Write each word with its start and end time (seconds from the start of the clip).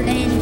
wizard 0.00 0.16
and 0.16 0.40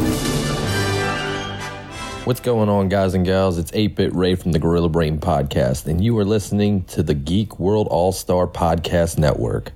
What's 2.25 2.39
going 2.41 2.69
on, 2.69 2.89
guys 2.89 3.15
and 3.15 3.25
gals? 3.25 3.57
It's 3.57 3.71
8 3.73 3.95
Bit 3.95 4.13
Ray 4.13 4.35
from 4.35 4.51
the 4.51 4.59
Gorilla 4.59 4.89
Brain 4.89 5.17
Podcast, 5.19 5.87
and 5.87 6.03
you 6.03 6.15
are 6.19 6.25
listening 6.25 6.83
to 6.85 7.01
the 7.01 7.15
Geek 7.15 7.59
World 7.59 7.87
All 7.89 8.11
Star 8.11 8.45
Podcast 8.45 9.17
Network. 9.17 9.71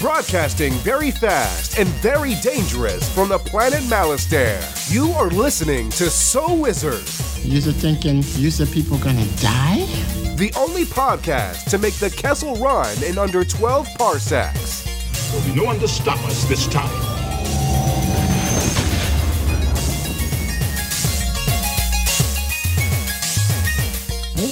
Broadcasting 0.00 0.72
very 0.78 1.12
fast 1.12 1.78
and 1.78 1.88
very 1.88 2.34
dangerous 2.42 3.14
from 3.14 3.28
the 3.28 3.38
planet 3.38 3.80
Malastare. 3.82 4.60
You 4.92 5.12
are 5.12 5.28
listening 5.28 5.90
to 5.90 6.10
So 6.10 6.54
Wizard, 6.54 7.04
You're 7.44 7.60
thinking, 7.72 8.16
you 8.34 8.50
said 8.50 8.72
people 8.72 8.98
gonna 8.98 9.26
die? 9.36 9.86
the 10.36 10.52
only 10.56 10.84
podcast 10.84 11.70
to 11.70 11.78
make 11.78 11.94
the 11.94 12.10
Kessel 12.10 12.56
run 12.56 13.00
in 13.04 13.16
under 13.16 13.44
12 13.44 13.86
parsecs. 13.96 14.91
There'll 15.32 15.46
be 15.46 15.54
no 15.54 15.64
one 15.64 15.78
to 15.78 15.88
stop 15.88 16.22
us 16.26 16.44
this 16.44 16.66
time. 16.66 16.90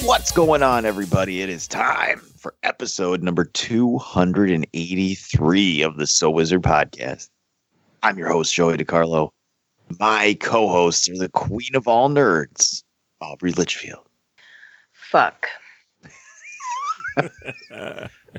What's 0.03 0.31
going 0.31 0.63
on, 0.63 0.85
everybody? 0.85 1.43
It 1.43 1.49
is 1.49 1.67
time 1.67 2.17
for 2.35 2.55
episode 2.63 3.21
number 3.21 3.45
283 3.45 5.81
of 5.83 5.97
the 5.97 6.07
So 6.07 6.31
Wizard 6.31 6.63
podcast. 6.63 7.29
I'm 8.01 8.17
your 8.17 8.29
host, 8.29 8.55
Joey 8.55 8.77
DiCarlo. 8.77 9.29
My 9.99 10.35
co 10.39 10.67
hosts 10.67 11.07
are 11.09 11.17
the 11.19 11.29
queen 11.29 11.75
of 11.75 11.87
all 11.87 12.09
nerds, 12.09 12.81
Aubrey 13.21 13.51
Litchfield. 13.51 14.07
Fuck. 14.93 15.45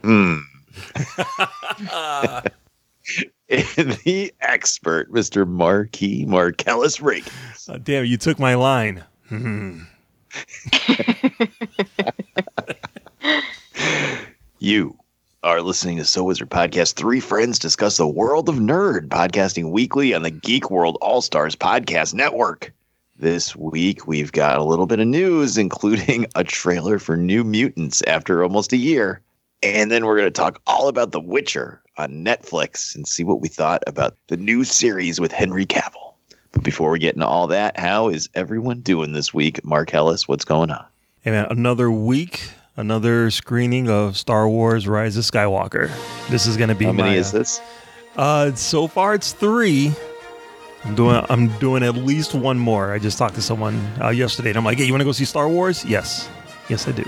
Hmm. 0.03 0.39
And 3.49 3.93
the 4.05 4.33
expert, 4.41 5.11
Mr. 5.13 5.47
Marquis 5.47 6.25
Marcellus 6.27 7.01
Reagan. 7.01 7.33
Uh, 7.69 7.79
damn, 7.79 8.05
you 8.05 8.17
took 8.17 8.39
my 8.39 8.55
line. 8.55 9.03
Hmm. 9.29 9.83
You 14.59 14.97
are 15.43 15.61
listening 15.61 15.97
to 15.97 16.05
So 16.05 16.23
Wizard 16.23 16.49
Podcast. 16.49 16.95
Three 16.95 17.19
friends 17.19 17.59
discuss 17.59 17.97
the 17.97 18.07
world 18.07 18.49
of 18.49 18.55
nerd, 18.57 19.09
podcasting 19.09 19.73
weekly 19.73 20.15
on 20.15 20.23
the 20.23 20.31
Geek 20.31 20.71
World 20.71 20.99
All 21.01 21.21
Stars 21.21 21.57
Podcast 21.57 22.15
Network. 22.15 22.73
This 23.19 23.57
week, 23.57 24.07
we've 24.07 24.31
got 24.31 24.61
a 24.61 24.65
little 24.65 24.87
bit 24.87 25.01
of 25.01 25.09
news, 25.09 25.59
including 25.59 26.27
a 26.37 26.45
trailer 26.45 27.01
for 27.01 27.17
New 27.17 27.43
Mutants 27.43 28.03
after 28.03 28.45
almost 28.45 28.73
a 28.73 28.77
year. 28.77 29.21
And 29.63 29.91
then 29.91 30.07
we're 30.07 30.17
going 30.17 30.27
to 30.27 30.31
talk 30.31 30.61
all 30.67 30.89
about 30.89 31.13
The 31.13 31.21
Witcher 31.21 31.83
on 31.97 32.25
Netflix 32.25 32.95
and 32.97 33.07
see 33.07 33.23
what 33.23 33.41
we 33.41 33.49
thought 33.49 33.83
about 33.87 34.17
the 34.27 34.37
new 34.37 34.65
series 34.65 35.21
with 35.21 35.31
Henry 35.31 35.67
Cavill. 35.67 36.15
But 36.53 36.63
before 36.63 36.91
we 36.91 36.99
get 36.99 37.15
into 37.15 37.27
all 37.27 37.47
that, 37.47 37.79
how 37.79 38.09
is 38.09 38.29
everyone 38.35 38.81
doing 38.81 39.13
this 39.13 39.33
week? 39.33 39.65
Marcellus, 39.65 40.27
what's 40.27 40.45
going 40.45 40.71
on? 40.71 40.85
Hey 41.23 41.31
man, 41.31 41.47
another 41.51 41.91
week, 41.91 42.43
another 42.77 43.31
screening 43.31 43.89
of 43.89 44.17
Star 44.17 44.49
Wars: 44.49 44.89
Rise 44.89 45.17
of 45.17 45.25
Skywalker. 45.25 45.89
This 46.29 46.47
is 46.47 46.57
gonna 46.57 46.75
be 46.75 46.87
How 46.87 46.93
many 46.93 47.11
my, 47.11 47.15
is 47.15 47.31
this? 47.31 47.61
Uh, 48.17 48.53
so 48.55 48.89
far 48.89 49.15
it's 49.15 49.33
three. 49.33 49.93
I'm 50.85 50.97
doing. 50.97 51.25
I'm 51.31 51.57
doing 51.59 51.85
at 51.85 51.95
least 51.95 52.35
one 52.35 52.59
more. 52.59 52.93
I 52.93 52.99
just 52.99 53.19
talked 53.19 53.37
to 53.37 53.43
someone 53.43 53.81
uh, 54.01 54.09
yesterday, 54.09 54.49
and 54.49 54.59
I'm 54.59 54.65
like, 54.65 54.79
"Hey, 54.79 54.85
you 54.85 54.93
want 54.93 55.01
to 55.01 55.05
go 55.05 55.13
see 55.13 55.25
Star 55.25 55.49
Wars?" 55.49 55.85
Yes, 55.85 56.29
yes, 56.69 56.89
I 56.89 56.93
do. 56.93 57.05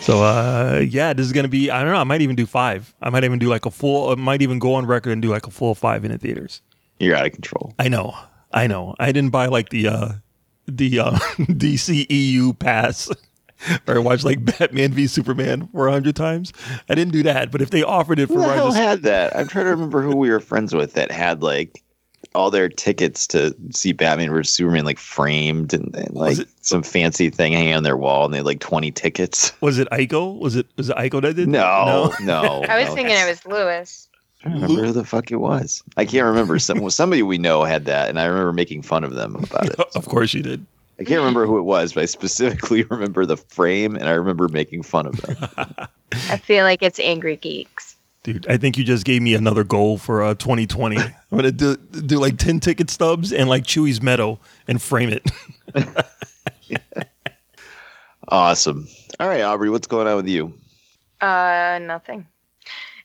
So, 0.00 0.22
uh, 0.22 0.82
yeah, 0.86 1.12
this 1.14 1.24
is 1.24 1.32
gonna 1.32 1.48
be. 1.48 1.70
I 1.70 1.82
don't 1.82 1.92
know. 1.92 1.98
I 1.98 2.04
might 2.04 2.20
even 2.20 2.36
do 2.36 2.44
five. 2.46 2.94
I 3.00 3.08
might 3.10 3.24
even 3.24 3.38
do 3.38 3.48
like 3.48 3.64
a 3.64 3.70
full. 3.70 4.10
I 4.10 4.14
might 4.16 4.42
even 4.42 4.58
go 4.58 4.74
on 4.74 4.86
record 4.86 5.12
and 5.12 5.22
do 5.22 5.28
like 5.28 5.46
a 5.46 5.50
full 5.50 5.74
five 5.74 6.04
in 6.04 6.12
the 6.12 6.18
theaters. 6.18 6.60
You're 6.98 7.16
out 7.16 7.26
of 7.26 7.32
control. 7.32 7.74
I 7.78 7.88
know. 7.88 8.14
I 8.52 8.66
know. 8.66 8.94
I 8.98 9.12
didn't 9.12 9.30
buy 9.30 9.46
like 9.46 9.70
the 9.70 9.88
uh 9.88 10.08
the 10.66 10.98
uh 11.00 11.10
DCEU 11.38 12.58
pass 12.58 13.10
or 13.86 14.00
watch 14.02 14.24
like 14.24 14.44
Batman 14.44 14.92
v 14.92 15.06
Superman 15.06 15.68
400 15.68 16.14
times. 16.14 16.52
I 16.88 16.94
didn't 16.94 17.12
do 17.12 17.22
that, 17.24 17.50
but 17.50 17.62
if 17.62 17.70
they 17.70 17.82
offered 17.82 18.18
it 18.18 18.26
for 18.28 18.34
Who 18.34 18.40
the 18.40 18.52
hell 18.54 18.68
of- 18.68 18.74
had 18.74 19.02
that? 19.02 19.34
I'm 19.36 19.48
trying 19.48 19.64
to 19.66 19.70
remember 19.70 20.02
who 20.02 20.16
we 20.16 20.30
were 20.30 20.40
friends 20.40 20.74
with 20.74 20.94
that 20.94 21.10
had 21.10 21.42
like 21.42 21.82
all 22.34 22.50
their 22.50 22.68
tickets 22.68 23.26
to 23.28 23.54
see 23.70 23.92
Batman 23.92 24.30
vs 24.30 24.52
Superman 24.52 24.84
like 24.84 24.98
framed 24.98 25.72
and, 25.72 25.94
and 25.94 26.14
like 26.14 26.38
it- 26.38 26.48
some 26.60 26.82
fancy 26.82 27.30
thing 27.30 27.52
hanging 27.52 27.74
on 27.74 27.82
their 27.82 27.96
wall, 27.96 28.24
and 28.24 28.34
they 28.34 28.38
had 28.38 28.46
like 28.46 28.60
20 28.60 28.90
tickets. 28.90 29.52
was 29.60 29.78
it 29.78 29.88
Ico? 29.90 30.38
Was 30.38 30.56
it 30.56 30.66
was 30.76 30.90
it 30.90 30.96
Ico 30.96 31.22
that 31.22 31.34
did? 31.34 31.48
No, 31.48 32.12
no. 32.22 32.64
I 32.68 32.78
was 32.78 32.88
no. 32.88 32.94
thinking 32.94 33.16
it 33.16 33.28
was 33.28 33.44
Lewis. 33.46 34.08
I 34.44 34.48
don't 34.50 34.60
remember 34.60 34.84
who 34.86 34.92
the 34.92 35.04
fuck 35.04 35.30
it 35.30 35.36
was. 35.36 35.82
I 35.96 36.04
can't 36.04 36.26
remember. 36.26 36.58
Some 36.58 36.90
somebody 36.90 37.22
we 37.22 37.38
know 37.38 37.64
had 37.64 37.86
that, 37.86 38.08
and 38.10 38.20
I 38.20 38.24
remember 38.24 38.52
making 38.52 38.82
fun 38.82 39.02
of 39.04 39.14
them 39.14 39.36
about 39.36 39.66
it. 39.66 39.80
of 39.94 40.06
course 40.06 40.34
you 40.34 40.42
did. 40.42 40.66
I 41.00 41.04
can't 41.04 41.18
remember 41.18 41.44
who 41.46 41.58
it 41.58 41.62
was, 41.62 41.92
but 41.94 42.02
I 42.04 42.06
specifically 42.06 42.84
remember 42.84 43.26
the 43.26 43.36
frame, 43.36 43.96
and 43.96 44.08
I 44.08 44.12
remember 44.12 44.48
making 44.48 44.82
fun 44.84 45.06
of 45.06 45.20
them. 45.22 45.88
I 46.30 46.36
feel 46.36 46.64
like 46.64 46.82
it's 46.82 47.00
Angry 47.00 47.34
Geeks. 47.36 47.93
Dude, 48.24 48.46
I 48.48 48.56
think 48.56 48.78
you 48.78 48.84
just 48.84 49.04
gave 49.04 49.20
me 49.20 49.34
another 49.34 49.64
goal 49.64 49.98
for 49.98 50.22
uh 50.22 50.34
2020. 50.34 50.96
I'm 50.98 51.14
gonna 51.30 51.52
do 51.52 51.76
do 51.76 52.18
like 52.18 52.38
10 52.38 52.58
ticket 52.58 52.90
stubs 52.90 53.32
and 53.32 53.48
like 53.48 53.64
Chewie's 53.64 54.02
medal 54.02 54.40
and 54.66 54.80
frame 54.80 55.10
it. 55.10 55.30
awesome. 58.28 58.88
All 59.20 59.28
right, 59.28 59.42
Aubrey, 59.42 59.68
what's 59.68 59.86
going 59.86 60.08
on 60.08 60.16
with 60.16 60.26
you? 60.26 60.54
Uh, 61.20 61.78
nothing. 61.82 62.26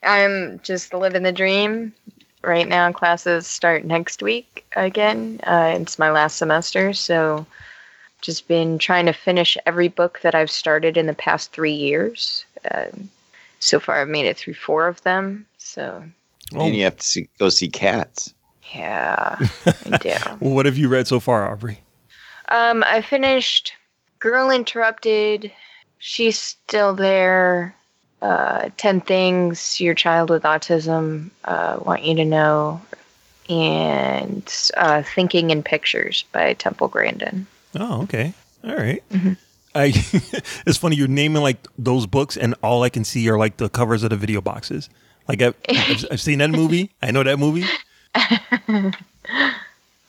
I'm 0.03 0.61
just 0.63 0.93
living 0.93 1.23
the 1.23 1.33
dream. 1.33 1.93
Right 2.41 2.67
now, 2.67 2.89
classes 2.93 3.45
start 3.45 3.83
next 3.83 4.23
week 4.23 4.65
again. 4.77 5.41
Uh, 5.43 5.75
it's 5.77 5.99
my 5.99 6.09
last 6.09 6.37
semester, 6.37 6.93
so 6.93 7.45
just 8.21 8.47
been 8.47 8.77
trying 8.77 9.05
to 9.07 9.13
finish 9.13 9.57
every 9.65 9.89
book 9.89 10.21
that 10.23 10.33
I've 10.33 10.49
started 10.49 10.95
in 10.95 11.07
the 11.07 11.13
past 11.13 11.51
three 11.51 11.73
years. 11.73 12.45
Um 12.71 13.09
so 13.59 13.79
far, 13.79 14.01
I've 14.01 14.07
made 14.09 14.25
it 14.25 14.37
through 14.37 14.55
four 14.55 14.87
of 14.87 15.01
them. 15.03 15.45
So, 15.57 16.03
Oh, 16.55 16.61
And 16.65 16.75
you 16.75 16.83
have 16.85 16.97
to 16.97 17.05
see, 17.05 17.29
go 17.37 17.49
see 17.49 17.67
cats. 17.69 18.33
yeah, 18.73 19.37
I 19.65 19.97
do. 20.01 20.15
well, 20.39 20.55
what 20.55 20.65
have 20.65 20.77
you 20.77 20.87
read 20.89 21.07
so 21.07 21.19
far, 21.19 21.51
Aubrey? 21.51 21.79
Um, 22.49 22.83
I 22.87 23.01
finished 23.01 23.73
Girl 24.19 24.49
Interrupted. 24.49 25.51
She's 25.99 26.39
still 26.39 26.95
there. 26.95 27.75
Uh, 28.21 28.69
Ten 28.77 28.99
Things 29.01 29.79
Your 29.79 29.93
Child 29.93 30.29
with 30.31 30.43
Autism 30.43 31.29
uh, 31.45 31.79
Want 31.85 32.03
You 32.03 32.15
to 32.15 32.25
Know. 32.25 32.81
And 33.49 34.51
uh, 34.77 35.01
Thinking 35.03 35.49
in 35.51 35.63
Pictures 35.63 36.23
by 36.31 36.53
Temple 36.53 36.87
Grandin. 36.87 37.47
Oh, 37.79 38.03
okay. 38.03 38.33
All 38.63 38.75
right. 38.75 39.03
Mm-hmm. 39.11 39.33
I 39.75 39.85
it's 40.65 40.77
funny 40.77 40.95
you're 40.95 41.07
naming 41.07 41.41
like 41.41 41.67
those 41.77 42.05
books 42.07 42.37
and 42.37 42.55
all 42.63 42.83
I 42.83 42.89
can 42.89 43.03
see 43.03 43.29
are 43.29 43.37
like 43.37 43.57
the 43.57 43.69
covers 43.69 44.03
of 44.03 44.09
the 44.09 44.17
video 44.17 44.41
boxes. 44.41 44.89
Like 45.27 45.41
I've, 45.41 45.55
I've, 45.69 46.05
I've 46.11 46.21
seen 46.21 46.39
that 46.39 46.49
movie. 46.49 46.91
I 47.01 47.11
know 47.11 47.23
that 47.23 47.39
movie. 47.39 47.65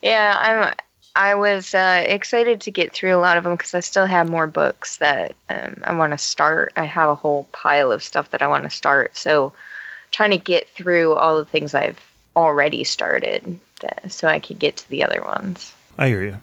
Yeah, 0.02 0.36
I'm. 0.38 0.74
I 1.16 1.34
was 1.34 1.74
uh, 1.74 2.04
excited 2.06 2.60
to 2.62 2.70
get 2.70 2.92
through 2.92 3.14
a 3.16 3.18
lot 3.18 3.36
of 3.36 3.42
them 3.42 3.54
because 3.54 3.74
I 3.74 3.80
still 3.80 4.06
have 4.06 4.30
more 4.30 4.46
books 4.46 4.98
that 4.98 5.34
um, 5.48 5.82
I 5.82 5.92
want 5.94 6.12
to 6.12 6.18
start. 6.18 6.72
I 6.76 6.84
have 6.84 7.10
a 7.10 7.16
whole 7.16 7.48
pile 7.50 7.90
of 7.90 8.02
stuff 8.02 8.30
that 8.30 8.42
I 8.42 8.46
want 8.46 8.62
to 8.64 8.70
start. 8.70 9.16
So, 9.16 9.52
trying 10.12 10.30
to 10.30 10.38
get 10.38 10.68
through 10.68 11.14
all 11.14 11.36
the 11.36 11.44
things 11.44 11.74
I've 11.74 11.98
already 12.36 12.84
started 12.84 13.58
uh, 13.82 14.08
so 14.08 14.28
I 14.28 14.38
could 14.38 14.60
get 14.60 14.76
to 14.78 14.88
the 14.88 15.02
other 15.02 15.20
ones. 15.22 15.74
I 15.98 16.08
hear 16.08 16.22
you. 16.22 16.36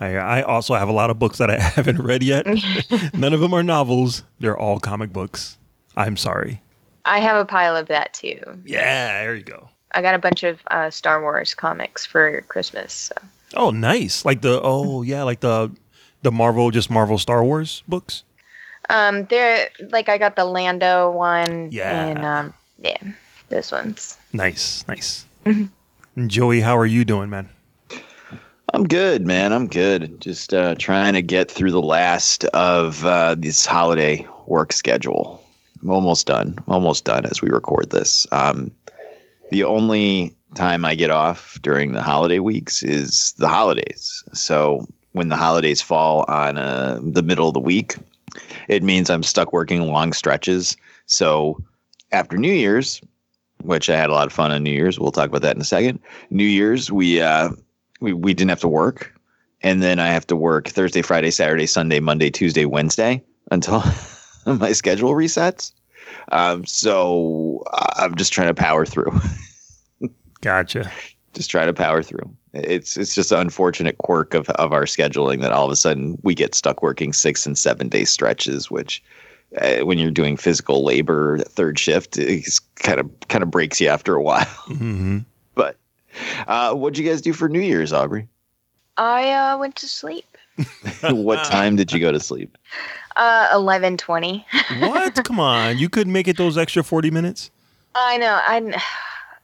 I, 0.00 0.16
I 0.16 0.42
also 0.42 0.74
have 0.74 0.88
a 0.88 0.92
lot 0.92 1.10
of 1.10 1.18
books 1.18 1.38
that 1.38 1.50
I 1.50 1.60
haven't 1.60 1.98
read 1.98 2.22
yet. 2.22 2.46
None 3.14 3.32
of 3.32 3.40
them 3.40 3.52
are 3.52 3.62
novels. 3.62 4.24
They're 4.40 4.58
all 4.58 4.80
comic 4.80 5.12
books. 5.12 5.58
I'm 5.96 6.16
sorry. 6.16 6.62
I 7.04 7.20
have 7.20 7.36
a 7.36 7.44
pile 7.44 7.76
of 7.76 7.88
that 7.88 8.14
too. 8.14 8.40
Yeah, 8.64 9.22
there 9.22 9.34
you 9.34 9.42
go. 9.42 9.68
I 9.92 10.02
got 10.02 10.14
a 10.14 10.18
bunch 10.18 10.42
of 10.42 10.60
uh, 10.70 10.90
Star 10.90 11.20
Wars 11.20 11.54
comics 11.54 12.06
for 12.06 12.42
Christmas. 12.42 12.92
So. 12.92 13.14
Oh, 13.54 13.70
nice. 13.70 14.24
Like 14.24 14.40
the 14.40 14.60
oh 14.62 15.02
yeah, 15.02 15.22
like 15.24 15.40
the 15.40 15.70
the 16.22 16.30
Marvel 16.30 16.70
just 16.70 16.90
Marvel 16.90 17.18
Star 17.18 17.42
Wars 17.42 17.82
books. 17.88 18.22
Um, 18.88 19.24
they're 19.26 19.68
like 19.90 20.08
I 20.08 20.18
got 20.18 20.36
the 20.36 20.44
Lando 20.44 21.10
one. 21.10 21.70
Yeah. 21.72 22.06
And 22.06 22.24
um, 22.24 22.54
yeah, 22.78 22.98
those 23.48 23.72
ones. 23.72 24.16
Nice, 24.32 24.86
nice. 24.86 25.26
Joey, 26.26 26.60
how 26.60 26.76
are 26.76 26.86
you 26.86 27.04
doing, 27.04 27.30
man? 27.30 27.48
I'm 28.72 28.86
good, 28.86 29.26
man. 29.26 29.52
I'm 29.52 29.66
good. 29.66 30.20
Just 30.20 30.54
uh, 30.54 30.76
trying 30.76 31.14
to 31.14 31.22
get 31.22 31.50
through 31.50 31.72
the 31.72 31.82
last 31.82 32.44
of 32.46 33.04
uh, 33.04 33.34
this 33.36 33.66
holiday 33.66 34.24
work 34.46 34.72
schedule. 34.72 35.44
I'm 35.82 35.90
almost 35.90 36.28
done. 36.28 36.56
Almost 36.68 37.04
done 37.04 37.26
as 37.26 37.42
we 37.42 37.50
record 37.50 37.90
this. 37.90 38.28
Um, 38.30 38.70
the 39.50 39.64
only 39.64 40.36
time 40.54 40.84
I 40.84 40.94
get 40.94 41.10
off 41.10 41.58
during 41.62 41.92
the 41.92 42.02
holiday 42.02 42.38
weeks 42.38 42.84
is 42.84 43.32
the 43.38 43.48
holidays. 43.48 44.22
So 44.34 44.86
when 45.12 45.30
the 45.30 45.36
holidays 45.36 45.82
fall 45.82 46.24
on 46.28 46.56
uh, 46.56 47.00
the 47.02 47.22
middle 47.22 47.48
of 47.48 47.54
the 47.54 47.60
week, 47.60 47.96
it 48.68 48.84
means 48.84 49.10
I'm 49.10 49.24
stuck 49.24 49.52
working 49.52 49.82
long 49.88 50.12
stretches. 50.12 50.76
So 51.06 51.60
after 52.12 52.36
New 52.36 52.52
Year's, 52.52 53.00
which 53.62 53.90
I 53.90 53.96
had 53.96 54.10
a 54.10 54.14
lot 54.14 54.26
of 54.26 54.32
fun 54.32 54.52
on 54.52 54.62
New 54.62 54.70
Year's. 54.70 54.98
We'll 54.98 55.12
talk 55.12 55.28
about 55.28 55.42
that 55.42 55.56
in 55.56 55.60
a 55.60 55.66
second. 55.66 55.98
New 56.30 56.44
Year's, 56.44 56.90
we 56.90 57.20
uh, 57.20 57.50
we 58.00 58.12
we 58.12 58.34
didn't 58.34 58.50
have 58.50 58.60
to 58.60 58.68
work, 58.68 59.12
and 59.62 59.82
then 59.82 59.98
I 59.98 60.08
have 60.08 60.26
to 60.28 60.36
work 60.36 60.68
Thursday, 60.68 61.02
Friday, 61.02 61.30
Saturday, 61.30 61.66
Sunday, 61.66 62.00
Monday, 62.00 62.30
Tuesday, 62.30 62.64
Wednesday 62.64 63.22
until 63.50 63.82
my 64.46 64.72
schedule 64.72 65.12
resets. 65.12 65.72
Um, 66.32 66.64
so 66.66 67.62
uh, 67.72 67.92
I'm 67.96 68.14
just 68.16 68.32
trying 68.32 68.48
to 68.48 68.54
power 68.54 68.84
through. 68.86 69.12
Gotcha. 70.40 70.90
just 71.34 71.50
try 71.50 71.66
to 71.66 71.72
power 71.72 72.02
through. 72.02 72.34
It's 72.52 72.96
it's 72.96 73.14
just 73.14 73.30
an 73.32 73.38
unfortunate 73.38 73.98
quirk 73.98 74.34
of, 74.34 74.48
of 74.50 74.72
our 74.72 74.84
scheduling 74.84 75.40
that 75.42 75.52
all 75.52 75.66
of 75.66 75.70
a 75.70 75.76
sudden 75.76 76.18
we 76.22 76.34
get 76.34 76.54
stuck 76.54 76.82
working 76.82 77.12
six 77.12 77.46
and 77.46 77.56
seven 77.56 77.88
day 77.88 78.04
stretches, 78.04 78.70
which 78.70 79.02
uh, 79.60 79.78
when 79.84 79.98
you're 79.98 80.10
doing 80.10 80.36
physical 80.36 80.84
labor 80.84 81.38
third 81.38 81.78
shift, 81.78 82.16
it's 82.18 82.58
kind 82.76 82.98
of 82.98 83.10
kind 83.28 83.42
of 83.42 83.50
breaks 83.50 83.80
you 83.80 83.88
after 83.88 84.14
a 84.14 84.22
while. 84.22 84.44
hmm 84.66 85.18
But 85.18 85.29
uh, 86.46 86.74
what'd 86.74 86.98
you 86.98 87.08
guys 87.08 87.20
do 87.20 87.32
for 87.32 87.48
New 87.48 87.60
Year's, 87.60 87.92
Aubrey? 87.92 88.28
I 88.96 89.30
uh, 89.30 89.58
went 89.58 89.76
to 89.76 89.88
sleep. 89.88 90.26
what 91.10 91.44
time 91.44 91.76
did 91.76 91.92
you 91.92 92.00
go 92.00 92.12
to 92.12 92.20
sleep? 92.20 92.56
Uh, 93.16 93.48
eleven 93.52 93.96
twenty. 93.96 94.44
What? 94.78 95.14
Come 95.24 95.40
on. 95.40 95.78
You 95.78 95.88
couldn't 95.88 96.12
make 96.12 96.28
it 96.28 96.36
those 96.36 96.58
extra 96.58 96.82
40 96.84 97.10
minutes? 97.10 97.50
I 97.94 98.16
know. 98.18 98.38
I. 98.42 98.80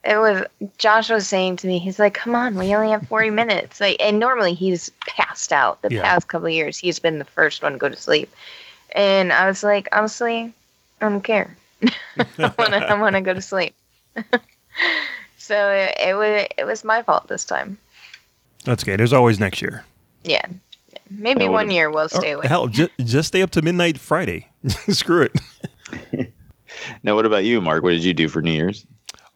It 0.03 0.15
was 0.19 0.43
Josh 0.77 1.09
was 1.09 1.27
saying 1.27 1.57
to 1.57 1.67
me. 1.67 1.79
He's 1.79 1.99
like, 1.99 2.13
"Come 2.13 2.33
on, 2.33 2.55
we 2.55 2.73
only 2.73 2.91
have 2.91 3.05
forty 3.09 3.29
minutes." 3.41 3.81
Like, 3.81 3.97
and 3.99 4.19
normally 4.19 4.53
he's 4.53 4.89
passed 5.05 5.51
out. 5.51 5.81
The 5.81 5.89
Yeah. 5.95 6.03
past 6.03 6.29
couple 6.29 6.47
of 6.47 6.53
years, 6.53 6.77
he's 6.77 6.97
been 6.97 7.19
the 7.19 7.25
first 7.25 7.61
one 7.61 7.73
to 7.73 7.77
go 7.77 7.89
to 7.89 7.95
sleep. 7.95 8.33
And 8.93 9.33
I 9.33 9.47
was 9.47 9.63
like, 9.63 9.89
honestly, 9.91 10.53
I 11.01 11.09
don't 11.09 11.21
care. 11.21 11.57
I 11.83 11.89
want 12.37 12.71
to. 12.71 12.89
I 12.89 12.93
want 12.93 13.15
to 13.17 13.21
go 13.21 13.33
to 13.33 13.41
sleep. 13.41 13.75
So 15.47 15.69
it, 15.71 15.95
it 16.09 16.13
was. 16.15 16.45
It 16.57 16.65
was 16.65 16.83
my 16.83 17.01
fault 17.03 17.27
this 17.27 17.45
time. 17.45 17.77
That's 18.65 18.83
okay. 18.83 18.95
There's 18.97 19.13
always 19.13 19.39
next 19.39 19.61
year. 19.61 19.85
Yeah. 20.23 20.45
Maybe 21.09 21.45
That 21.45 21.51
one 21.51 21.71
year 21.71 21.89
we'll 21.89 22.09
stay 22.09 22.31
away. 22.31 22.47
hell, 22.47 22.67
just, 22.67 22.91
just 22.99 23.29
stay 23.29 23.41
up 23.41 23.51
to 23.51 23.61
midnight 23.61 23.97
Friday. 23.97 24.49
Screw 24.89 25.21
it. 25.21 26.33
Now, 27.01 27.15
what 27.15 27.25
about 27.25 27.43
you, 27.43 27.59
Mark? 27.61 27.81
What 27.83 27.91
did 27.91 28.03
you 28.03 28.13
do 28.13 28.27
for 28.27 28.41
New 28.41 28.51
Year's? 28.51 28.85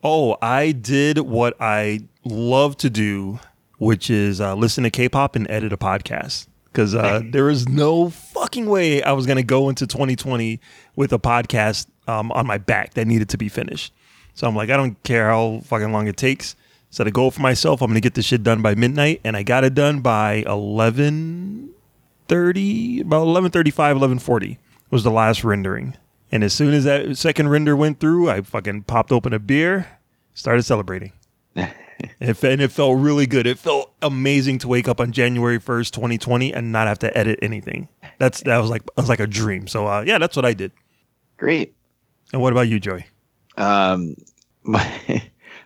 Oh, 0.04 0.38
I 0.42 0.74
did 0.74 1.18
what 1.20 1.56
I 1.60 2.02
love 2.24 2.78
to 2.78 2.90
do, 2.90 3.40
which 3.78 4.10
is 4.10 4.42
uh, 4.42 4.54
listen 4.56 4.84
to 4.84 4.90
K-pop 4.90 5.36
and 5.36 5.50
edit 5.50 5.74
a 5.74 5.78
podcast. 5.78 6.48
Because 6.66 6.94
uh, 6.94 7.22
there 7.32 7.50
is 7.50 7.68
no 7.68 8.10
fucking 8.10 8.68
way 8.68 9.02
I 9.02 9.14
was 9.14 9.26
going 9.26 9.38
to 9.38 9.44
go 9.44 9.70
into 9.70 9.88
2020 9.88 10.60
with 10.96 11.14
a 11.14 11.20
podcast 11.20 11.88
um, 12.08 12.32
on 12.32 12.46
my 12.46 12.58
back 12.58 12.94
that 12.94 13.08
needed 13.08 13.30
to 13.30 13.38
be 13.38 13.50
finished. 13.50 13.94
So 14.34 14.48
I'm 14.48 14.56
like, 14.56 14.70
I 14.70 14.78
don't 14.78 15.02
care 15.04 15.30
how 15.30 15.62
fucking 15.66 15.92
long 15.92 16.08
it 16.08 16.16
takes. 16.18 16.56
Set 16.90 17.08
a 17.08 17.12
goal 17.12 17.32
for 17.32 17.42
myself. 17.42 17.82
I'm 17.82 17.88
going 17.88 17.96
to 17.96 18.02
get 18.02 18.16
this 18.16 18.26
shit 18.26 18.44
done 18.44 18.62
by 18.62 18.76
midnight, 18.76 19.22
and 19.24 19.38
I 19.38 19.44
got 19.44 19.64
it 19.64 19.74
done 19.74 20.02
by 20.02 20.44
11:30, 20.46 23.02
about 23.02 23.28
11:35, 23.28 23.98
11:40 23.98 24.58
was 24.90 25.04
the 25.04 25.12
last 25.12 25.44
rendering. 25.44 25.96
And 26.32 26.44
as 26.44 26.54
soon 26.54 26.74
as 26.74 26.86
that 26.86 27.18
second 27.18 27.50
render 27.50 27.76
went 27.76 28.00
through, 28.00 28.30
I 28.30 28.42
fucking 28.42 28.84
popped 28.84 29.12
open 29.12 29.34
a 29.34 29.40
beer, 29.40 29.88
started 30.34 30.64
celebrating. 30.64 31.12
It 32.20 32.44
and 32.44 32.62
it 32.62 32.72
felt 32.72 33.00
really 33.00 33.28
good. 33.28 33.46
It 33.46 33.60
felt 33.60 33.94
amazing 34.02 34.60
to 34.60 34.68
wake 34.68 34.88
up 34.88 35.00
on 35.00 35.12
January 35.12 35.60
1st, 35.60 35.92
2020 35.92 36.54
and 36.54 36.72
not 36.72 36.88
have 36.88 37.00
to 37.00 37.16
edit 37.16 37.40
anything. 37.42 37.90
That's 38.18 38.42
that 38.42 38.58
was 38.58 38.70
like 38.70 38.84
was 38.98 39.10
like 39.10 39.20
a 39.20 39.28
dream. 39.28 39.68
So 39.68 39.88
uh, 39.88 40.04
yeah, 40.06 40.18
that's 40.18 40.36
what 40.36 40.46
I 40.46 40.54
did. 40.54 40.72
Great. 41.38 41.76
And 42.34 42.42
what 42.42 42.54
about 42.54 42.68
you, 42.68 42.80
Joey? 42.80 43.06
Um, 43.58 44.16
my, 44.64 45.24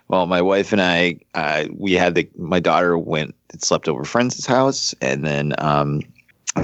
well, 0.08 0.26
my 0.26 0.40
wife 0.40 0.72
and 0.72 0.80
I, 0.80 1.18
uh, 1.34 1.66
we 1.76 1.92
had 1.92 2.14
the 2.14 2.28
my 2.36 2.60
daughter 2.60 2.96
went 2.96 3.34
and 3.50 3.62
slept 3.62 3.88
over 3.88 4.04
friend's 4.04 4.46
house, 4.46 4.94
and 5.00 5.24
then 5.24 5.54
um, 5.58 6.02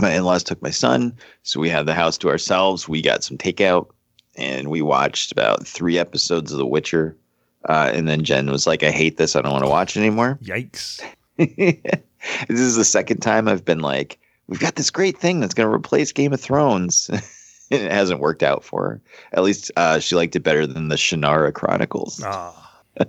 my 0.00 0.12
in-laws 0.14 0.44
took 0.44 0.62
my 0.62 0.70
son, 0.70 1.14
so 1.42 1.60
we 1.60 1.68
had 1.68 1.86
the 1.86 1.94
house 1.94 2.16
to 2.18 2.28
ourselves. 2.28 2.88
We 2.88 3.02
got 3.02 3.24
some 3.24 3.36
takeout, 3.36 3.88
and 4.36 4.68
we 4.68 4.82
watched 4.82 5.32
about 5.32 5.66
three 5.66 5.98
episodes 5.98 6.52
of 6.52 6.58
The 6.58 6.66
Witcher. 6.66 7.16
Uh, 7.68 7.90
and 7.94 8.08
then 8.08 8.24
Jen 8.24 8.50
was 8.50 8.66
like, 8.66 8.82
"I 8.82 8.90
hate 8.90 9.18
this. 9.18 9.36
I 9.36 9.42
don't 9.42 9.52
want 9.52 9.64
to 9.64 9.70
watch 9.70 9.96
it 9.96 10.00
anymore." 10.00 10.38
Yikes. 10.42 11.00
this 11.36 11.78
is 12.48 12.76
the 12.76 12.84
second 12.84 13.20
time 13.20 13.48
I've 13.48 13.64
been 13.64 13.80
like, 13.80 14.18
"We've 14.46 14.60
got 14.60 14.76
this 14.76 14.90
great 14.90 15.18
thing 15.18 15.40
that's 15.40 15.54
going 15.54 15.68
to 15.68 15.74
replace 15.74 16.12
Game 16.12 16.32
of 16.32 16.40
Thrones." 16.40 17.10
and 17.72 17.82
it 17.82 17.92
hasn't 17.92 18.20
worked 18.20 18.42
out 18.42 18.64
for 18.64 18.82
her. 18.82 19.00
At 19.32 19.42
least 19.42 19.70
uh, 19.76 19.98
she 19.98 20.14
liked 20.14 20.36
it 20.36 20.40
better 20.40 20.66
than 20.66 20.88
the 20.88 20.96
Shannara 20.96 21.52
Chronicles. 21.52 22.22
Ah, 22.24 22.82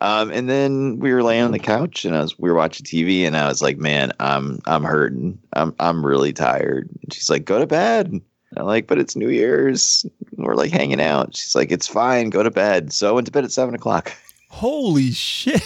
Um, 0.00 0.30
and 0.30 0.48
then 0.48 0.98
we 1.00 1.12
were 1.12 1.22
laying 1.22 1.42
on 1.42 1.52
the 1.52 1.58
couch 1.58 2.06
and 2.06 2.16
I 2.16 2.22
was 2.22 2.38
we 2.38 2.48
were 2.48 2.56
watching 2.56 2.86
TV 2.86 3.26
and 3.26 3.36
I 3.36 3.46
was 3.46 3.60
like, 3.60 3.76
man, 3.76 4.10
I'm 4.18 4.60
I'm 4.66 4.82
hurting. 4.84 5.38
I'm 5.52 5.74
I'm 5.78 6.04
really 6.04 6.32
tired. 6.32 6.88
And 7.02 7.12
she's 7.12 7.28
like, 7.28 7.44
go 7.44 7.58
to 7.58 7.66
bed. 7.66 8.18
I'm 8.56 8.64
like, 8.66 8.86
but 8.86 8.98
it's 8.98 9.16
New 9.16 9.28
Year's. 9.28 10.06
We're 10.36 10.54
like 10.54 10.70
hanging 10.70 11.00
out. 11.00 11.36
She's 11.36 11.54
like, 11.54 11.70
it's 11.70 11.86
fine. 11.86 12.30
Go 12.30 12.42
to 12.42 12.50
bed. 12.50 12.90
So 12.92 13.08
I 13.08 13.12
went 13.12 13.26
to 13.26 13.32
bed 13.32 13.44
at 13.44 13.52
seven 13.52 13.74
o'clock. 13.74 14.12
holy 14.48 15.10
shit. 15.10 15.62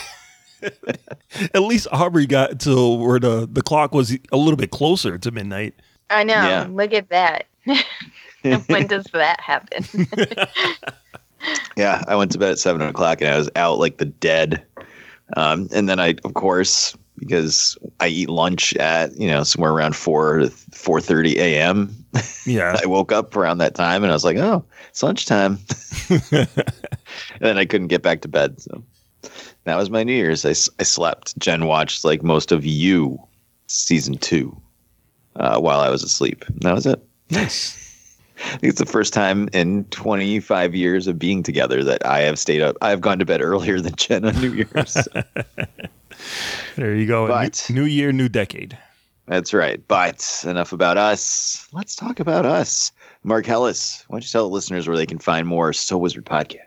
At 1.55 1.63
least 1.63 1.87
Aubrey 1.93 2.27
got 2.27 2.59
to 2.61 2.97
where 2.97 3.21
the, 3.21 3.47
the 3.51 3.63
clock 3.63 3.93
was 3.95 4.17
a 4.33 4.37
little 4.37 4.57
bit 4.57 4.71
closer 4.71 5.19
to 5.19 5.31
midnight. 5.31 5.75
I 6.11 6.25
know. 6.25 6.35
Yeah. 6.35 6.67
Look 6.71 6.93
at 6.93 7.11
that. 7.11 7.47
When 8.67 8.87
does 8.87 9.07
that 9.13 9.41
happen? 9.41 10.07
Yeah, 11.77 12.03
I 12.09 12.17
went 12.17 12.33
to 12.33 12.39
bed 12.39 12.53
at 12.53 12.59
seven 12.59 12.83
o'clock 12.83 13.21
and 13.21 13.31
I 13.31 13.37
was 13.37 13.51
out 13.57 13.79
like 13.79 13.99
the 13.99 14.07
dead. 14.07 14.65
Um, 15.37 15.69
and 15.73 15.89
then 15.89 15.99
I, 15.99 16.15
of 16.25 16.35
course, 16.35 16.97
because 17.19 17.77
I 18.01 18.09
eat 18.09 18.29
lunch 18.29 18.75
at 18.77 19.17
you 19.19 19.29
know 19.29 19.45
somewhere 19.45 19.73
around 19.73 19.97
four 19.97 20.39
to 20.39 20.51
four 20.51 21.01
thirty 21.01 21.39
a.m. 21.39 21.95
Yeah. 22.47 22.77
I 22.83 22.87
woke 22.87 23.13
up 23.13 23.37
around 23.37 23.59
that 23.59 23.75
time 23.75 24.03
and 24.03 24.13
I 24.13 24.15
was 24.15 24.25
like, 24.25 24.37
oh, 24.37 24.65
it's 24.89 25.03
lunchtime. 25.03 25.59
and 26.31 26.49
then 27.41 27.59
I 27.59 27.65
couldn't 27.65 27.89
get 27.89 28.03
back 28.03 28.21
to 28.23 28.29
bed. 28.29 28.61
So 28.61 28.85
that 29.65 29.77
was 29.77 29.91
my 29.91 30.05
New 30.05 30.15
Year's. 30.15 30.45
I, 30.45 30.51
I 30.51 30.85
slept. 30.85 31.39
Jen 31.39 31.67
watched 31.67 32.05
like 32.05 32.23
most 32.23 32.53
of 32.53 32.65
You 32.65 33.19
season 33.67 34.17
two 34.19 34.57
uh, 35.37 35.59
while 35.59 35.81
I 35.81 35.91
was 35.91 36.03
asleep. 36.03 36.45
And 36.47 36.61
that 36.61 36.75
was 36.75 36.87
it. 36.87 37.03
Nice. 37.31 37.81
I 38.37 38.57
think 38.59 38.65
it's 38.71 38.79
the 38.81 38.87
first 38.87 39.13
time 39.13 39.49
in 39.53 39.85
25 39.87 40.75
years 40.75 41.07
of 41.07 41.19
being 41.19 41.43
together 41.43 41.83
that 41.85 42.05
I 42.05 42.21
have 42.21 42.39
stayed 42.39 42.61
up. 42.63 42.77
I 42.83 42.91
have 42.91 43.01
gone 43.01 43.19
to 43.21 43.25
bed 43.25 43.41
earlier 43.41 43.81
than 43.81 43.95
Jen 43.97 44.25
on 44.25 44.41
New 44.41 44.53
Year's. 44.53 45.09
There 46.77 46.95
you 46.95 47.07
go. 47.07 47.27
But- 47.27 47.67
new, 47.69 47.83
new 47.83 47.87
year, 47.87 48.13
new 48.13 48.29
decade. 48.29 48.79
That's 49.27 49.55
right. 49.55 49.83
But 49.89 50.45
enough 50.47 50.73
about 50.73 50.97
us. 50.99 51.67
Let's 51.73 51.97
talk 51.97 52.21
about 52.21 52.45
us. 52.45 52.93
Marcellus, 53.23 54.05
why 54.09 54.17
don't 54.17 54.23
you 54.23 54.29
tell 54.29 54.49
the 54.49 54.55
listeners 54.55 54.87
where 54.87 54.97
they 54.97 55.07
can 55.07 55.19
find 55.19 55.47
more 55.47 55.73
So 55.73 55.97
Wizard 55.97 56.27
podcast? 56.27 56.59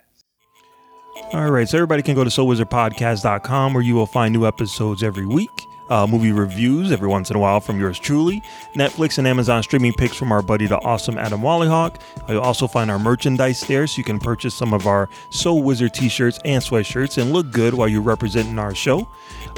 All 1.34 1.52
right, 1.52 1.68
so 1.68 1.78
everybody 1.78 2.02
can 2.04 2.16
go 2.16 2.24
to 2.24 2.30
SoulWizardPodcast.com 2.30 3.74
where 3.74 3.84
you 3.84 3.96
will 3.96 4.06
find 4.06 4.34
new 4.34 4.46
episodes 4.48 5.04
every 5.04 5.26
week, 5.26 5.50
uh, 5.90 6.08
movie 6.08 6.32
reviews 6.32 6.92
every 6.92 7.08
once 7.08 7.30
in 7.30 7.36
a 7.36 7.40
while 7.40 7.60
from 7.60 7.80
yours 7.80 8.00
truly, 8.00 8.42
Netflix 8.76 9.18
and 9.18 9.28
Amazon 9.28 9.64
streaming 9.64 9.94
picks 9.94 10.16
from 10.16 10.32
our 10.32 10.42
buddy 10.42 10.66
the 10.66 10.78
awesome 10.80 11.18
Adam 11.18 11.42
Wallyhawk. 11.42 11.96
You'll 12.28 12.42
also 12.42 12.68
find 12.68 12.92
our 12.92 13.00
merchandise 13.00 13.62
there, 13.62 13.88
so 13.88 13.98
you 13.98 14.04
can 14.04 14.20
purchase 14.20 14.54
some 14.54 14.74
of 14.74 14.88
our 14.88 15.10
Soul 15.30 15.64
Wizard 15.64 15.94
t-shirts 15.94 16.40
and 16.46 16.62
sweatshirts 16.62 17.22
and 17.22 17.32
look 17.32 17.52
good 17.52 17.74
while 17.74 17.88
you're 17.88 18.02
representing 18.02 18.60
our 18.60 18.76
show. 18.76 19.08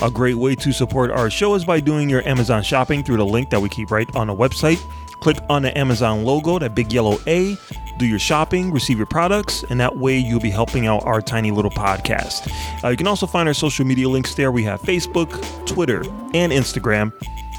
A 0.01 0.11
great 0.11 0.35
way 0.35 0.55
to 0.55 0.71
support 0.71 1.11
our 1.11 1.29
show 1.29 1.55
is 1.55 1.65
by 1.65 1.79
doing 1.79 2.09
your 2.09 2.27
Amazon 2.27 2.63
shopping 2.63 3.03
through 3.03 3.17
the 3.17 3.25
link 3.25 3.49
that 3.49 3.61
we 3.61 3.69
keep 3.69 3.91
right 3.91 4.13
on 4.15 4.27
the 4.27 4.35
website. 4.35 4.83
Click 5.19 5.37
on 5.49 5.61
the 5.61 5.77
Amazon 5.77 6.23
logo, 6.23 6.59
that 6.59 6.75
big 6.75 6.93
yellow 6.93 7.17
A, 7.27 7.57
do 7.97 8.05
your 8.05 8.19
shopping, 8.19 8.71
receive 8.71 8.97
your 8.97 9.05
products, 9.05 9.63
and 9.69 9.79
that 9.79 9.97
way 9.97 10.17
you'll 10.17 10.39
be 10.39 10.49
helping 10.49 10.87
out 10.87 11.05
our 11.05 11.21
tiny 11.21 11.51
little 11.51 11.71
podcast. 11.71 12.49
Uh, 12.83 12.87
you 12.87 12.97
can 12.97 13.07
also 13.07 13.27
find 13.27 13.47
our 13.47 13.53
social 13.53 13.85
media 13.85 14.07
links 14.07 14.35
there. 14.35 14.51
We 14.51 14.63
have 14.63 14.81
Facebook, 14.81 15.29
Twitter, 15.67 16.01
and 16.33 16.51
Instagram. 16.53 17.11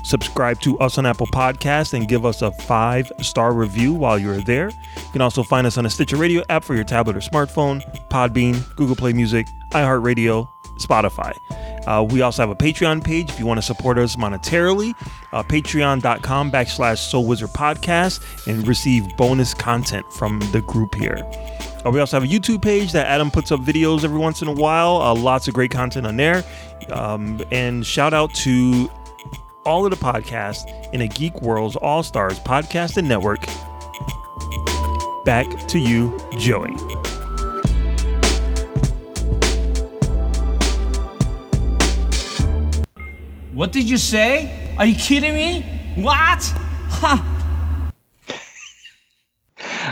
Subscribe 0.02 0.59
to 0.62 0.79
us 0.79 0.97
on 0.97 1.05
Apple 1.05 1.26
Podcast 1.26 1.93
and 1.93 2.09
give 2.09 2.25
us 2.25 2.40
a 2.40 2.50
five 2.50 3.12
star 3.21 3.52
review 3.52 3.93
while 3.93 4.19
you're 4.19 4.40
there. 4.40 4.71
You 4.71 5.12
can 5.12 5.21
also 5.21 5.43
find 5.43 5.67
us 5.67 5.76
on 5.76 5.85
the 5.85 5.90
Stitcher 5.90 6.17
Radio 6.17 6.43
app 6.49 6.64
for 6.64 6.75
your 6.75 6.85
tablet 6.85 7.17
or 7.17 7.21
smartphone, 7.21 7.83
Podbean, 8.09 8.75
Google 8.76 8.97
Play 8.97 9.12
Music, 9.12 9.47
iHeartRadio, 9.73 10.49
Spotify. 10.79 11.37
Uh, 11.87 12.07
we 12.09 12.23
also 12.23 12.43
have 12.43 12.51
a 12.51 12.55
Patreon 12.55 13.03
page 13.03 13.31
if 13.31 13.39
you 13.39 13.47
want 13.47 13.59
to 13.59 13.63
support 13.63 13.99
us 13.99 14.17
monetarily. 14.17 14.95
Uh, 15.33 15.43
Patreon.com 15.43 16.51
backslash 16.51 16.99
Soul 16.99 17.27
Wizard 17.27 17.51
Podcast 17.51 18.21
and 18.47 18.67
receive 18.67 19.05
bonus 19.17 19.55
content 19.55 20.05
from 20.13 20.41
the 20.53 20.61
group 20.63 20.95
here. 20.95 21.23
Uh, 21.85 21.91
we 21.91 22.01
also 22.01 22.21
have 22.21 22.29
a 22.29 22.33
YouTube 22.33 22.63
page 22.63 22.93
that 22.93 23.07
Adam 23.07 23.31
puts 23.31 23.51
up 23.51 23.61
videos 23.61 24.05
every 24.05 24.19
once 24.19 24.43
in 24.43 24.49
a 24.49 24.53
while. 24.53 24.97
Uh, 25.01 25.15
lots 25.15 25.49
of 25.49 25.55
great 25.55 25.71
content 25.71 26.07
on 26.07 26.17
there. 26.17 26.45
Um, 26.91 27.41
and 27.51 27.85
shout 27.87 28.13
out 28.13 28.35
to 28.35 28.91
all 29.65 29.85
of 29.85 29.91
the 29.91 29.97
podcasts 29.97 30.69
in 30.93 31.01
a 31.03 31.09
Geek 31.09 31.41
World's 31.43 31.77
All 31.77 32.03
Stars 32.03 32.39
podcast 32.41 32.97
and 32.97 33.09
network. 33.09 33.45
Back 35.25 35.47
to 35.69 35.79
you, 35.79 36.19
Joey. 36.39 37.00
What 43.52 43.73
did 43.73 43.90
you 43.90 43.97
say? 43.97 44.76
Are 44.78 44.87
you 44.87 44.95
kidding 44.95 45.35
me? 45.35 45.62
What? 45.97 46.42
Ha! 47.02 47.26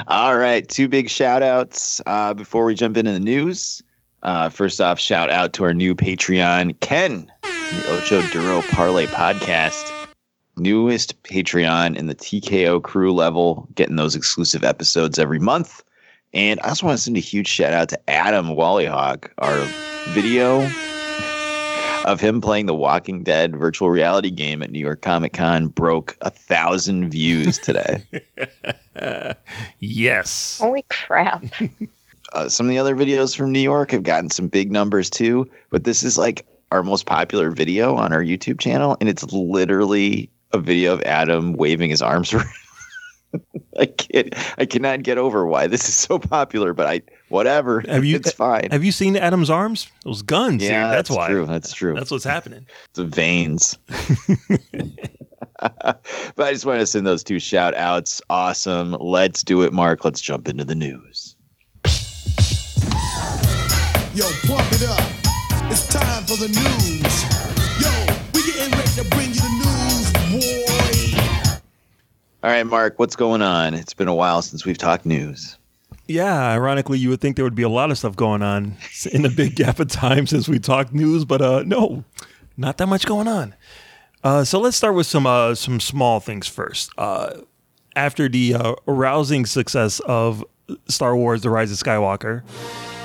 All 0.07 0.39
right, 0.39 0.67
two 0.69 0.87
big 0.87 1.11
shout 1.11 1.43
outs 1.43 2.01
uh, 2.07 2.35
before 2.35 2.65
we 2.65 2.77
jump 2.77 2.97
into 2.97 3.11
the 3.11 3.19
news. 3.19 3.83
Uh, 4.23 4.49
first 4.49 4.81
off, 4.81 5.01
shout 5.01 5.29
out 5.29 5.53
to 5.55 5.65
our 5.65 5.75
new 5.75 5.97
Patreon, 5.97 6.79
Ken, 6.81 7.31
the 7.43 7.99
Ocho 7.99 8.23
Duro 8.29 8.63
Parlay 8.71 9.07
podcast. 9.07 9.93
Newest 10.57 11.21
Patreon 11.25 11.97
in 11.97 12.07
the 12.07 12.15
TKO 12.15 12.81
crew 12.81 13.13
level, 13.13 13.69
getting 13.75 13.97
those 13.97 14.15
exclusive 14.15 14.63
episodes 14.63 15.19
every 15.19 15.41
month. 15.41 15.83
And 16.33 16.61
I 16.61 16.69
also 16.69 16.87
want 16.87 16.99
to 16.99 17.03
send 17.03 17.17
a 17.17 17.21
huge 17.21 17.49
shout 17.49 17.73
out 17.73 17.89
to 17.89 18.11
Adam 18.11 18.49
Wallyhawk, 18.49 19.31
our 19.39 19.59
video 20.11 20.69
of 22.09 22.21
him 22.21 22.41
playing 22.41 22.67
the 22.67 22.75
Walking 22.75 23.23
Dead 23.23 23.55
virtual 23.55 23.91
reality 23.91 24.31
game 24.31 24.63
at 24.63 24.71
New 24.71 24.79
York 24.79 25.03
Comic 25.03 25.35
Con 25.35 25.69
broke 25.69 26.17
a 26.23 26.31
thousand 26.31 27.11
views 27.11 27.59
today. 27.59 28.05
Yes. 29.79 30.59
Holy 30.61 30.85
crap. 30.91 31.45
uh, 32.33 32.49
some 32.49 32.67
of 32.67 32.71
the 32.71 32.79
other 32.79 32.97
videos 32.97 33.37
from 33.37 33.53
New 33.53 33.61
York 33.61 33.93
have 33.93 34.03
gotten 34.03 34.29
some 34.29 34.49
big 34.49 34.73
numbers 34.73 35.09
too, 35.09 35.49
but 35.71 35.85
this 35.85 36.03
is 36.03 36.19
like 36.19 36.45
our 36.73 36.83
most 36.83 37.07
popular 37.07 37.53
video 37.53 37.95
on 37.95 38.13
our 38.13 38.25
YouTube 38.25 38.59
channel, 38.59 38.97
and 39.01 39.09
it's 39.09 39.25
literally 39.33 40.29
a 40.53 40.59
video 40.59 40.93
of 40.93 41.01
Adam 41.03 41.53
waving 41.53 41.91
his 41.91 42.03
arms 42.03 42.33
around. 42.35 42.49
I 43.79 43.87
can't, 43.87 44.35
I 44.59 44.67
cannot 44.67 45.03
get 45.03 45.19
over 45.19 45.47
why 45.47 45.67
this 45.67 45.89
is 45.89 45.95
so 45.95 46.19
popular, 46.19 46.73
but 46.73 46.87
I, 46.87 47.03
whatever, 47.29 47.83
Have 47.89 48.05
you? 48.05 48.17
it's 48.17 48.33
fine. 48.33 48.69
Have 48.71 48.85
you 48.85 48.93
seen 48.93 49.17
Adam's 49.17 49.51
arms? 49.51 49.91
Those 50.05 50.23
guns. 50.23 50.63
dude. 50.63 50.71
yeah, 50.71 50.89
that's, 50.89 51.09
that's, 51.09 51.17
why. 51.17 51.29
true. 51.29 51.47
That's 51.47 51.73
true. 51.73 51.95
That's 51.95 52.11
what's 52.11 52.25
happening. 52.25 52.67
the 52.95 53.05
veins. 53.05 53.79
but 55.59 56.03
I 56.39 56.53
just 56.53 56.67
want 56.67 56.81
to 56.81 56.87
send 56.87 57.07
those 57.07 57.23
two 57.23 57.39
shout 57.39 57.75
outs. 57.75 58.23
Awesome. 58.31 58.93
Let's 58.99 59.43
do 59.43 59.63
it, 59.63 59.73
Mark. 59.73 60.05
Let's 60.05 60.21
jump 60.21 60.49
into 60.49 60.65
the 60.65 60.75
news. 60.75 61.37
Yo, 64.15 64.25
pump 64.47 64.73
it 64.73 64.83
up. 64.89 65.01
It's 65.71 65.87
time 65.87 66.25
for 66.25 66.37
the 66.37 66.49
news. 66.49 67.23
Yo, 67.79 67.91
we 68.35 68.43
getting 68.53 68.73
ready 68.77 68.91
to 68.91 69.05
bring 69.11 69.33
you 69.35 69.38
All 72.41 72.51
right, 72.51 72.65
Mark, 72.65 73.01
what's 73.01 73.17
going 73.17 73.43
on? 73.43 73.75
It's 73.75 73.95
been 73.95 74.07
a 74.07 74.15
while 74.15 74.43
since 74.43 74.65
we've 74.65 74.79
talked 74.79 75.05
news. 75.05 75.59
Yeah, 76.07 76.53
ironically, 76.53 76.97
you 76.97 77.09
would 77.09 77.21
think 77.21 77.35
there 77.35 77.45
would 77.45 77.57
be 77.57 77.65
a 77.65 77.69
lot 77.69 77.91
of 77.91 77.99
stuff 77.99 78.15
going 78.15 78.43
on 78.43 78.77
in 79.11 79.27
a 79.27 79.29
big 79.29 79.55
gap 79.57 79.81
of 79.81 79.89
time 79.89 80.29
since 80.29 80.49
we 80.49 80.61
talked 80.61 80.93
news, 80.95 81.25
but 81.25 81.43
uh, 81.43 81.65
no, 81.67 82.05
not 82.57 82.79
that 82.79 82.87
much 82.87 83.07
going 83.07 83.27
on. 83.27 83.57
Uh, 84.23 84.45
so 84.45 84.61
let's 84.61 84.77
start 84.77 84.95
with 84.95 85.07
some 85.09 85.27
uh, 85.27 85.57
some 85.57 85.81
small 85.81 86.21
things 86.21 86.47
first. 86.47 86.93
Uh, 86.97 87.39
after 87.97 88.29
the 88.29 88.55
uh, 88.55 88.75
arousing 88.87 89.45
success 89.45 89.99
of 90.07 90.45
Star 90.87 91.17
Wars: 91.17 91.43
The 91.43 91.51
Rise 91.51 91.73
of 91.73 91.79
Skywalker, 91.79 92.45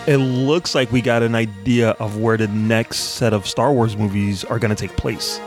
it 0.05 0.17
looks 0.17 0.75
like 0.75 0.91
we 0.91 1.01
got 1.01 1.23
an 1.23 1.33
idea 1.33 1.91
of 1.91 2.17
where 2.17 2.37
the 2.37 2.49
next 2.49 2.97
set 2.97 3.33
of 3.33 3.47
Star 3.47 3.73
Wars 3.73 3.97
movies 3.97 4.43
are 4.45 4.59
going 4.59 4.75
to 4.75 4.79
take 4.79 4.95
place. 4.95 5.39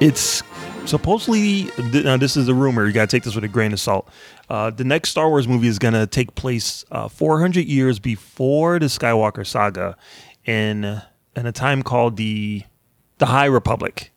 It's 0.00 0.42
supposedly 0.86 1.70
now 1.92 2.16
this 2.16 2.36
is 2.36 2.48
a 2.48 2.54
rumor. 2.54 2.86
You 2.86 2.92
got 2.92 3.08
to 3.08 3.16
take 3.16 3.24
this 3.24 3.34
with 3.34 3.44
a 3.44 3.48
grain 3.48 3.72
of 3.72 3.80
salt. 3.80 4.08
Uh, 4.48 4.70
the 4.70 4.84
next 4.84 5.10
Star 5.10 5.28
Wars 5.28 5.46
movie 5.46 5.68
is 5.68 5.78
going 5.78 5.94
to 5.94 6.06
take 6.06 6.34
place 6.34 6.84
uh, 6.90 7.08
400 7.08 7.64
years 7.66 7.98
before 7.98 8.78
the 8.78 8.86
Skywalker 8.86 9.46
saga, 9.46 9.96
in 10.44 11.00
in 11.36 11.46
a 11.46 11.52
time 11.52 11.82
called 11.82 12.16
the 12.16 12.62
the 13.18 13.26
High 13.26 13.46
Republic. 13.46 14.10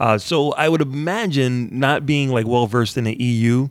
Uh, 0.00 0.18
so 0.18 0.52
I 0.52 0.68
would 0.68 0.80
imagine, 0.80 1.68
not 1.78 2.06
being 2.06 2.30
like 2.30 2.46
well 2.46 2.66
versed 2.66 2.96
in 2.96 3.04
the 3.04 3.20
EU, 3.22 3.68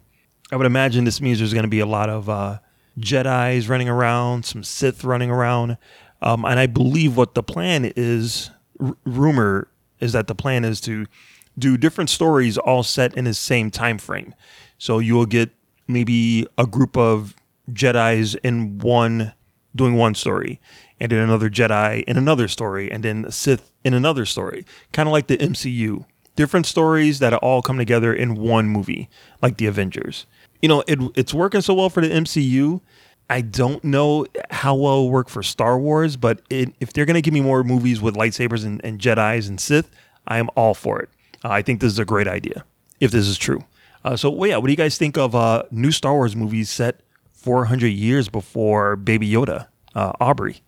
I 0.52 0.56
would 0.56 0.66
imagine 0.66 1.04
this 1.04 1.22
means 1.22 1.40
there's 1.40 1.54
going 1.54 1.64
to 1.64 1.70
be 1.70 1.80
a 1.80 1.86
lot 1.86 2.10
of 2.10 2.30
uh, 2.30 2.60
Jedi's 3.00 3.70
running 3.70 3.90
around, 3.90 4.46
some 4.46 4.64
Sith 4.64 5.04
running 5.04 5.30
around, 5.30 5.78
um, 6.22 6.46
and 6.46 6.60
I 6.60 6.68
believe 6.68 7.16
what 7.16 7.36
the 7.36 7.44
plan 7.44 7.92
is. 7.96 8.50
R- 8.80 8.96
rumor 9.06 9.70
is 10.00 10.14
that 10.14 10.28
the 10.28 10.36
plan 10.36 10.64
is 10.64 10.80
to 10.82 11.08
do 11.58 11.78
different 11.78 12.10
stories 12.10 12.58
all 12.58 12.84
set 12.84 13.16
in 13.16 13.26
the 13.26 13.34
same 13.34 13.72
time 13.72 13.98
frame. 13.98 14.34
So 14.78 15.00
you 15.00 15.16
will 15.16 15.26
get 15.26 15.50
maybe 15.88 16.46
a 16.58 16.68
group 16.68 16.98
of 16.98 17.36
Jedi's 17.72 18.36
in 18.36 18.78
one 18.80 19.34
doing 19.76 19.96
one 19.96 20.16
story, 20.16 20.60
and 21.00 21.12
then 21.12 21.20
another 21.20 21.50
Jedi 21.50 22.04
in 22.04 22.18
another 22.18 22.48
story, 22.48 22.92
and 22.92 23.04
then 23.04 23.30
Sith 23.32 23.72
in 23.84 23.94
another 23.94 24.26
story. 24.26 24.66
Kind 24.92 25.08
of 25.08 25.14
like 25.14 25.28
the 25.28 25.38
MCU. 25.38 26.06
Different 26.36 26.66
stories 26.66 27.20
that 27.20 27.34
all 27.34 27.62
come 27.62 27.78
together 27.78 28.14
in 28.14 28.36
one 28.36 28.68
movie, 28.68 29.10
like 29.42 29.58
the 29.58 29.66
Avengers. 29.66 30.26
You 30.62 30.70
know, 30.70 30.84
it, 30.88 31.00
it's 31.16 31.34
working 31.34 31.62
so 31.62 31.74
well 31.74 31.90
for 31.90 32.02
the 32.02 32.10
MCU. 32.10 32.82
I 33.30 33.42
don't 33.42 33.84
know 33.84 34.26
how 34.52 34.76
well 34.76 34.94
it'll 34.94 35.12
work 35.12 35.30
for 35.30 35.44
Star 35.44 35.78
Wars, 35.78 36.16
but 36.16 36.42
it, 36.50 36.74
if 36.80 36.94
they're 36.94 37.06
going 37.06 37.16
to 37.16 37.22
give 37.22 37.34
me 37.34 37.42
more 37.42 37.64
movies 37.64 38.02
with 38.02 38.16
lightsabers 38.16 38.66
and, 38.66 38.84
and 38.84 39.00
Jedi's 39.00 39.48
and 39.48 39.60
Sith, 39.60 39.90
I 40.28 40.38
am 40.38 40.50
all 40.56 40.74
for 40.74 41.00
it. 41.00 41.10
Uh, 41.48 41.52
I 41.52 41.62
think 41.62 41.80
this 41.80 41.94
is 41.94 42.00
a 42.00 42.06
great 42.06 42.28
idea, 42.28 42.66
if 43.00 43.12
this 43.12 43.26
is 43.26 43.38
true. 43.38 43.64
Uh, 44.04 44.18
so, 44.18 44.30
well, 44.30 44.50
yeah, 44.50 44.58
what 44.58 44.66
do 44.68 44.74
you 44.74 44.78
guys 44.78 44.98
think 44.98 45.18
of 45.18 45.34
uh, 45.34 45.64
new 45.72 45.92
Star 45.92 46.14
Wars 46.14 46.36
movies 46.36 46.70
set 46.70 47.00
400 47.32 47.88
years 47.88 48.28
before 48.28 48.98
Baby 48.98 49.30
Yoda, 49.30 49.68
uh, 49.96 50.12
Aubrey? 50.20 50.62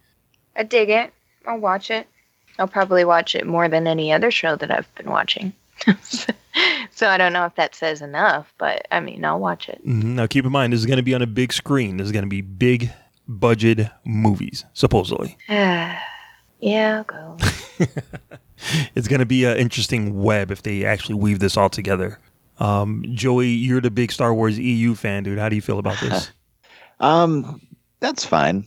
I 0.56 0.64
dig 0.64 0.90
it. 0.90 1.14
I'll 1.46 1.60
watch 1.60 1.92
it. 1.92 2.08
I'll 2.58 2.68
probably 2.68 3.04
watch 3.04 3.36
it 3.36 3.46
more 3.46 3.68
than 3.68 3.88
any 3.88 4.14
other 4.14 4.32
show 4.32 4.56
that 4.56 4.72
I've 4.72 4.94
been 4.96 5.10
watching. 5.10 5.54
so 6.92 7.08
I 7.08 7.18
don't 7.18 7.34
know 7.34 7.46
if 7.46 7.56
that 7.56 7.76
says 7.76 8.02
enough, 8.02 8.54
but 8.58 8.88
I 8.92 9.00
mean, 9.02 9.24
I'll 9.26 9.40
watch 9.40 9.68
it. 9.70 9.86
Mhm. 9.86 10.04
Now, 10.16 10.28
keep 10.28 10.46
in 10.46 10.52
mind, 10.52 10.72
this 10.74 10.80
is 10.80 10.86
going 10.86 10.98
to 10.98 11.04
be 11.04 11.14
on 11.14 11.22
a 11.22 11.28
big 11.28 11.52
screen. 11.52 11.98
This 11.98 12.06
is 12.06 12.12
going 12.12 12.26
to 12.26 12.30
be 12.30 12.42
big 12.42 12.90
budget 13.28 13.90
movies, 14.06 14.66
supposedly. 14.74 15.38
yeah, 15.50 16.00
I'll 16.62 17.04
go. 17.04 17.38
It's 18.96 19.08
going 19.08 19.20
to 19.20 19.25
be 19.25 19.46
an 19.46 19.58
interesting 19.58 20.22
web 20.22 20.51
if 20.51 20.63
they 20.63 20.86
actually 20.86 21.16
weave 21.16 21.39
this 21.39 21.58
all 21.58 21.70
together. 21.70 22.20
Um, 22.60 23.06
Joey, 23.13 23.50
you're 23.50 23.82
the 23.82 23.92
big 23.92 24.12
Star 24.12 24.34
Wars 24.34 24.60
EU 24.60 24.96
fan, 24.96 25.24
dude. 25.24 25.39
How 25.39 25.50
do 25.50 25.56
you 25.56 25.62
feel 25.62 25.80
about 25.80 26.00
this? 26.00 26.32
Um, 27.01 27.62
that's 28.01 28.25
fine. 28.25 28.66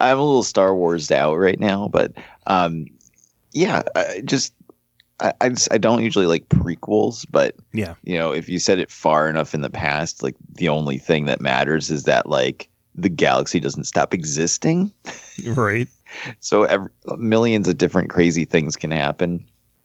I'm 0.00 0.18
a 0.18 0.22
little 0.22 0.42
Star 0.42 0.74
Wars 0.74 1.12
out 1.12 1.36
right 1.36 1.60
now, 1.60 1.88
but 1.88 2.12
um, 2.48 2.86
yeah, 3.52 3.82
I 3.94 4.22
just 4.24 4.52
I, 5.20 5.32
I 5.40 5.48
just 5.50 5.72
I 5.72 5.78
don't 5.78 6.02
usually 6.02 6.26
like 6.26 6.48
prequels, 6.48 7.24
but 7.30 7.54
yeah, 7.72 7.94
you 8.02 8.18
know, 8.18 8.32
if 8.32 8.48
you 8.48 8.58
said 8.58 8.80
it 8.80 8.90
far 8.90 9.28
enough 9.28 9.54
in 9.54 9.60
the 9.60 9.70
past, 9.70 10.22
like 10.22 10.34
the 10.54 10.68
only 10.68 10.98
thing 10.98 11.26
that 11.26 11.40
matters 11.40 11.90
is 11.90 12.02
that 12.04 12.28
like 12.28 12.68
the 12.94 13.08
galaxy 13.08 13.60
doesn't 13.60 13.84
stop 13.84 14.12
existing. 14.14 14.92
right. 15.46 15.88
So 16.40 16.64
every, 16.64 16.90
millions 17.16 17.68
of 17.68 17.78
different 17.78 18.10
crazy 18.10 18.44
things 18.44 18.76
can 18.76 18.90
happen, 18.90 19.44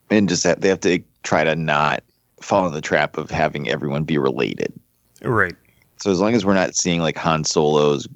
and 0.09 0.27
just 0.27 0.43
have, 0.43 0.61
they 0.61 0.69
have 0.69 0.81
to 0.81 0.99
try 1.23 1.43
to 1.43 1.55
not 1.55 2.03
fall 2.41 2.67
in 2.67 2.73
the 2.73 2.81
trap 2.81 3.17
of 3.17 3.29
having 3.29 3.69
everyone 3.69 4.03
be 4.03 4.17
related. 4.17 4.73
Right. 5.21 5.55
So 5.97 6.11
as 6.11 6.19
long 6.19 6.35
as 6.35 6.45
we're 6.45 6.53
not 6.53 6.75
seeing 6.75 7.01
like 7.01 7.17
Han 7.17 7.43
Solo's 7.43 8.07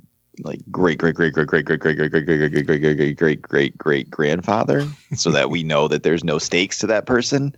like 0.43 0.59
great 0.71 0.97
great 0.97 1.15
great 1.15 1.33
great 1.33 1.47
great 1.47 1.65
great 1.65 1.79
great 1.79 1.97
great 1.97 2.11
great 2.11 2.25
great 2.25 2.25
great 2.25 2.47
great 2.47 2.61
great 2.61 2.61
great 2.61 2.81
great 2.81 2.97
great 2.97 3.17
great 3.17 3.41
great, 3.41 3.77
great 3.77 4.09
grandfather, 4.09 4.87
so 5.15 5.31
that 5.31 5.49
we 5.49 5.63
know 5.63 5.87
that 5.87 6.03
there's 6.03 6.23
no 6.23 6.37
stakes 6.37 6.79
to 6.79 6.87
that 6.87 7.05
person, 7.05 7.55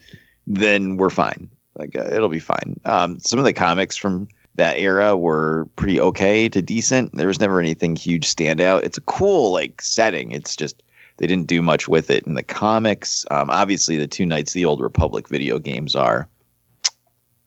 then 0.47 0.97
we're 0.97 1.09
fine. 1.09 1.49
Like 1.77 1.95
uh, 1.95 2.09
it'll 2.11 2.29
be 2.29 2.39
fine. 2.39 2.79
Um, 2.85 3.19
some 3.19 3.39
of 3.39 3.45
the 3.45 3.53
comics 3.53 3.95
from 3.95 4.27
that 4.55 4.77
era 4.77 5.17
were 5.17 5.67
pretty 5.75 5.99
okay 5.99 6.47
to 6.49 6.61
decent. 6.61 7.15
There 7.15 7.27
was 7.27 7.39
never 7.39 7.59
anything 7.59 7.95
huge 7.95 8.33
standout. 8.33 8.83
It's 8.83 8.97
a 8.97 9.01
cool 9.01 9.51
like 9.51 9.81
setting. 9.81 10.31
It's 10.31 10.55
just 10.55 10.83
they 11.17 11.27
didn't 11.27 11.47
do 11.47 11.61
much 11.61 11.87
with 11.87 12.09
it 12.09 12.25
in 12.25 12.35
the 12.35 12.43
comics. 12.43 13.25
Um, 13.31 13.49
obviously, 13.49 13.97
the 13.97 14.07
two 14.07 14.25
Knights 14.25 14.51
of 14.51 14.55
the 14.55 14.65
Old 14.65 14.81
Republic 14.81 15.27
video 15.27 15.59
games 15.59 15.95
are 15.95 16.27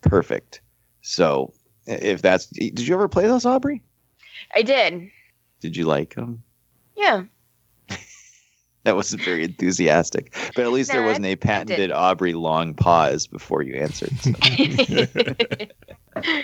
perfect. 0.02 0.60
So 1.02 1.52
if 1.86 2.22
that's 2.22 2.46
did 2.46 2.86
you 2.86 2.94
ever 2.94 3.08
play 3.08 3.26
those, 3.26 3.46
Aubrey? 3.46 3.82
I 4.54 4.62
did. 4.62 5.10
Did 5.60 5.76
you 5.76 5.84
like 5.84 6.14
them? 6.14 6.42
Yeah. 6.96 7.24
That 8.84 8.94
wasn't 8.94 9.22
very 9.22 9.42
enthusiastic, 9.42 10.32
but 10.54 10.64
at 10.64 10.70
least 10.70 10.92
there 10.92 11.02
wasn't 11.02 11.26
a 11.26 11.30
I 11.30 11.34
did. 11.34 11.40
patented 11.40 11.90
Aubrey 11.90 12.34
long 12.34 12.72
pause 12.72 13.26
before 13.26 13.62
you 13.62 13.74
answered. 13.74 14.12
So. 14.20 14.30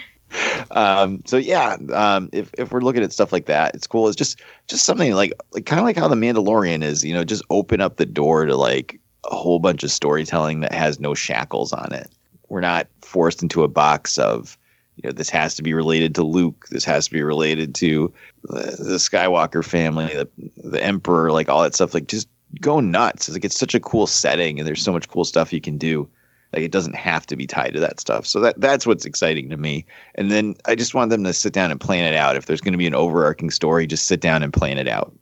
um, 0.71 1.23
so 1.25 1.37
yeah, 1.37 1.77
um, 1.93 2.29
if 2.33 2.51
if 2.59 2.73
we're 2.73 2.81
looking 2.81 3.03
at 3.03 3.13
stuff 3.13 3.33
like 3.33 3.47
that, 3.47 3.75
it's 3.75 3.87
cool. 3.87 4.09
It's 4.09 4.17
just 4.17 4.41
just 4.69 4.85
something 4.85 5.13
like 5.13 5.33
like 5.53 5.67
kind 5.67 5.81
of 5.81 5.85
like 5.85 5.97
how 5.97 6.09
the 6.09 6.17
Mandalorian 6.17 6.83
is. 6.83 7.05
You 7.05 7.15
know, 7.15 7.25
just 7.25 7.43
open 7.51 7.81
up 7.81 7.97
the 7.97 8.07
door 8.07 8.47
to 8.47 8.57
like 8.57 9.01
a 9.31 9.37
whole 9.37 9.59
bunch 9.59 9.83
of 9.83 9.91
storytelling 9.91 10.61
that 10.61 10.75
has 10.75 11.01
no 11.01 11.15
shackles 11.15 11.73
on 11.73 11.93
it. 11.93 12.11
We're 12.49 12.61
not 12.61 12.89
forced 13.01 13.43
into 13.43 13.63
a 13.63 13.69
box 13.69 14.19
of 14.19 14.59
you 14.97 15.09
know 15.09 15.13
this 15.13 15.31
has 15.31 15.55
to 15.57 15.63
be 15.63 15.75
related 15.75 16.15
to 16.17 16.23
Luke. 16.23 16.67
This 16.71 16.85
has 16.85 17.07
to 17.07 17.13
be 17.13 17.23
related 17.23 17.75
to 17.77 18.13
the, 18.45 18.77
the 18.79 18.97
Skywalker 18.97 19.65
family, 19.65 20.07
the 20.07 20.29
the 20.57 20.83
Emperor, 20.83 21.33
like 21.33 21.49
all 21.49 21.63
that 21.63 21.75
stuff. 21.75 21.95
Like 21.95 22.09
just 22.09 22.29
go 22.61 22.81
nuts. 22.81 23.29
It's 23.29 23.37
like 23.37 23.45
it's 23.45 23.59
such 23.59 23.75
a 23.75 23.81
cool 23.81 24.07
setting, 24.07 24.59
and 24.59 24.67
there's 24.67 24.83
so 24.83 24.93
much 24.93 25.09
cool 25.09 25.25
stuff 25.25 25.53
you 25.53 25.61
can 25.61 25.79
do. 25.79 26.09
Like 26.53 26.63
it 26.63 26.71
doesn't 26.71 26.95
have 26.95 27.27
to 27.27 27.37
be 27.37 27.47
tied 27.47 27.73
to 27.75 27.81
that 27.81 27.99
stuff. 28.01 28.27
So 28.27 28.41
that 28.41 28.61
that's 28.61 28.87
what's 28.87 29.05
exciting 29.05 29.49
to 29.51 29.57
me. 29.57 29.85
And 30.17 30.31
then 30.31 30.55
I 30.67 30.75
just 30.75 30.95
want 30.95 31.11
them 31.11 31.25
to 31.25 31.33
sit 31.33 31.53
down 31.53 31.71
and 31.71 31.81
plan 31.81 32.05
it 32.13 32.17
out. 32.17 32.37
If 32.37 32.47
there's 32.47 32.61
going 32.61 32.73
to 32.73 32.79
be 32.79 32.87
an 32.87 32.95
overarching 32.95 33.51
story, 33.51 33.87
just 33.87 34.07
sit 34.07 34.21
down 34.21 34.43
and 34.43 34.53
plan 34.53 34.79
it 34.79 34.89
out. 34.89 35.13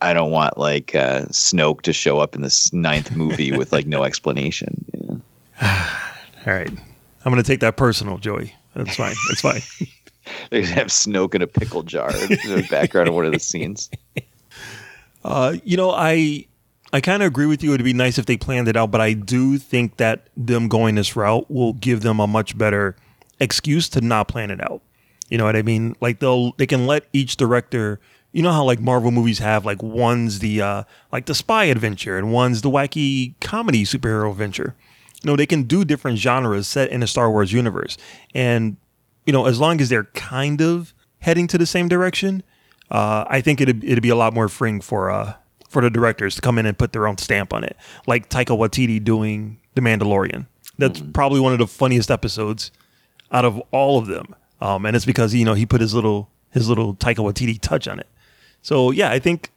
I- 0.00 0.14
don't 0.14 0.30
want 0.32 0.58
like 0.58 0.94
uh, 0.94 1.26
Snoke 1.26 1.82
to 1.82 1.92
show 1.92 2.18
up 2.18 2.34
in 2.34 2.42
this 2.42 2.72
ninth 2.72 3.14
movie 3.14 3.52
with 3.52 3.72
like 3.72 3.86
no 3.86 4.02
explanation. 4.04 4.84
you 4.94 5.06
know? 5.08 5.20
All 6.46 6.52
right. 6.52 6.70
I'm 6.70 7.32
going 7.32 7.42
to 7.42 7.46
take 7.46 7.60
that 7.60 7.76
personal, 7.76 8.18
Joey. 8.18 8.54
That's 8.74 8.96
fine. 8.96 9.14
That's 9.28 9.40
fine. 9.40 9.62
They 10.50 10.64
have 10.64 10.88
Snoke 10.88 11.36
in 11.36 11.42
a 11.42 11.46
pickle 11.46 11.84
jar 11.84 12.10
in 12.10 12.28
the 12.30 12.66
background 12.68 13.08
of 13.08 13.14
one 13.14 13.26
of 13.26 13.32
the 13.32 13.38
scenes. 13.38 13.88
Uh, 15.24 15.56
you 15.64 15.76
know, 15.76 15.90
I 15.90 16.46
I 16.96 17.02
kind 17.02 17.22
of 17.22 17.26
agree 17.26 17.44
with 17.44 17.62
you. 17.62 17.74
It'd 17.74 17.84
be 17.84 17.92
nice 17.92 18.16
if 18.16 18.24
they 18.24 18.38
planned 18.38 18.68
it 18.68 18.76
out, 18.76 18.90
but 18.90 19.02
I 19.02 19.12
do 19.12 19.58
think 19.58 19.98
that 19.98 20.28
them 20.34 20.66
going 20.66 20.94
this 20.94 21.14
route 21.14 21.50
will 21.50 21.74
give 21.74 22.00
them 22.00 22.20
a 22.20 22.26
much 22.26 22.56
better 22.56 22.96
excuse 23.38 23.90
to 23.90 24.00
not 24.00 24.28
plan 24.28 24.50
it 24.50 24.62
out. 24.62 24.80
You 25.28 25.36
know 25.36 25.44
what 25.44 25.56
I 25.56 25.60
mean? 25.60 25.94
Like 26.00 26.20
they'll 26.20 26.52
they 26.52 26.64
can 26.66 26.86
let 26.86 27.04
each 27.12 27.36
director. 27.36 28.00
You 28.32 28.42
know 28.42 28.50
how 28.50 28.64
like 28.64 28.80
Marvel 28.80 29.10
movies 29.10 29.40
have 29.40 29.66
like 29.66 29.82
one's 29.82 30.38
the 30.38 30.62
uh, 30.62 30.84
like 31.12 31.26
the 31.26 31.34
spy 31.34 31.64
adventure 31.64 32.16
and 32.16 32.32
one's 32.32 32.62
the 32.62 32.70
wacky 32.70 33.34
comedy 33.42 33.84
superhero 33.84 34.30
adventure. 34.30 34.74
You 35.22 35.30
know 35.30 35.36
they 35.36 35.44
can 35.44 35.64
do 35.64 35.84
different 35.84 36.16
genres 36.16 36.66
set 36.66 36.88
in 36.88 37.02
a 37.02 37.06
Star 37.06 37.30
Wars 37.30 37.52
universe, 37.52 37.98
and 38.34 38.78
you 39.26 39.34
know 39.34 39.44
as 39.44 39.60
long 39.60 39.82
as 39.82 39.90
they're 39.90 40.04
kind 40.14 40.62
of 40.62 40.94
heading 41.18 41.46
to 41.48 41.58
the 41.58 41.66
same 41.66 41.88
direction, 41.88 42.42
uh, 42.90 43.26
I 43.28 43.42
think 43.42 43.60
it'd 43.60 43.84
it'd 43.84 44.02
be 44.02 44.08
a 44.08 44.16
lot 44.16 44.32
more 44.32 44.48
freeing 44.48 44.80
for 44.80 45.10
uh 45.10 45.34
for 45.76 45.82
the 45.82 45.90
directors 45.90 46.34
to 46.34 46.40
come 46.40 46.56
in 46.58 46.64
and 46.64 46.78
put 46.78 46.94
their 46.94 47.06
own 47.06 47.18
stamp 47.18 47.52
on 47.52 47.62
it, 47.62 47.76
like 48.06 48.30
Taika 48.30 48.56
Waititi 48.56 49.04
doing 49.04 49.58
The 49.74 49.82
Mandalorian. 49.82 50.46
That's 50.78 51.02
probably 51.12 51.38
one 51.38 51.52
of 51.52 51.58
the 51.58 51.66
funniest 51.66 52.10
episodes 52.10 52.70
out 53.30 53.44
of 53.44 53.60
all 53.72 53.98
of 53.98 54.06
them, 54.06 54.34
um, 54.62 54.86
and 54.86 54.96
it's 54.96 55.04
because 55.04 55.34
you 55.34 55.44
know 55.44 55.52
he 55.52 55.66
put 55.66 55.82
his 55.82 55.92
little 55.92 56.30
his 56.50 56.66
little 56.66 56.94
Taika 56.94 57.16
Waititi 57.16 57.60
touch 57.60 57.86
on 57.86 58.00
it. 58.00 58.08
So 58.62 58.90
yeah, 58.90 59.10
I 59.10 59.18
think 59.18 59.50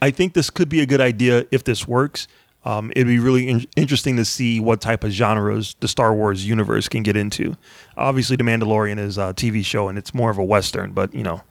I 0.00 0.10
think 0.10 0.32
this 0.32 0.48
could 0.48 0.70
be 0.70 0.80
a 0.80 0.86
good 0.86 1.02
idea 1.02 1.44
if 1.50 1.64
this 1.64 1.86
works. 1.86 2.26
Um, 2.64 2.90
it'd 2.96 3.06
be 3.06 3.18
really 3.18 3.46
in- 3.46 3.66
interesting 3.76 4.16
to 4.16 4.24
see 4.24 4.60
what 4.60 4.80
type 4.80 5.04
of 5.04 5.10
genres 5.10 5.76
the 5.80 5.88
Star 5.88 6.14
Wars 6.14 6.46
universe 6.46 6.88
can 6.88 7.02
get 7.02 7.18
into. 7.18 7.54
Obviously, 7.98 8.36
The 8.36 8.44
Mandalorian 8.44 8.98
is 8.98 9.18
a 9.18 9.34
TV 9.34 9.62
show 9.62 9.88
and 9.88 9.98
it's 9.98 10.14
more 10.14 10.30
of 10.30 10.38
a 10.38 10.44
western, 10.44 10.92
but 10.92 11.14
you 11.14 11.22
know, 11.22 11.42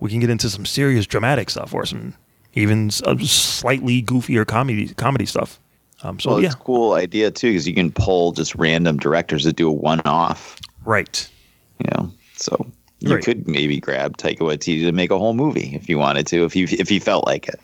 we 0.00 0.10
can 0.10 0.20
get 0.20 0.28
into 0.28 0.50
some 0.50 0.66
serious 0.66 1.06
dramatic 1.06 1.48
stuff 1.48 1.72
or 1.72 1.86
some 1.86 2.12
even 2.54 2.88
uh, 3.04 3.16
slightly 3.18 4.02
goofier 4.02 4.46
comedy 4.46 4.88
comedy 4.94 5.26
stuff. 5.26 5.58
Um, 6.02 6.20
so 6.20 6.30
well, 6.30 6.40
yeah, 6.40 6.46
it's 6.48 6.54
a 6.54 6.58
cool 6.58 6.92
idea 6.94 7.30
too 7.30 7.50
because 7.50 7.66
you 7.66 7.74
can 7.74 7.90
pull 7.90 8.32
just 8.32 8.54
random 8.54 8.98
directors 8.98 9.44
that 9.44 9.56
do 9.56 9.68
a 9.68 9.72
one-off. 9.72 10.58
right. 10.84 11.28
You 11.78 11.86
know, 11.92 12.12
so 12.36 12.70
you 13.00 13.14
Right. 13.14 13.24
could 13.24 13.48
maybe 13.48 13.80
grab 13.80 14.16
Taika 14.16 14.38
Waititi 14.40 14.82
to 14.82 14.92
make 14.92 15.10
a 15.10 15.18
whole 15.18 15.34
movie 15.34 15.72
if 15.74 15.88
you 15.88 15.98
wanted 15.98 16.26
to, 16.28 16.44
if 16.44 16.54
you 16.54 16.66
if 16.70 16.88
he 16.88 16.98
felt 17.00 17.26
like 17.26 17.48
it. 17.48 17.58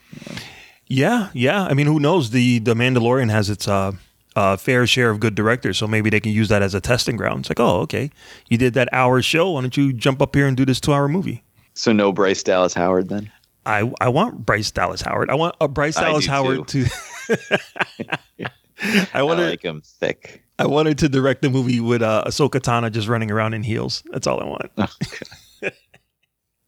Yeah, 0.87 1.29
yeah. 1.33 1.65
I 1.65 1.75
mean, 1.75 1.87
who 1.87 2.01
knows? 2.01 2.31
The 2.31 2.59
The 2.59 2.75
Mandalorian 2.75 3.31
has 3.31 3.49
its 3.51 3.69
uh, 3.69 3.93
uh, 4.35 4.57
fair 4.57 4.87
share 4.87 5.11
of 5.11 5.21
good 5.21 5.35
directors, 5.37 5.79
so 5.79 5.87
maybe 5.87 6.11
they 6.11 6.19
can 6.21 6.33
use 6.33 6.49
that 6.49 6.63
as 6.63 6.75
a 6.75 6.81
testing 6.81 7.17
ground. 7.17 7.41
It's 7.41 7.51
like, 7.51 7.61
oh, 7.61 7.81
okay, 7.83 8.11
you 8.49 8.59
did 8.59 8.75
that 8.75 8.89
hour 8.93 9.23
show. 9.23 9.51
Why 9.53 9.61
don't 9.61 9.77
you 9.77 9.93
jump 9.93 10.21
up 10.21 10.35
here 10.35 10.47
and 10.49 10.57
do 10.57 10.65
this 10.65 10.81
two 10.81 10.93
hour 10.93 11.07
movie? 11.09 11.43
So 11.75 11.93
no 11.93 12.11
Bryce 12.13 12.43
Dallas 12.43 12.75
Howard 12.75 13.09
then. 13.09 13.31
I 13.67 13.91
I 14.01 14.09
want 14.09 14.45
Bryce 14.47 14.71
Dallas 14.71 15.01
Howard. 15.03 15.31
I 15.31 15.35
want 15.35 15.57
uh, 15.61 15.69
Bryce 15.69 15.97
Dallas 15.97 16.25
do 16.25 16.31
Howard 16.31 16.69
to. 16.69 16.87
I 18.83 19.09
I 19.15 19.19
to 19.21 19.25
like 19.25 19.63
him 19.63 19.83
thick. 19.85 20.45
I 20.59 20.67
wanted 20.67 20.99
to 20.99 21.09
direct 21.09 21.43
the 21.43 21.51
movie 21.51 21.81
with 21.81 22.03
uh, 22.03 22.25
Ahsoka 22.27 22.61
Tano 22.61 22.91
just 22.91 23.09
running 23.09 23.31
around 23.31 23.55
in 23.55 23.63
heels. 23.63 24.03
That's 24.11 24.27
all 24.27 24.41
I 24.41 24.45
want. 24.45 24.71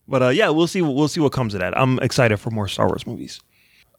but 0.09 0.22
uh, 0.22 0.28
yeah, 0.28 0.48
we'll 0.50 0.66
see. 0.66 0.83
We'll 0.83 1.09
see 1.09 1.20
what 1.20 1.33
comes 1.33 1.55
of 1.55 1.61
that. 1.61 1.76
I'm 1.78 1.98
excited 2.00 2.38
for 2.38 2.50
more 2.50 2.68
Star 2.68 2.87
Wars 2.87 3.07
movies. 3.07 3.40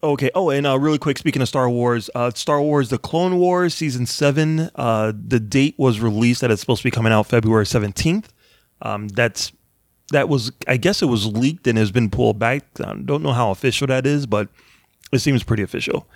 Okay. 0.01 0.29
Oh, 0.35 0.49
and 0.49 0.67
uh, 0.67 0.77
really 0.77 0.97
quick, 0.97 1.17
speaking 1.17 1.41
of 1.41 1.47
Star 1.47 1.69
Wars, 1.69 2.09
uh, 2.15 2.31
Star 2.31 2.61
Wars: 2.61 2.89
The 2.89 2.97
Clone 2.97 3.37
Wars 3.37 3.73
season 3.73 4.05
seven. 4.05 4.69
Uh, 4.75 5.13
the 5.15 5.39
date 5.39 5.75
was 5.77 5.99
released 5.99 6.41
that 6.41 6.51
it's 6.51 6.61
supposed 6.61 6.81
to 6.81 6.87
be 6.87 6.91
coming 6.91 7.13
out 7.13 7.27
February 7.27 7.65
17th. 7.65 8.25
Um, 8.81 9.07
that's 9.09 9.51
that 10.13 10.29
was 10.29 10.51
I 10.67 10.77
guess 10.77 11.01
it 11.01 11.07
was 11.07 11.25
leaked 11.27 11.67
and 11.67 11.77
has 11.77 11.91
been 11.91 12.09
pulled 12.09 12.39
back. 12.39 12.63
I 12.83 12.93
don't 12.95 13.21
know 13.21 13.33
how 13.33 13.51
official 13.51 13.87
that 13.87 14.05
is, 14.07 14.25
but 14.25 14.47
it 15.11 15.19
seems 15.19 15.43
pretty 15.43 15.63
official. 15.63 16.07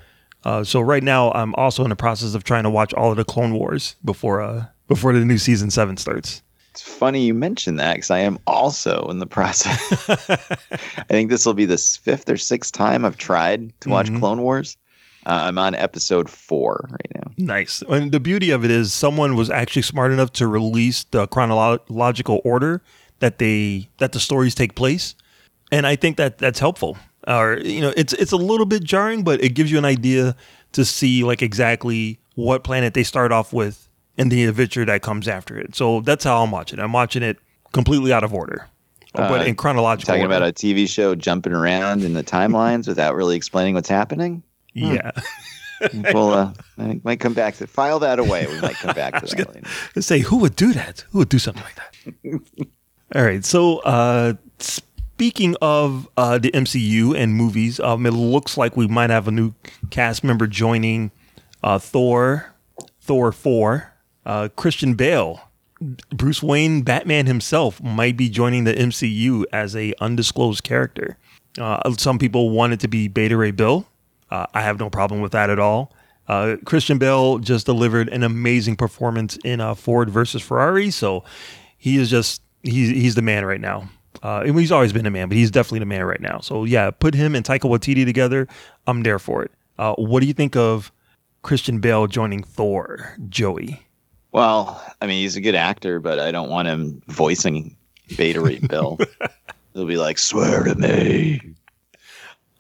Uh, 0.43 0.63
so 0.63 0.79
right 0.79 1.03
now, 1.03 1.31
I'm 1.33 1.53
also 1.55 1.83
in 1.83 1.89
the 1.89 1.95
process 1.95 2.33
of 2.33 2.43
trying 2.43 2.63
to 2.63 2.69
watch 2.69 2.93
all 2.93 3.11
of 3.11 3.17
the 3.17 3.25
Clone 3.25 3.53
Wars 3.53 3.95
before 4.05 4.41
uh 4.41 4.65
before 4.87 5.11
the 5.13 5.25
new 5.25 5.37
season 5.37 5.69
seven 5.69 5.97
starts. 5.97 6.41
It's 6.71 6.81
funny 6.81 7.25
you 7.25 7.33
mentioned 7.33 7.79
that 7.79 7.95
because 7.95 8.11
I 8.11 8.19
am 8.19 8.37
also 8.45 9.07
in 9.09 9.17
the 9.19 9.25
process. 9.25 10.09
I 10.29 11.03
think 11.09 11.29
this 11.31 11.45
will 11.45 11.55
be 11.55 11.65
the 11.65 11.77
fifth 11.77 12.29
or 12.29 12.37
sixth 12.37 12.71
time 12.71 13.03
I've 13.03 13.17
tried 13.17 13.73
to 13.81 13.89
watch 13.89 14.09
Mhm. 14.09 14.19
Clone 14.19 14.41
Wars. 14.41 14.77
Uh, 15.25 15.41
I'm 15.49 15.57
on 15.57 15.73
episode 15.75 16.29
four 16.29 16.87
right 16.89 17.11
now. 17.15 17.31
Nice. 17.37 17.83
And 17.89 18.11
the 18.11 18.19
beauty 18.19 18.51
of 18.51 18.63
it 18.63 18.71
is, 18.71 18.93
someone 18.93 19.35
was 19.35 19.49
actually 19.49 19.81
smart 19.81 20.11
enough 20.11 20.31
to 20.33 20.47
release 20.47 21.03
the 21.11 21.27
chronological 21.27 22.39
order 22.45 22.81
that 23.19 23.37
they 23.39 23.89
that 23.97 24.11
the 24.11 24.19
stories 24.19 24.55
take 24.55 24.75
place, 24.75 25.15
and 25.71 25.85
I 25.87 25.95
think 25.95 26.17
that 26.17 26.37
that's 26.37 26.59
helpful. 26.59 26.97
Or 27.27 27.57
you 27.57 27.81
know, 27.81 27.93
it's 27.97 28.13
it's 28.13 28.31
a 28.31 28.37
little 28.37 28.65
bit 28.65 28.83
jarring, 28.83 29.23
but 29.23 29.43
it 29.43 29.49
gives 29.53 29.71
you 29.71 29.77
an 29.77 29.85
idea 29.85 30.35
to 30.73 30.85
see 30.85 31.23
like 31.23 31.41
exactly 31.41 32.19
what 32.35 32.63
planet 32.63 32.93
they 32.93 33.03
start 33.03 33.31
off 33.31 33.51
with 33.53 33.89
and 34.17 34.31
the 34.31 34.45
adventure 34.45 34.85
that 34.85 35.01
comes 35.01 35.27
after 35.27 35.57
it. 35.59 35.75
So 35.75 36.01
that's 36.01 36.23
how 36.23 36.43
I'm 36.43 36.51
watching. 36.51 36.79
it. 36.79 36.81
I'm 36.83 36.93
watching 36.93 37.23
it 37.23 37.37
completely 37.73 38.13
out 38.13 38.23
of 38.23 38.33
order, 38.33 38.67
but 39.13 39.41
Uh, 39.41 39.43
in 39.43 39.55
chronological. 39.55 40.13
Talking 40.13 40.23
order. 40.23 40.37
about 40.37 40.47
a 40.49 40.53
TV 40.53 40.87
show 40.87 41.15
jumping 41.15 41.53
around 41.53 42.03
in 42.03 42.13
the 42.13 42.23
timelines 42.23 42.87
without 42.87 43.15
really 43.15 43.35
explaining 43.35 43.73
what's 43.75 43.89
happening. 43.89 44.41
yeah. 44.73 45.11
Well, 46.11 46.33
uh, 46.33 46.53
I 46.79 46.99
might 47.03 47.19
come 47.19 47.33
back 47.35 47.55
to 47.57 47.67
file 47.67 47.99
that 47.99 48.17
away. 48.17 48.47
We 48.47 48.59
might 48.61 48.75
come 48.77 48.95
back 48.95 49.13
to 49.23 49.25
that 49.35 49.47
later. 49.55 49.67
Let's 49.95 50.07
say 50.07 50.19
who 50.21 50.37
would 50.37 50.55
do 50.55 50.73
that? 50.73 51.05
Who 51.11 51.19
would 51.19 51.29
do 51.29 51.37
something 51.37 51.63
like 51.63 51.75
that? 51.75 52.67
All 53.15 53.23
right. 53.23 53.43
So 53.45 53.79
uh, 53.79 54.33
speaking 54.59 55.55
of 55.61 56.09
uh, 56.17 56.37
the 56.37 56.51
MCU 56.51 57.15
and 57.15 57.33
movies, 57.33 57.79
um, 57.79 58.05
it 58.05 58.11
looks 58.11 58.57
like 58.57 58.75
we 58.75 58.87
might 58.87 59.09
have 59.09 59.27
a 59.27 59.31
new 59.31 59.53
cast 59.89 60.23
member 60.23 60.45
joining 60.45 61.11
uh, 61.63 61.79
Thor, 61.79 62.53
Thor 63.01 63.31
four, 63.31 63.93
uh, 64.25 64.49
Christian 64.55 64.93
Bale. 64.95 65.41
Bruce 66.09 66.41
Wayne, 66.41 66.81
Batman 66.81 67.27
himself, 67.27 67.81
might 67.83 68.17
be 68.17 68.29
joining 68.29 68.63
the 68.63 68.73
MCU 68.73 69.45
as 69.53 69.75
a 69.75 69.93
undisclosed 70.01 70.63
character. 70.63 71.17
Uh, 71.59 71.93
some 71.97 72.17
people 72.17 72.49
want 72.49 72.73
it 72.73 72.79
to 72.79 72.87
be 72.87 73.07
Beta 73.07 73.37
Ray 73.37 73.51
Bill. 73.51 73.87
Uh, 74.29 74.47
I 74.53 74.61
have 74.61 74.79
no 74.79 74.89
problem 74.89 75.21
with 75.21 75.31
that 75.33 75.49
at 75.49 75.59
all. 75.59 75.93
Uh, 76.27 76.57
Christian 76.65 76.97
Bale 76.97 77.37
just 77.37 77.65
delivered 77.65 78.09
an 78.09 78.23
amazing 78.23 78.75
performance 78.75 79.37
in 79.45 79.61
uh, 79.61 79.75
Ford 79.75 80.09
versus 80.09 80.41
Ferrari, 80.41 80.89
so 80.89 81.23
he 81.77 81.97
is 81.97 82.09
just 82.09 82.41
he's 82.67 82.89
he's 82.89 83.15
the 83.15 83.21
man 83.21 83.45
right 83.45 83.61
now. 83.61 83.89
Uh, 84.23 84.43
he's 84.43 84.71
always 84.71 84.93
been 84.93 85.03
the 85.03 85.11
man, 85.11 85.27
but 85.29 85.37
he's 85.37 85.51
definitely 85.51 85.79
the 85.79 85.85
man 85.85 86.03
right 86.03 86.21
now. 86.21 86.39
So 86.39 86.63
yeah, 86.63 86.89
put 86.91 87.13
him 87.13 87.35
and 87.35 87.45
Taika 87.45 87.69
Waititi 87.69 88.05
together. 88.05 88.47
I'm 88.87 89.03
there 89.03 89.19
for 89.19 89.43
it. 89.43 89.51
Uh, 89.77 89.93
what 89.95 90.21
do 90.21 90.25
you 90.25 90.33
think 90.33 90.55
of 90.55 90.91
Christian 91.43 91.79
Bale 91.79 92.07
joining 92.07 92.43
Thor, 92.43 93.15
Joey? 93.29 93.83
Well, 94.31 94.83
I 95.01 95.07
mean, 95.07 95.21
he's 95.21 95.35
a 95.35 95.41
good 95.41 95.55
actor, 95.55 95.99
but 95.99 96.19
I 96.19 96.31
don't 96.31 96.49
want 96.49 96.67
him 96.67 97.01
voicing 97.07 97.75
Beta 98.17 98.41
Ray 98.41 98.59
Bill. 98.59 98.97
He'll 99.73 99.85
be 99.85 99.97
like, 99.97 100.17
"Swear 100.17 100.63
to 100.63 100.75
me." 100.75 101.41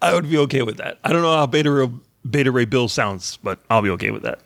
I 0.01 0.13
would 0.13 0.29
be 0.29 0.37
okay 0.37 0.61
with 0.61 0.77
that. 0.77 0.99
I 1.03 1.11
don't 1.11 1.23
know 1.23 1.35
how 1.35 1.47
Beta 1.47 1.71
Ray, 1.71 1.89
Beta 2.29 2.51
Ray 2.51 2.65
Bill 2.65 2.87
sounds, 2.87 3.37
but 3.37 3.59
I'll 3.69 3.81
be 3.81 3.89
okay 3.91 4.11
with 4.11 4.23
that. 4.23 4.39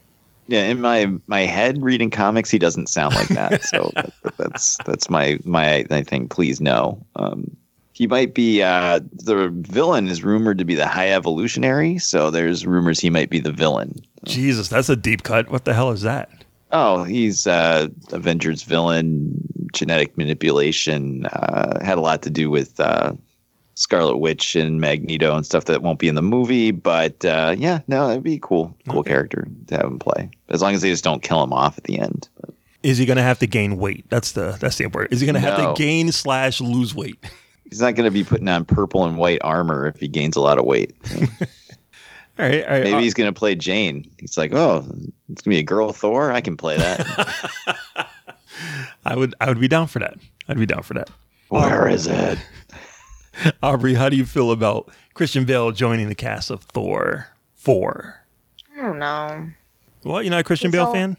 Yeah, 0.52 0.66
in 0.66 0.82
my 0.82 1.10
my 1.28 1.42
head, 1.42 1.82
reading 1.82 2.10
comics, 2.10 2.52
he 2.52 2.60
doesn't 2.60 2.88
sound 2.88 3.16
like 3.16 3.30
that. 3.30 3.64
So 3.64 3.90
that, 3.96 4.12
that's 4.36 4.76
that's 4.86 5.10
my 5.10 5.40
my 5.46 5.86
I 5.90 6.04
think. 6.04 6.30
Please 6.30 6.60
no. 6.60 7.02
Um, 7.16 7.56
he 7.94 8.06
might 8.06 8.34
be 8.34 8.62
uh, 8.62 9.00
the 9.14 9.48
villain 9.50 10.10
is 10.10 10.26
rumored 10.26 10.58
to 10.58 10.66
be 10.66 10.76
the 10.76 10.88
High 10.88 11.10
Evolutionary. 11.12 12.00
So 12.00 12.30
there's 12.32 12.66
rumors 12.66 13.00
he 13.00 13.10
might 13.10 13.30
be 13.30 13.40
the 13.40 13.54
villain. 13.54 13.96
Jesus, 14.26 14.68
that's 14.68 14.90
a 14.90 14.98
deep 14.98 15.24
cut. 15.24 15.50
What 15.50 15.64
the 15.64 15.74
hell 15.74 15.92
is 15.92 16.02
that? 16.02 16.30
Oh, 16.74 17.06
he's 17.06 17.48
uh, 17.48 17.88
Avengers 18.12 18.64
villain, 18.64 19.34
genetic 19.72 20.18
manipulation. 20.18 21.28
Uh, 21.28 21.82
had 21.82 21.98
a 21.98 22.02
lot 22.02 22.24
to 22.24 22.30
do 22.30 22.50
with 22.50 22.78
uh, 22.78 23.14
Scarlet 23.82 24.18
Witch 24.18 24.56
and 24.56 24.80
Magneto 24.80 25.36
and 25.36 25.44
stuff 25.44 25.66
that 25.66 25.82
won't 25.82 25.98
be 25.98 26.08
in 26.08 26.14
the 26.14 26.22
movie. 26.22 26.70
But 26.70 27.26
uh, 27.26 27.56
yeah, 27.58 27.80
no, 27.88 28.12
it'd 28.12 28.22
be 28.22 28.38
cool, 28.40 28.78
cool 28.88 29.04
character 29.04 29.48
to 29.68 29.76
have 29.76 29.86
him 29.86 29.98
play. 29.98 30.30
As 30.50 30.62
long 30.62 30.76
as 30.76 30.84
they 30.84 30.92
just 30.92 31.04
don't 31.04 31.24
kill 31.24 31.44
him 31.44 31.52
off 31.52 31.80
at 31.80 31.86
the 31.86 31.98
end. 31.98 32.30
But 32.40 32.54
Is 32.84 33.00
he 33.00 33.08
going 33.08 33.18
to 33.18 33.24
have 33.24 33.40
to 33.40 33.48
gain 33.48 33.78
weight? 33.78 34.06
That's 34.10 34.34
the 34.34 34.56
that's 34.60 34.78
the 34.78 34.84
important. 34.84 35.14
Is 35.14 35.22
he 35.22 35.26
going 35.26 35.34
to 35.34 35.40
have 35.40 35.58
to 35.58 35.74
gain 35.76 36.12
slash 36.12 36.62
lose 36.62 36.94
weight? 36.94 37.18
he's 37.70 37.82
not 37.82 37.96
going 37.96 38.06
to 38.06 38.12
be 38.12 38.24
putting 38.24 38.48
on 38.48 38.66
purple 38.66 39.04
and 39.06 39.18
white 39.18 39.40
armor 39.44 39.88
if 39.88 40.00
he 40.00 40.08
gains 40.08 40.36
a 40.36 40.42
lot 40.42 40.60
of 40.60 40.66
weight. 40.66 40.96
All 42.40 42.48
right, 42.48 42.64
all 42.64 42.72
right. 42.72 42.84
Maybe 42.84 42.96
uh, 42.96 43.00
he's 43.02 43.14
gonna 43.14 43.34
play 43.34 43.56
Jane. 43.56 44.10
He's 44.18 44.38
like, 44.38 44.54
oh, 44.54 44.86
it's 45.30 45.42
gonna 45.42 45.54
be 45.54 45.60
a 45.60 45.64
girl 45.64 45.92
Thor. 45.92 46.32
I 46.32 46.40
can 46.42 46.56
play 46.56 46.78
that. 46.78 48.08
I 49.06 49.16
would 49.16 49.36
I 49.42 49.50
would 49.50 49.60
be 49.60 49.68
down 49.68 49.88
for 49.88 50.00
that. 50.00 50.16
I'd 50.48 50.58
be 50.58 50.66
down 50.66 50.82
for 50.82 50.94
that. 50.96 51.10
Where 51.50 51.88
is 51.90 52.08
it? 52.08 52.40
Aubrey, 53.64 53.94
how 53.94 54.10
do 54.10 54.16
you 54.16 54.26
feel 54.26 54.52
about 54.52 54.90
Christian 55.14 55.46
Bale 55.46 55.72
joining 55.72 56.10
the 56.10 56.16
cast 56.16 56.50
of 56.50 56.64
Thor 56.64 57.28
4? 57.56 58.16
I 58.78 58.82
don't 58.82 59.00
know. 59.00 59.50
What, 60.04 60.24
you're 60.26 60.32
not 60.32 60.42
a 60.42 60.44
Christian 60.44 60.70
It's 60.70 60.76
Bale 60.76 60.86
all- 60.88 60.94
fan? 60.94 61.18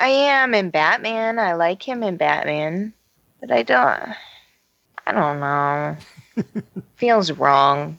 I 0.00 0.08
am 0.08 0.54
in 0.54 0.70
Batman. 0.70 1.38
I 1.40 1.54
like 1.54 1.82
him 1.82 2.04
in 2.04 2.16
Batman, 2.16 2.92
but 3.40 3.50
I 3.50 3.64
don't. 3.64 4.14
I 5.08 5.12
don't 5.12 5.40
know. 5.40 5.96
Feels 6.96 7.32
wrong. 7.32 7.98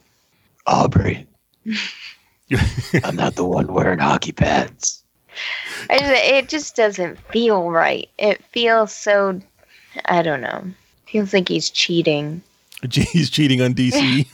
Aubrey. 0.65 1.27
I'm 3.03 3.15
not 3.17 3.35
the 3.35 3.43
one 3.43 3.67
wearing 3.73 3.99
hockey 3.99 4.31
pads. 4.31 5.03
Just, 5.89 6.03
it 6.11 6.47
just 6.49 6.75
doesn't 6.77 7.19
feel 7.31 7.69
right. 7.69 8.07
It 8.17 8.43
feels 8.45 8.93
so. 8.95 9.41
I 10.05 10.21
don't 10.21 10.41
know. 10.41 10.63
Feels 11.07 11.33
like 11.33 11.49
he's 11.49 11.69
cheating. 11.69 12.41
He's 12.91 13.29
cheating 13.29 13.61
on 13.61 13.73
DC. 13.73 14.27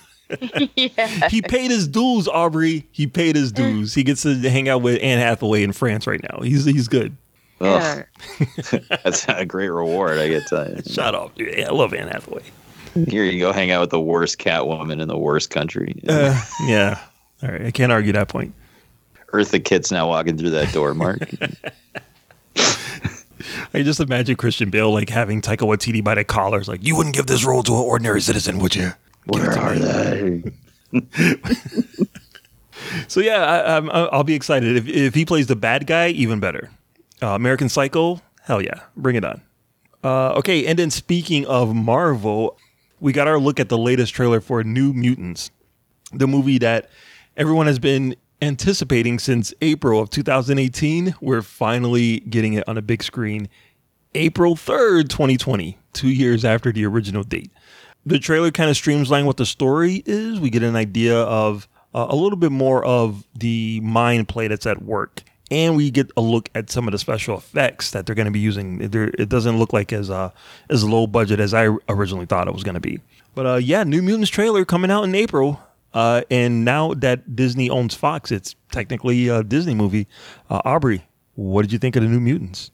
yeah. 0.76 1.28
he 1.30 1.42
paid 1.42 1.72
his 1.72 1.88
dues, 1.88 2.28
Aubrey. 2.28 2.88
He 2.92 3.08
paid 3.08 3.36
his 3.36 3.52
dues. 3.52 3.94
He 3.94 4.04
gets 4.04 4.24
to 4.24 4.36
hang 4.50 4.70
out 4.70 4.82
with 4.82 5.00
Anne 5.02 5.20
Hathaway 5.20 5.64
in 5.64 5.72
France 5.72 6.08
right 6.08 6.22
now. 6.24 6.42
He's 6.42 6.66
he's 6.66 6.88
good. 6.88 7.16
Ugh. 7.62 8.06
That's 9.04 9.28
a 9.30 9.46
great 9.46 9.70
reward, 9.70 10.18
I 10.18 10.28
get 10.28 10.48
to 10.48 10.84
Shut 10.88 11.16
up, 11.16 11.36
dude. 11.36 11.58
Yeah, 11.58 11.70
I 11.70 11.72
love 11.72 11.94
Anne 11.94 12.08
Hathaway. 12.08 12.44
Here 13.08 13.24
you 13.24 13.40
go, 13.40 13.52
hang 13.52 13.72
out 13.72 13.82
with 13.82 13.90
the 13.90 14.00
worst 14.00 14.40
Catwoman 14.40 15.02
in 15.02 15.08
the 15.08 15.18
worst 15.18 15.50
country. 15.50 16.02
Uh, 16.08 16.42
yeah. 16.66 17.00
All 17.44 17.50
right. 17.50 17.66
I 17.66 17.72
can't 17.72 17.92
argue 17.92 18.14
that 18.14 18.30
point. 18.30 18.54
Eartha 19.34 19.64
Kitt's 19.64 19.92
not 19.92 20.08
walking 20.08 20.38
through 20.38 20.52
that 20.52 20.74
door, 20.74 20.94
Mark. 20.94 21.20
I 23.74 23.84
just 23.84 24.00
imagine 24.00 24.36
Christian 24.36 24.70
Bale 24.70 24.92
like 24.92 25.10
having 25.10 25.42
Taika 25.42 25.68
Waititi 25.68 26.04
by 26.04 26.16
the 26.16 26.24
collars, 26.24 26.68
like, 26.68 26.84
you 26.84 26.96
wouldn't 26.96 27.16
give 27.16 27.28
this 27.28 27.46
role 27.46 27.64
to 27.64 27.74
an 27.74 27.80
ordinary 27.80 28.22
citizen, 28.22 28.60
would 28.60 28.76
you? 28.76 28.92
Where 29.26 29.58
are 29.58 29.76
they? 29.76 30.44
So 33.08 33.20
yeah, 33.20 33.44
I, 33.44 33.78
I'm, 33.78 33.90
I'll 33.90 34.24
be 34.24 34.34
excited 34.36 34.76
if 34.76 34.88
if 34.88 35.16
he 35.16 35.26
plays 35.26 35.48
the 35.48 35.56
bad 35.56 35.88
guy, 35.88 36.10
even 36.10 36.40
better. 36.40 36.70
Uh, 37.22 37.30
American 37.30 37.70
Psycho, 37.70 38.22
hell 38.44 38.62
yeah, 38.62 38.82
bring 38.96 39.16
it 39.16 39.26
on. 39.26 39.42
Uh, 40.04 40.34
okay, 40.34 40.66
and 40.66 40.78
then 40.78 40.92
speaking 40.92 41.46
of 41.48 41.74
Marvel, 41.74 42.58
we 43.00 43.14
got 43.14 43.28
our 43.28 43.40
look 43.40 43.60
at 43.60 43.70
the 43.70 43.78
latest 43.78 44.14
trailer 44.14 44.42
for 44.42 44.64
New 44.64 44.94
Mutants, 44.94 45.52
the 46.14 46.28
movie 46.28 46.58
that 46.60 46.90
everyone 47.38 47.68
has 47.68 47.80
been 47.80 48.16
anticipating 48.42 49.20
since 49.20 49.54
April 49.62 50.02
of 50.02 50.10
2018. 50.10 51.16
We're 51.22 51.42
finally 51.42 52.20
getting 52.22 52.54
it 52.54 52.68
on 52.68 52.78
a 52.78 52.82
big 52.82 53.04
screen, 53.04 53.50
April 54.14 54.56
3rd, 54.56 55.10
2020, 55.10 55.78
two 55.94 56.10
years 56.10 56.46
after 56.46 56.72
the 56.72 56.86
original 56.86 57.24
date. 57.24 57.52
The 58.06 58.20
trailer 58.20 58.52
kind 58.52 58.70
of 58.70 58.76
streamlines 58.76 59.26
what 59.26 59.38
the 59.38 59.46
story 59.46 60.04
is. 60.06 60.40
We 60.40 60.50
get 60.50 60.64
an 60.64 60.76
idea 60.76 61.18
of 61.18 61.68
uh, 61.94 62.08
a 62.10 62.16
little 62.16 62.38
bit 62.38 62.52
more 62.52 62.86
of 62.86 63.26
the 63.34 63.80
mind 63.82 64.28
play 64.28 64.48
that's 64.48 64.66
at 64.66 64.84
work. 64.84 65.24
And 65.52 65.76
we 65.76 65.92
get 65.92 66.12
a 66.18 66.22
look 66.22 66.50
at 66.56 66.72
some 66.72 66.88
of 66.88 66.92
the 66.92 66.98
special 66.98 67.38
effects 67.38 67.92
that 67.92 68.06
they're 68.06 68.16
going 68.16 68.26
to 68.26 68.32
be 68.32 68.40
using. 68.40 68.82
It 68.82 69.30
doesn't 69.30 69.60
look 69.60 69.74
like 69.74 69.94
as 69.94 70.10
uh, 70.10 70.32
as 70.72 70.84
low 70.84 71.06
budget 71.06 71.40
as 71.40 71.54
I 71.54 71.70
originally 71.88 72.26
thought 72.26 72.48
it 72.48 72.54
was 72.54 72.64
going 72.64 72.74
to 72.74 72.82
be. 72.82 73.00
But 73.36 73.46
uh, 73.46 73.56
yeah, 73.56 73.84
New 73.84 74.02
Mutants 74.02 74.32
trailer 74.32 74.66
coming 74.66 74.90
out 74.90 75.04
in 75.04 75.14
April. 75.14 75.60
Uh, 75.96 76.22
and 76.30 76.64
now 76.66 76.94
that 76.94 77.36
Disney 77.36 77.70
owns 77.70 77.96
Fox, 77.96 78.32
it's 78.32 78.56
technically 78.72 79.28
a 79.30 79.44
Disney 79.44 79.74
movie. 79.74 80.08
Uh, 80.50 80.62
Aubrey, 80.66 81.08
what 81.36 81.62
did 81.64 81.72
you 81.72 81.80
think 81.80 81.96
of 81.96 82.04
the 82.04 82.10
New 82.10 82.20
Mutants? 82.20 82.70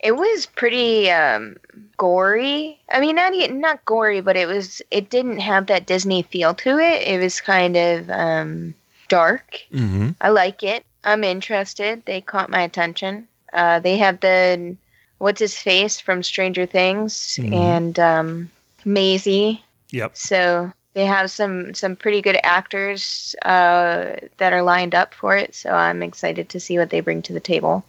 It 0.00 0.12
was 0.16 0.46
pretty 0.46 1.10
um, 1.10 1.56
gory. 1.96 2.78
I 2.92 3.00
mean, 3.00 3.16
not 3.16 3.32
not 3.52 3.84
gory, 3.84 4.20
but 4.20 4.36
it 4.36 4.46
was. 4.46 4.82
It 4.90 5.10
didn't 5.10 5.38
have 5.40 5.66
that 5.66 5.86
Disney 5.86 6.22
feel 6.22 6.54
to 6.54 6.78
it. 6.78 7.06
It 7.06 7.20
was 7.22 7.40
kind 7.40 7.76
of 7.76 8.10
um, 8.10 8.74
dark. 9.08 9.60
Mm-hmm. 9.72 10.10
I 10.20 10.28
like 10.30 10.62
it. 10.62 10.84
I'm 11.04 11.24
interested. 11.24 12.02
They 12.06 12.20
caught 12.20 12.50
my 12.50 12.62
attention. 12.62 13.28
Uh, 13.52 13.80
they 13.80 13.96
have 13.96 14.20
the 14.20 14.76
what's 15.18 15.40
his 15.40 15.56
face 15.56 15.98
from 15.98 16.22
Stranger 16.22 16.66
Things 16.66 17.38
Mhm. 17.40 17.54
and 17.54 17.98
um, 17.98 18.50
Maisie. 18.84 19.62
Yep. 19.90 20.16
So 20.16 20.72
they 20.96 21.04
have 21.04 21.30
some 21.30 21.74
some 21.74 21.94
pretty 21.94 22.22
good 22.22 22.38
actors 22.42 23.36
uh, 23.44 24.16
that 24.38 24.52
are 24.54 24.62
lined 24.62 24.94
up 24.94 25.12
for 25.12 25.36
it. 25.36 25.54
So 25.54 25.70
I'm 25.70 26.02
excited 26.02 26.48
to 26.48 26.58
see 26.58 26.78
what 26.78 26.88
they 26.90 27.00
bring 27.00 27.20
to 27.22 27.34
the 27.34 27.38
table. 27.40 27.84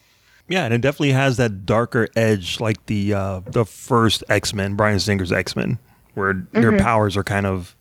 Yeah, 0.49 0.65
and 0.65 0.73
it 0.73 0.81
definitely 0.81 1.11
has 1.13 1.37
that 1.37 1.65
darker 1.65 2.09
edge, 2.15 2.59
like 2.59 2.85
the 2.85 3.13
uh, 3.13 3.39
the 3.45 3.65
first 3.65 4.23
X 4.29 4.53
Men, 4.53 4.75
Bryan 4.75 4.99
Singer's 4.99 5.31
X 5.31 5.55
Men, 5.55 5.79
where 6.15 6.33
their 6.51 6.73
Mhm. 6.73 6.81
powers 6.81 7.15
are 7.17 7.23
kind 7.23 7.45
of 7.45 7.75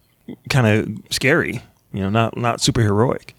kind 0.49 0.67
of 0.67 0.89
scary. 1.11 1.61
You 1.93 2.03
know, 2.03 2.11
not 2.11 2.37
not 2.37 2.61
superheroic. 2.61 3.31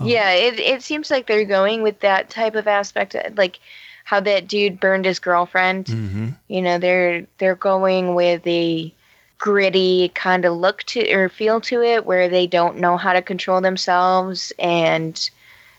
Yeah, 0.00 0.30
it 0.32 0.58
it 0.58 0.82
seems 0.82 1.08
like 1.10 1.26
they're 1.28 1.44
going 1.44 1.82
with 1.82 2.00
that 2.00 2.30
type 2.30 2.54
of 2.56 2.66
aspect, 2.66 3.14
uh, 3.14 3.30
like 3.36 3.58
how 4.04 4.20
that 4.20 4.48
dude 4.48 4.80
burned 4.80 5.04
his 5.04 5.18
girlfriend. 5.20 5.86
Mm-hmm. 5.86 6.28
You 6.48 6.62
know, 6.62 6.78
they're 6.78 7.26
they're 7.38 7.54
going 7.56 8.14
with 8.14 8.44
a 8.46 8.92
gritty 9.38 10.10
kind 10.14 10.44
of 10.44 10.56
look 10.56 10.82
to 10.84 11.10
or 11.12 11.28
feel 11.28 11.60
to 11.62 11.82
it, 11.82 12.04
where 12.04 12.28
they 12.28 12.46
don't 12.46 12.78
know 12.78 12.96
how 12.96 13.12
to 13.12 13.22
control 13.22 13.60
themselves 13.60 14.52
and 14.58 15.30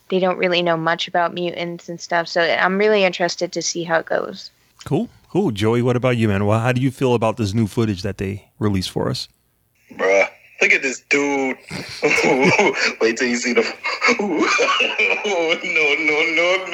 they 0.09 0.19
don't 0.19 0.37
really 0.37 0.61
know 0.61 0.77
much 0.77 1.07
about 1.07 1.33
mutants 1.33 1.87
and 1.87 2.01
stuff. 2.01 2.27
So 2.27 2.41
I'm 2.41 2.77
really 2.77 3.03
interested 3.03 3.51
to 3.53 3.61
see 3.61 3.83
how 3.83 3.99
it 3.99 4.05
goes. 4.05 4.51
Cool, 4.85 5.09
cool. 5.29 5.51
Joey, 5.51 5.81
what 5.81 5.95
about 5.95 6.17
you, 6.17 6.27
man? 6.27 6.45
Well, 6.45 6.59
how 6.59 6.71
do 6.71 6.81
you 6.81 6.91
feel 6.91 7.13
about 7.13 7.37
this 7.37 7.53
new 7.53 7.67
footage 7.67 8.01
that 8.01 8.17
they 8.17 8.49
released 8.59 8.89
for 8.89 9.09
us? 9.09 9.27
Bruh, 9.91 10.29
look 10.61 10.71
at 10.71 10.81
this 10.81 11.01
dude. 11.09 11.57
Wait 13.01 13.17
till 13.17 13.27
you 13.27 13.35
see 13.35 13.53
the. 13.53 13.61
no, 14.19 14.35
no, 15.63 16.25
no, 16.35 16.65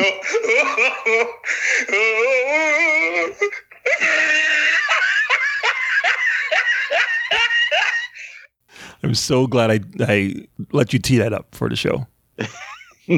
no. 4.00 4.62
I'm 9.04 9.16
so 9.16 9.48
glad 9.48 9.72
I 9.72 9.80
I 10.08 10.48
let 10.72 10.94
you 10.94 11.00
tee 11.00 11.18
that 11.18 11.34
up 11.34 11.54
for 11.54 11.70
the 11.70 11.76
show. 11.76 12.08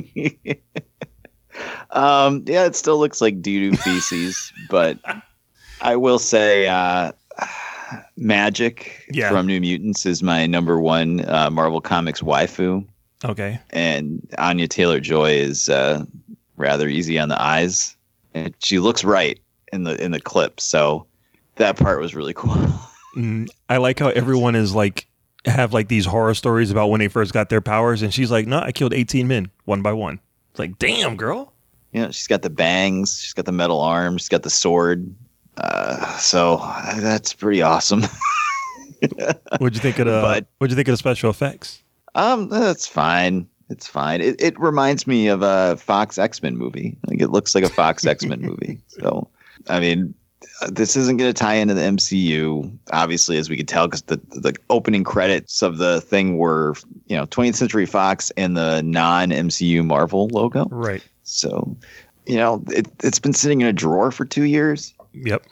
um, 1.92 2.44
yeah, 2.46 2.66
it 2.66 2.76
still 2.76 3.00
looks 3.00 3.22
like 3.22 3.42
doo 3.42 3.72
doo 3.72 3.78
feces, 3.84 4.52
but 4.70 5.00
I 5.82 5.96
will 5.96 6.20
say, 6.20 6.68
uh, 6.68 7.12
Magik 8.20 8.90
Yeah. 9.12 9.30
from 9.30 9.48
New 9.48 9.60
Mutants 9.62 10.06
is 10.06 10.22
my 10.22 10.46
number 10.46 10.80
one 10.82 11.22
uh, 11.30 11.50
Marvel 11.50 11.82
Comics 11.82 12.22
waifu, 12.22 12.86
Okay. 13.24 13.60
and 13.72 14.22
Anya 14.38 14.68
Taylor 14.68 15.00
Joy 15.00 15.32
is 15.32 15.70
uh, 15.70 16.04
rather 16.58 16.88
easy 16.88 17.18
on 17.18 17.30
the 17.30 17.42
eyes, 17.42 17.96
and 18.34 18.54
she 18.60 18.80
looks 18.80 19.04
right 19.04 19.40
in 19.74 19.84
the 19.84 20.02
in 20.04 20.12
the 20.12 20.20
clip. 20.20 20.60
So 20.60 21.06
that 21.56 21.78
part 21.78 22.00
was 22.02 22.16
really 22.16 22.34
cool. 22.34 22.56
Mm, 23.16 23.48
I 23.68 23.78
like 23.78 23.98
how 23.98 24.10
everyone 24.10 24.54
is 24.54 24.76
like 24.76 25.08
have 25.46 25.74
like 25.74 25.88
these 25.88 26.06
horror 26.06 26.34
stories 26.34 26.72
about 26.72 26.90
when 26.90 27.00
they 27.00 27.08
first 27.08 27.34
got 27.34 27.50
their 27.50 27.62
powers, 27.62 28.02
and 28.02 28.14
she's 28.14 28.32
like, 28.32 28.48
"No, 28.48 28.60
I 28.60 28.72
killed 28.72 28.94
18 28.94 29.28
men 29.28 29.50
one 29.66 29.82
by 29.82 29.94
one." 29.94 30.20
It's 30.52 30.60
like, 30.60 30.78
damn, 30.80 31.16
girl. 31.16 31.54
you 31.94 32.02
know, 32.02 32.12
she's 32.12 32.28
got 32.28 32.42
the 32.42 32.50
bangs, 32.50 33.20
she's 33.22 33.34
got 33.34 33.46
the 33.46 33.52
metal 33.52 33.80
arms, 33.80 34.22
she's 34.24 34.30
got 34.30 34.44
the 34.44 34.50
sword. 34.50 35.14
Uh, 35.58 36.18
so 36.18 36.60
uh, 36.62 37.00
that's 37.00 37.34
pretty 37.34 37.62
awesome. 37.62 38.04
What'd 39.60 39.76
you 39.76 39.82
think 39.82 40.00
of 40.00 40.06
the 40.08 40.22
But- 40.22 40.48
What'd 40.58 40.72
you 40.72 40.76
think 40.76 40.88
of 40.88 40.94
the 40.94 40.98
special 40.98 41.30
effects? 41.30 41.84
Um, 42.16 42.50
that's 42.50 42.88
fine. 42.88 43.48
It's 43.70 43.86
fine. 43.88 44.22
It, 44.22 44.42
it 44.42 44.60
reminds 44.60 45.06
me 45.08 45.28
of 45.28 45.42
a 45.44 45.78
Fox 45.78 46.18
X 46.18 46.42
Men 46.42 46.58
movie. 46.58 46.98
Like 47.06 47.22
it 47.22 47.28
looks 47.30 47.54
like 47.54 47.64
a 47.64 47.70
Fox 47.70 48.06
X 48.06 48.26
Men 48.26 48.42
movie. 48.42 48.80
So, 48.88 49.30
I 49.70 49.80
mean, 49.80 50.16
this 50.70 50.96
isn't 50.96 51.18
going 51.18 51.30
to 51.32 51.40
tie 51.40 51.56
into 51.56 51.74
the 51.74 51.82
MCU, 51.82 52.76
obviously, 52.92 53.38
as 53.38 53.50
we 53.50 53.58
could 53.58 53.68
tell, 53.68 53.88
because 53.88 54.02
the 54.04 54.18
the 54.30 54.56
opening 54.70 55.04
credits 55.04 55.62
of 55.62 55.78
the 55.78 56.02
thing 56.02 56.38
were, 56.38 56.76
you 57.08 57.16
know, 57.16 57.26
20th 57.28 57.56
Century 57.56 57.86
Fox 57.86 58.32
and 58.38 58.58
the 58.58 58.82
non 58.82 59.30
MCU 59.30 59.86
Marvel 59.86 60.28
logo. 60.30 60.66
Right. 60.70 61.04
So, 61.24 61.76
you 62.26 62.38
know, 62.38 62.64
it, 62.70 62.88
it's 63.04 63.20
been 63.20 63.34
sitting 63.34 63.62
in 63.62 63.68
a 63.68 63.74
drawer 63.74 64.12
for 64.12 64.26
two 64.26 64.44
years. 64.44 64.94
Yep. 65.14 65.44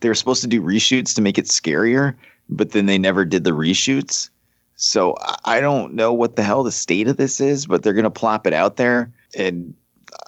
They 0.00 0.08
were 0.08 0.14
supposed 0.14 0.42
to 0.42 0.48
do 0.48 0.62
reshoots 0.62 1.14
to 1.14 1.22
make 1.22 1.38
it 1.38 1.46
scarier, 1.46 2.14
but 2.48 2.72
then 2.72 2.86
they 2.86 2.98
never 2.98 3.24
did 3.24 3.44
the 3.44 3.50
reshoots. 3.52 4.30
So 4.76 5.16
I- 5.20 5.36
I 5.56 5.60
don't 5.60 5.94
know 5.94 6.12
what 6.12 6.36
the 6.36 6.42
hell 6.42 6.62
the 6.62 6.72
state 6.72 7.08
of 7.08 7.16
this 7.16 7.40
is, 7.40 7.66
but 7.66 7.82
they're 7.82 7.92
going 7.92 8.04
to 8.04 8.10
plop 8.10 8.46
it 8.46 8.52
out 8.52 8.76
there. 8.76 9.10
And 9.36 9.74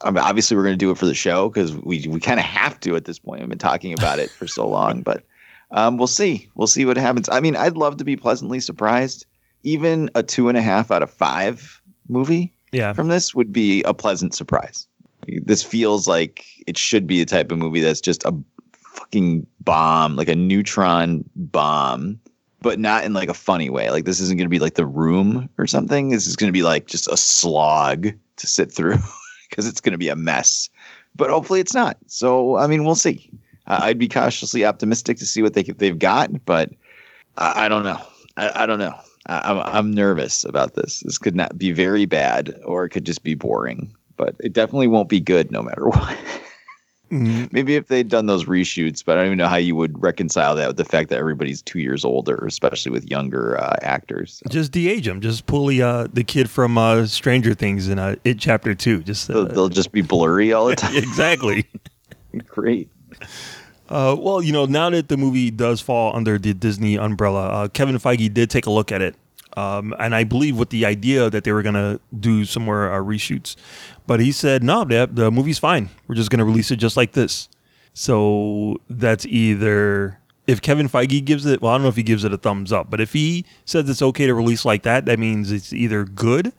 I 0.02 0.10
mean, 0.10 0.22
obviously, 0.22 0.56
we're 0.56 0.62
going 0.64 0.74
to 0.74 0.78
do 0.78 0.90
it 0.90 0.98
for 0.98 1.06
the 1.06 1.14
show 1.14 1.48
because 1.48 1.74
we, 1.76 2.06
we 2.08 2.20
kind 2.20 2.38
of 2.40 2.46
have 2.46 2.78
to 2.80 2.96
at 2.96 3.04
this 3.04 3.18
point. 3.18 3.42
I've 3.42 3.48
been 3.48 3.58
talking 3.58 3.92
about 3.92 4.18
it 4.18 4.30
for 4.30 4.46
so 4.46 4.66
long, 4.68 5.02
but 5.02 5.24
um, 5.72 5.96
we'll 5.96 6.06
see. 6.06 6.48
We'll 6.54 6.66
see 6.66 6.84
what 6.84 6.96
happens. 6.96 7.28
I 7.28 7.40
mean, 7.40 7.56
I'd 7.56 7.76
love 7.76 7.96
to 7.98 8.04
be 8.04 8.16
pleasantly 8.16 8.60
surprised. 8.60 9.26
Even 9.62 10.10
a 10.14 10.22
two 10.22 10.48
and 10.48 10.58
a 10.58 10.62
half 10.62 10.90
out 10.90 11.02
of 11.02 11.10
five 11.10 11.80
movie 12.08 12.52
Yeah. 12.72 12.92
from 12.92 13.08
this 13.08 13.34
would 13.34 13.52
be 13.52 13.82
a 13.84 13.94
pleasant 13.94 14.34
surprise. 14.34 14.86
This 15.28 15.62
feels 15.62 16.08
like 16.08 16.44
it 16.66 16.76
should 16.76 17.06
be 17.06 17.20
a 17.22 17.26
type 17.26 17.52
of 17.52 17.58
movie 17.58 17.80
that's 17.80 18.00
just 18.00 18.24
a 18.24 18.34
fucking 18.92 19.46
bomb, 19.60 20.16
like 20.16 20.28
a 20.28 20.34
neutron 20.34 21.24
bomb, 21.36 22.18
but 22.60 22.78
not 22.78 23.04
in 23.04 23.12
like 23.14 23.28
a 23.28 23.34
funny 23.34 23.70
way. 23.70 23.90
Like 23.90 24.04
this 24.04 24.20
isn't 24.20 24.36
going 24.36 24.46
to 24.46 24.50
be 24.50 24.58
like 24.58 24.74
The 24.74 24.84
Room 24.86 25.48
or 25.58 25.66
something. 25.66 26.08
This 26.10 26.26
is 26.26 26.36
going 26.36 26.48
to 26.48 26.52
be 26.52 26.62
like 26.64 26.86
just 26.86 27.06
a 27.08 27.16
slog 27.16 28.08
to 28.36 28.46
sit 28.46 28.72
through 28.72 28.96
because 29.52 29.66
it's 29.66 29.80
going 29.82 29.92
to 29.92 29.98
be 29.98 30.08
a 30.08 30.16
mess. 30.16 30.70
But 31.14 31.28
hopefully 31.28 31.60
it's 31.60 31.74
not. 31.74 31.98
So 32.06 32.56
I 32.56 32.66
mean, 32.66 32.84
we'll 32.84 32.94
see. 32.94 33.30
I'd 33.66 33.98
be 33.98 34.08
cautiously 34.08 34.64
optimistic 34.64 35.18
to 35.18 35.26
see 35.26 35.42
what 35.42 35.54
they 35.54 35.62
they've 35.62 35.98
got, 35.98 36.44
but 36.46 36.70
I, 37.36 37.66
I 37.66 37.68
don't 37.68 37.84
know. 37.84 38.00
I, 38.36 38.62
I 38.62 38.66
don't 38.66 38.78
know. 38.78 38.94
I, 39.26 39.50
I'm 39.50 39.58
I'm 39.58 39.90
nervous 39.92 40.44
about 40.44 40.74
this. 40.74 41.00
This 41.00 41.18
could 41.18 41.36
not 41.36 41.58
be 41.58 41.70
very 41.70 42.06
bad, 42.06 42.58
or 42.64 42.84
it 42.84 42.90
could 42.90 43.04
just 43.04 43.22
be 43.22 43.34
boring. 43.34 43.94
But 44.16 44.34
it 44.40 44.52
definitely 44.52 44.88
won't 44.88 45.08
be 45.08 45.20
good, 45.20 45.50
no 45.52 45.62
matter 45.62 45.88
what. 45.88 46.18
Maybe 47.12 47.77
if 47.77 47.88
they'd 47.88 48.09
done 48.09 48.25
those 48.25 48.46
reshoots, 48.46 49.05
but 49.05 49.18
I 49.18 49.20
don't 49.20 49.27
even 49.27 49.38
know 49.38 49.46
how 49.46 49.57
you 49.57 49.77
would 49.77 50.03
reconcile 50.03 50.55
that 50.57 50.68
with 50.68 50.79
the 50.79 50.85
fact 50.87 51.11
that 51.11 51.18
everybody's 51.18 51.61
two 51.61 51.79
years 51.79 52.07
older, 52.07 52.42
especially 52.46 52.90
with 52.90 53.11
younger 53.11 53.61
uh, 53.61 53.77
actors. 53.83 54.42
Just 54.48 54.72
de-age 54.72 55.05
them. 55.05 55.20
Just 55.20 55.44
pull 55.44 55.66
the 55.66 55.83
uh, 55.83 56.07
the 56.11 56.25
kid 56.25 56.48
from 56.48 56.79
uh, 56.79 57.05
Stranger 57.05 57.53
Things 57.53 57.88
in 57.88 57.98
uh, 57.98 58.16
It 58.25 58.38
Chapter 58.38 58.75
Two. 58.75 59.03
Just 59.03 59.29
uh, 59.29 59.35
They'll, 59.35 59.46
they'll 59.46 59.68
just 59.68 59.92
be 59.92 60.01
blurry 60.01 60.55
all 60.55 60.64
the 60.66 60.77
time. 60.85 60.96
exactly. 60.96 61.66
Great. 62.46 62.88
Uh, 63.90 64.16
well, 64.18 64.40
you 64.42 64.53
know, 64.53 64.64
now 64.64 64.88
that 64.88 65.09
the 65.09 65.18
movie 65.18 65.51
does 65.51 65.83
fall 65.83 66.16
under 66.16 66.38
the 66.38 66.55
Disney 66.55 66.96
umbrella, 66.96 67.48
uh, 67.48 67.68
Kevin 67.68 67.96
Feige 67.96 68.33
did 68.33 68.48
take 68.48 68.64
a 68.64 68.70
look 68.70 68.90
at 68.90 69.03
it. 69.03 69.14
Um, 69.55 69.94
and 69.98 70.14
I 70.14 70.25
believe 70.25 70.57
with 70.57 70.70
the 70.70 70.87
idea 70.87 71.29
that 71.29 71.44
they 71.44 71.53
were 71.53 71.61
going 71.62 71.75
to 71.75 72.01
do 72.18 72.46
some 72.46 72.64
more 72.64 72.90
uh, 72.90 72.96
reshoots. 73.01 73.55
But 74.06 74.20
he 74.20 74.32
said, 74.32 74.62
no, 74.64 74.84
the, 74.84 75.08
the 75.10 75.30
movie's 75.30 75.58
fine. 75.58 75.88
We're 76.08 76.14
just 76.16 76.30
going 76.30 76.38
to 76.40 76.44
release 76.44 76.70
it 76.70 76.76
just 76.76 76.96
like 76.96 77.12
this. 77.12 77.48
So 77.94 78.76
that's 78.90 79.24
either, 79.26 80.18
if 80.46 80.60
Kevin 80.62 80.88
Feige 80.88 81.24
gives 81.24 81.46
it, 81.46 81.60
well, 81.62 81.72
I 81.72 81.74
don't 81.76 81.82
know 81.82 81.88
if 81.88 81.96
he 81.96 82.02
gives 82.02 82.24
it 82.24 82.32
a 82.32 82.38
thumbs 82.38 82.72
up, 82.72 82.90
but 82.90 83.00
if 83.00 83.12
he 83.12 83.44
says 83.64 83.88
it's 83.88 84.02
okay 84.02 84.26
to 84.26 84.34
release 84.34 84.64
like 84.64 84.82
that, 84.82 85.04
that 85.06 85.18
means 85.18 85.52
it's 85.52 85.72
either 85.72 86.04
good 86.04 86.52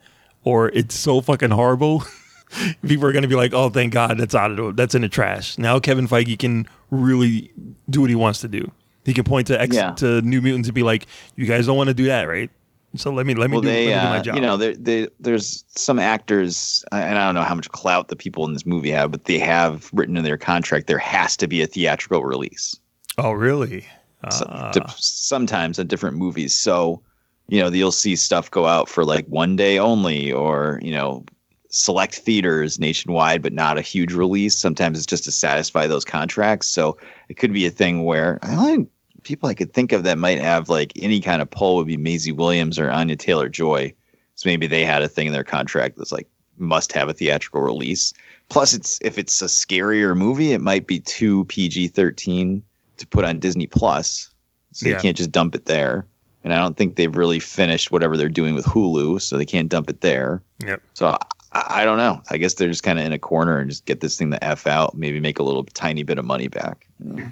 or 0.43 0.69
it's 0.69 0.95
so 0.95 1.21
fucking 1.21 1.51
horrible. 1.51 2.03
People 2.87 3.05
are 3.07 3.11
going 3.11 3.23
to 3.23 3.27
be 3.27 3.35
like, 3.35 3.53
oh, 3.53 3.69
thank 3.69 3.93
God 3.93 4.17
that's 4.19 4.35
out 4.35 4.51
of 4.51 4.57
the, 4.57 4.71
that's 4.73 4.93
in 4.95 5.01
the 5.01 5.09
trash. 5.09 5.57
Now 5.57 5.79
Kevin 5.79 6.07
Feige 6.07 6.37
can 6.37 6.67
really 6.91 7.51
do 7.89 8.01
what 8.01 8.09
he 8.09 8.15
wants 8.15 8.41
to 8.41 8.47
do. 8.47 8.71
He 9.05 9.13
can 9.13 9.23
point 9.25 9.47
to 9.47 9.59
X 9.59 9.75
Yeah. 9.75 9.91
to 9.95 10.21
New 10.21 10.39
Mutants 10.41 10.69
and 10.69 10.75
be 10.75 10.83
like, 10.83 11.07
"You 11.35 11.45
guys 11.45 11.65
don't 11.65 11.75
want 11.75 11.89
to 11.89 11.93
do 11.93 12.05
that, 12.05 12.23
right?" 12.23 12.49
So 12.95 13.11
let 13.11 13.25
me 13.25 13.33
let 13.33 13.49
me, 13.49 13.55
well, 13.55 13.61
do, 13.61 13.67
they, 13.69 13.87
let 13.87 13.95
me 13.95 14.01
do 14.01 14.09
my 14.09 14.17
uh, 14.17 14.21
job. 14.23 14.35
you 14.35 14.41
know, 14.41 14.55
there, 14.57 14.75
they, 14.75 15.07
there's 15.19 15.63
some 15.67 15.97
actors, 15.97 16.83
uh, 16.91 16.95
and 16.97 17.17
I 17.17 17.25
don't 17.25 17.33
know 17.35 17.41
how 17.41 17.55
much 17.55 17.69
clout 17.69 18.07
the 18.09 18.15
people 18.15 18.45
in 18.45 18.53
this 18.53 18.65
movie 18.65 18.91
have, 18.91 19.09
but 19.11 19.25
they 19.25 19.39
have 19.39 19.89
written 19.93 20.15
in 20.15 20.23
their 20.23 20.37
contract 20.37 20.85
there 20.87 20.99
has 20.99 21.35
to 21.37 21.47
be 21.47 21.61
a 21.61 21.67
theatrical 21.67 22.23
release. 22.23 22.79
oh, 23.17 23.31
really? 23.31 23.85
So- 24.31 24.45
Ah. 24.47 24.71
to- 24.71 24.85
sometimes 24.97 25.79
on 25.79 25.87
different 25.87 26.17
movies. 26.17 26.55
So, 26.55 27.01
you 27.49 27.59
know, 27.59 27.67
you'll 27.69 27.91
see 27.91 28.15
stuff 28.15 28.49
go 28.51 28.67
out 28.67 28.87
for 28.87 29.03
like 29.03 29.25
one 29.27 29.55
day 29.55 29.77
only, 29.79 30.31
or 30.31 30.79
you 30.83 30.91
know, 30.91 31.25
select 31.69 32.15
theaters 32.19 32.79
nationwide, 32.79 33.41
but 33.41 33.51
not 33.51 33.77
a 33.77 33.81
huge 33.81 34.13
release. 34.13 34.55
Sometimes 34.55 34.97
it's 34.97 35.07
just 35.07 35.23
to 35.23 35.31
satisfy 35.31 35.87
those 35.87 36.05
contracts. 36.05 36.67
So 36.67 36.97
it 37.29 37.33
could 37.37 37.51
be 37.51 37.65
a 37.65 37.71
thing 37.71 38.03
where 38.05 38.37
I 38.43 38.85
people 39.23 39.49
I 39.49 39.53
could 39.53 39.73
think 39.73 39.91
of 39.91 40.03
that 40.03 40.17
might 40.17 40.39
have 40.39 40.69
like 40.69 40.93
any 40.97 41.19
kind 41.19 41.41
of 41.41 41.49
pull 41.49 41.77
would 41.77 41.87
be 41.87 41.97
Maisie 41.97 42.31
Williams 42.31 42.77
or 42.79 42.89
Anya 42.91 43.15
Taylor 43.15 43.49
Joy. 43.49 43.93
So 44.35 44.49
maybe 44.49 44.67
they 44.67 44.83
had 44.85 45.01
a 45.01 45.07
thing 45.07 45.27
in 45.27 45.33
their 45.33 45.43
contract 45.43 45.97
that's 45.97 46.11
like 46.11 46.27
must 46.57 46.91
have 46.93 47.09
a 47.09 47.13
theatrical 47.13 47.61
release. 47.61 48.13
Plus, 48.49 48.73
it's 48.73 48.99
if 49.01 49.17
it's 49.17 49.41
a 49.41 49.45
scarier 49.45 50.15
movie, 50.15 50.51
it 50.53 50.61
might 50.61 50.87
be 50.87 50.99
too 50.99 51.45
PG 51.45 51.89
thirteen 51.89 52.61
to 52.97 53.07
put 53.07 53.25
on 53.25 53.39
Disney 53.39 53.67
Plus. 53.67 54.29
So 54.71 54.87
Yeah. 54.87 54.95
you 54.95 55.01
can't 55.01 55.17
just 55.17 55.31
dump 55.31 55.55
it 55.55 55.65
there. 55.65 56.05
And 56.43 56.53
I 56.53 56.57
don't 56.57 56.75
think 56.75 56.95
they've 56.95 57.15
really 57.15 57.39
finished 57.39 57.91
whatever 57.91 58.17
they're 58.17 58.27
doing 58.27 58.53
with 58.53 58.65
Hulu, 58.65 59.21
so 59.21 59.37
they 59.37 59.45
can't 59.45 59.69
dump 59.69 59.89
it 59.89 60.01
there. 60.01 60.41
Yep. 60.65 60.81
So 60.93 61.07
I, 61.07 61.17
I 61.53 61.85
don't 61.85 61.97
know. 61.97 62.21
I 62.29 62.37
guess 62.37 62.55
they're 62.55 62.67
just 62.67 62.83
kind 62.83 62.99
of 62.99 63.05
in 63.05 63.13
a 63.13 63.19
corner 63.19 63.59
and 63.59 63.69
just 63.69 63.85
get 63.85 64.01
this 64.01 64.17
thing 64.17 64.29
the 64.31 64.43
f 64.43 64.67
out. 64.67 64.95
Maybe 64.97 65.19
make 65.19 65.39
a 65.39 65.43
little 65.43 65.63
tiny 65.63 66.03
bit 66.03 66.17
of 66.19 66.25
money 66.25 66.47
back. 66.49 66.87
Hmm. 67.01 67.27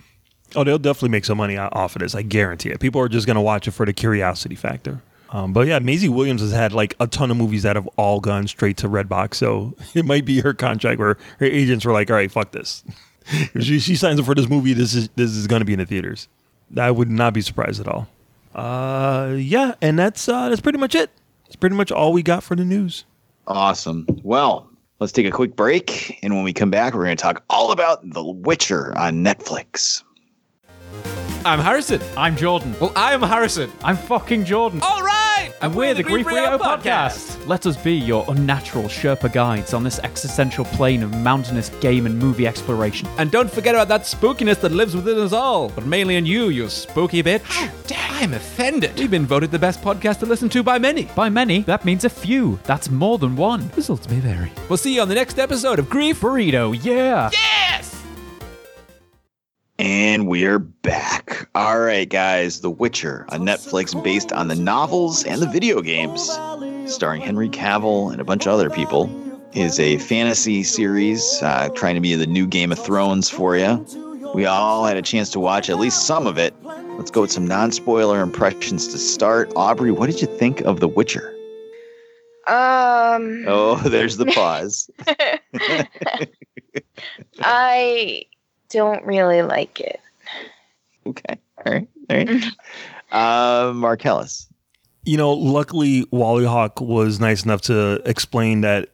Oh, 0.56 0.64
they'll 0.64 0.80
definitely 0.80 1.10
make 1.10 1.26
some 1.26 1.38
money 1.38 1.58
off 1.58 1.96
of 1.96 2.02
this. 2.02 2.16
I 2.16 2.22
guarantee 2.22 2.70
it. 2.70 2.80
People 2.80 3.02
are 3.02 3.10
just 3.10 3.26
going 3.26 3.36
to 3.36 3.42
watch 3.42 3.68
it 3.68 3.72
for 3.72 3.86
the 3.86 3.94
curiosity 3.94 4.56
factor. 4.56 5.02
Um, 5.32 5.54
but 5.54 5.66
yeah, 5.68 5.80
Maisie 5.80 6.10
Williams 6.10 6.42
has 6.42 6.52
had 6.52 6.74
like 6.74 6.96
a 7.00 7.08
ton 7.08 7.32
of 7.32 7.38
movies 7.38 7.64
that 7.64 7.78
have 7.78 7.88
all 7.96 8.20
gone 8.20 8.48
straight 8.48 8.78
to 8.78 8.90
Redbox. 8.90 9.36
So 9.36 9.76
it 9.94 10.06
might 10.06 10.26
be 10.26 10.42
her 10.42 10.54
contract 10.54 11.00
where 11.00 11.18
her 11.40 11.46
agents 11.46 11.86
were 11.86 11.94
like, 11.94 12.10
"All 12.10 12.18
right, 12.18 12.32
fuck 12.32 12.52
this." 12.52 12.84
if 13.28 13.64
she, 13.64 13.80
she 13.80 13.96
signs 13.96 14.20
up 14.20 14.26
for 14.26 14.36
this 14.36 14.50
movie, 14.50 14.74
this 14.74 14.94
is 14.94 15.10
this 15.16 15.32
is 15.32 15.48
going 15.48 15.62
to 15.62 15.66
be 15.66 15.74
in 15.74 15.80
the 15.80 15.86
theaters. 15.86 16.28
I 16.78 16.92
would 16.92 17.10
not 17.10 17.34
be 17.34 17.42
surprised 17.42 17.80
at 17.80 17.88
all. 17.88 18.08
Uh, 18.54 19.36
yeah, 19.38 19.76
and 19.82 19.98
that's 19.98 20.28
uh, 20.28 20.50
that's 20.50 20.62
pretty 20.62 20.78
much 20.80 20.96
it. 20.96 21.10
That's 21.46 21.56
pretty 21.56 21.76
much 21.76 21.92
all 21.92 22.12
we 22.12 22.24
got 22.24 22.44
for 22.44 22.56
the 22.56 22.66
news. 22.66 23.06
Awesome. 23.48 24.06
Well, 24.24 24.70
let's 25.00 25.14
take 25.14 25.26
a 25.26 25.32
quick 25.32 25.56
break, 25.56 26.20
and 26.24 26.36
when 26.36 26.44
we 26.44 26.54
come 26.54 26.70
back, 26.70 26.94
we're 26.94 27.06
going 27.06 27.18
to 27.18 27.22
talk 27.22 27.44
all 27.50 27.72
about 27.72 28.02
The 28.10 28.24
Witcher 28.24 28.98
on 28.98 29.24
Netflix. 29.24 30.04
I'm 31.44 31.58
Harrison. 31.60 32.00
I'm 32.16 32.38
Jordan. 32.38 32.76
Well, 32.80 32.94
I 32.96 33.14
am 33.14 33.24
Harrison. 33.24 33.72
I'm 33.84 33.98
fucking 33.98 34.46
Jordan. 34.46 34.80
All 34.84 35.02
right. 35.02 35.52
And, 35.62 35.74
we're, 35.74 35.96
the 35.96 36.04
Grief 36.04 36.28
Burrito 36.28 36.60
podcast. 36.60 37.48
Let 37.48 37.66
us 37.66 37.76
be 37.78 37.94
your 37.96 38.26
unnatural 38.28 38.84
Sherpa 38.84 39.34
guides 39.34 39.74
on 39.74 39.84
this 39.84 39.98
existential 40.00 40.66
plane 40.66 41.02
of 41.02 41.16
mountainous 41.18 41.70
game 41.82 42.06
and 42.06 42.18
movie 42.18 42.46
exploration. 42.46 43.08
And 43.18 43.32
don't 43.32 43.50
forget 43.50 43.74
about 43.74 43.88
that 43.88 44.02
spookiness 44.02 44.62
that 44.62 44.72
lives 44.72 44.96
within 44.96 45.18
us 45.18 45.34
all, 45.34 45.70
but 45.70 45.86
mainly 45.88 46.16
in 46.18 46.28
you, 46.28 46.50
you 46.50 46.70
spooky 46.70 47.24
bitch. 47.24 47.42
How 47.42 47.72
dare 47.88 47.98
I'm 48.12 48.36
offended. 48.36 49.00
We've 49.00 49.10
been 49.10 49.26
voted 49.26 49.50
the 49.50 49.58
best 49.58 49.82
podcast 49.82 50.20
to 50.20 50.28
listen 50.28 50.48
to 50.50 50.62
by 50.62 50.78
many. 50.78 51.06
By 51.16 51.30
many, 51.30 51.62
that 51.64 51.86
means 51.86 52.06
a 52.06 52.10
few. 52.10 52.60
That's 52.66 52.92
more 52.92 53.18
than 53.18 53.36
one. 53.36 53.72
Results 53.76 54.08
may 54.10 54.20
vary. 54.20 54.52
We'll 54.70 54.78
see 54.78 54.94
you 54.94 55.02
on 55.02 55.10
the 55.10 55.16
next 55.16 55.40
episode 55.40 55.80
of 55.80 55.90
Grief 55.90 56.22
Burrito. 56.22 56.78
Yeah. 56.84 57.26
And 57.26 57.34
we're 60.32 60.60
back. 60.60 61.50
All 61.56 61.82
right, 61.82 62.08
guys. 62.08 62.62
The 62.62 62.70
Witcher, 62.70 63.26
a 63.34 63.38
Netflix 63.38 64.02
based 64.02 64.32
on 64.32 64.48
the 64.48 64.56
novels 64.56 65.26
and 65.26 65.42
the 65.42 65.46
video 65.46 65.82
games, 65.82 66.22
starring 66.86 67.22
Henry 67.22 67.50
Cavill 67.50 68.14
and 68.14 68.22
a 68.22 68.24
bunch 68.24 68.48
of 68.48 68.54
other 68.54 68.70
people, 68.70 69.10
is 69.52 69.78
a 69.78 69.98
fantasy 69.98 70.64
series 70.64 71.44
uh, 71.44 71.68
trying 71.76 71.96
to 71.96 72.00
be 72.00 72.16
the 72.16 72.28
new 72.28 72.48
Game 72.48 72.72
of 72.72 72.80
Thrones 72.80 73.30
for 73.30 73.58
you. 73.58 73.86
We 74.34 74.46
all 74.46 74.86
had 74.86 74.96
a 74.96 75.02
chance 75.02 75.30
to 75.32 75.42
watch 75.42 75.70
at 75.70 75.80
least 75.80 76.08
some 76.08 76.26
of 76.26 76.38
it. 76.38 76.54
Let's 76.64 77.12
go 77.12 77.20
with 77.20 77.32
some 77.34 77.46
non 77.46 77.74
spoiler 77.74 78.22
impressions 78.22 78.88
to 78.88 78.98
start. 78.98 79.52
Aubrey, 79.58 79.92
what 79.92 80.10
did 80.10 80.22
you 80.22 80.28
think 80.38 80.62
of 80.62 80.80
The 80.80 80.88
Witcher? 80.88 81.28
Um, 82.48 83.44
Oh, 83.50 83.82
there's 83.86 84.16
the 84.16 84.28
pause. 84.28 84.90
I 87.42 88.24
don't 88.70 89.04
really 89.04 89.42
like 89.42 89.82
it. 89.82 90.00
Okay. 91.08 91.40
All 91.66 91.74
right. 91.74 91.88
All 92.10 92.18
right. 92.18 92.44
Uh, 93.12 93.74
Marcellus. 93.74 94.48
you 95.04 95.18
know, 95.18 95.32
luckily 95.34 96.06
Wally 96.12 96.46
Hawk 96.46 96.80
was 96.80 97.20
nice 97.20 97.44
enough 97.44 97.62
to 97.64 98.02
explain 98.06 98.62
that 98.62 98.90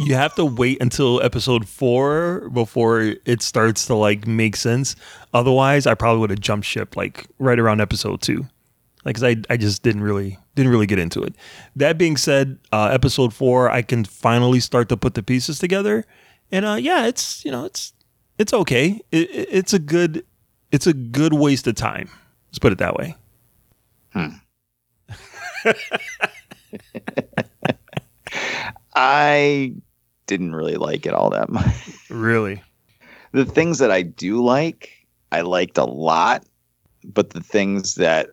you 0.00 0.14
have 0.14 0.34
to 0.36 0.44
wait 0.44 0.80
until 0.80 1.20
episode 1.22 1.68
four 1.68 2.48
before 2.50 3.14
it 3.26 3.42
starts 3.42 3.86
to 3.86 3.94
like 3.94 4.26
make 4.26 4.56
sense. 4.56 4.96
Otherwise, 5.34 5.86
I 5.86 5.94
probably 5.94 6.20
would 6.20 6.30
have 6.30 6.40
jumped 6.40 6.66
ship 6.66 6.96
like 6.96 7.26
right 7.38 7.58
around 7.58 7.80
episode 7.82 8.22
two, 8.22 8.46
like 9.04 9.16
'cause 9.16 9.22
I 9.24 9.36
I 9.50 9.56
just 9.58 9.82
didn't 9.82 10.02
really 10.02 10.38
didn't 10.54 10.72
really 10.72 10.86
get 10.86 10.98
into 10.98 11.22
it. 11.22 11.34
That 11.76 11.98
being 11.98 12.16
said, 12.16 12.58
uh, 12.72 12.88
episode 12.92 13.34
four 13.34 13.70
I 13.70 13.82
can 13.82 14.04
finally 14.04 14.58
start 14.60 14.88
to 14.88 14.96
put 14.96 15.14
the 15.14 15.22
pieces 15.22 15.58
together, 15.58 16.06
and 16.50 16.64
uh, 16.64 16.74
yeah, 16.80 17.06
it's 17.06 17.44
you 17.44 17.50
know 17.52 17.66
it's 17.66 17.92
it's 18.38 18.54
okay. 18.54 19.00
It, 19.12 19.30
it- 19.30 19.48
it's 19.52 19.74
a 19.74 19.78
good 19.78 20.24
it's 20.72 20.86
a 20.86 20.92
good 20.92 21.32
waste 21.34 21.66
of 21.66 21.74
time. 21.74 22.08
Let's 22.48 22.58
put 22.58 22.72
it 22.72 22.78
that 22.78 22.96
way. 22.96 23.16
Hmm. 24.12 24.28
I 28.94 29.74
didn't 30.26 30.54
really 30.54 30.76
like 30.76 31.06
it 31.06 31.14
all 31.14 31.30
that 31.30 31.48
much. 31.48 31.74
Really. 32.10 32.62
the 33.32 33.44
things 33.44 33.78
that 33.78 33.90
I 33.90 34.02
do 34.02 34.42
like, 34.42 35.06
I 35.32 35.40
liked 35.42 35.78
a 35.78 35.84
lot, 35.84 36.44
but 37.04 37.30
the 37.30 37.40
things 37.42 37.94
that 37.96 38.30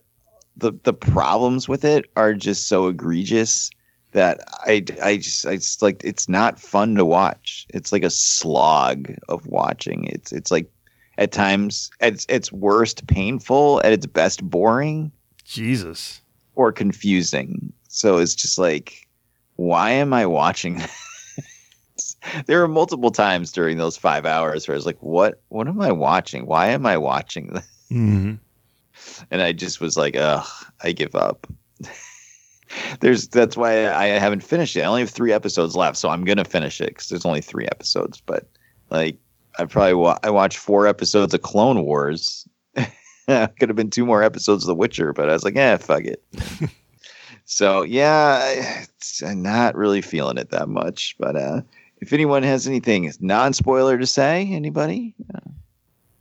the 0.56 0.74
the 0.84 0.94
problems 0.94 1.70
with 1.70 1.86
it 1.86 2.06
are 2.16 2.34
just 2.34 2.68
so 2.68 2.88
egregious 2.88 3.70
that 4.12 4.40
I 4.66 4.84
I 5.04 5.18
just 5.18 5.46
I 5.46 5.58
just 5.58 5.82
like 5.82 6.04
it's 6.04 6.28
not 6.28 6.60
fun 6.60 6.96
to 6.96 7.06
watch. 7.06 7.68
It's 7.70 7.92
like 7.92 8.04
a 8.04 8.10
slog 8.10 9.14
of 9.30 9.46
watching. 9.46 10.06
It's 10.06 10.32
it's 10.32 10.50
like 10.52 10.70
at 11.18 11.32
times 11.32 11.90
its, 12.00 12.26
its 12.30 12.52
worst 12.52 13.08
painful, 13.08 13.82
at 13.84 13.92
its 13.94 14.06
best 14.06 14.44
boring 14.44 15.12
Jesus. 15.44 16.22
or 16.56 16.72
confusing. 16.72 17.72
So 17.90 18.18
it's 18.18 18.36
just 18.36 18.58
like 18.58 19.08
why 19.56 19.90
am 19.92 20.14
I 20.14 20.26
watching 20.28 20.78
this? 21.96 22.16
there 22.46 22.60
were 22.60 22.68
multiple 22.68 23.10
times 23.10 23.52
during 23.52 23.78
those 23.78 23.98
five 23.98 24.26
hours 24.26 24.68
where 24.68 24.76
I 24.76 24.78
was 24.78 24.86
like, 24.86 25.02
what 25.02 25.42
what 25.50 25.68
am 25.68 25.82
I 25.82 25.92
watching? 25.92 26.46
Why 26.46 26.68
am 26.68 26.86
I 26.86 26.98
watching 26.98 27.48
this? 27.54 27.68
hmm 27.90 28.36
And 29.32 29.42
I 29.42 29.52
just 29.54 29.82
was 29.82 29.98
like, 29.98 30.16
ugh, 30.16 30.46
I 30.84 30.92
give 30.92 31.16
up. 31.16 31.48
there's 33.00 33.28
that's 33.30 33.58
why 33.58 33.90
I 33.92 34.08
haven't 34.08 34.44
finished 34.44 34.76
it. 34.76 34.82
I 34.82 34.86
only 34.86 35.02
have 35.02 35.10
three 35.10 35.32
episodes 35.34 35.76
left, 35.76 35.98
so 35.98 36.10
I'm 36.10 36.24
gonna 36.26 36.46
finish 36.46 36.82
it 36.82 36.90
because 36.90 37.10
there's 37.10 37.26
only 37.26 37.42
three 37.42 37.66
episodes. 37.66 38.22
But 38.26 38.48
like, 38.90 39.18
I 39.58 39.66
probably 39.66 39.94
wa- 39.96 40.20
I 40.24 40.30
watched 40.30 40.58
four 40.58 40.88
episodes 40.88 41.34
of 41.34 41.42
Clone 41.42 41.84
Wars. 41.84 42.48
Could 43.28 43.70
have 43.70 43.76
been 43.76 43.90
two 43.90 44.06
more 44.06 44.24
episodes 44.24 44.64
of 44.64 44.68
The 44.68 44.76
Witcher, 44.76 45.14
but 45.14 45.30
I 45.30 45.34
was 45.34 45.44
like, 45.44 45.56
yeah, 45.56 45.78
fuck 45.78 46.04
it. 46.04 46.24
so 47.46 47.82
yeah, 47.84 48.84
I'm 49.26 49.42
not 49.42 49.76
really 49.76 50.02
feeling 50.02 50.38
it 50.38 50.52
that 50.52 50.70
much. 50.70 51.16
But 51.20 51.36
uh, 51.36 51.62
if 52.00 52.14
anyone 52.14 52.44
has 52.44 52.68
anything 52.68 53.12
non-spoiler 53.20 53.98
to 53.98 54.06
say, 54.06 54.48
anybody? 54.52 55.14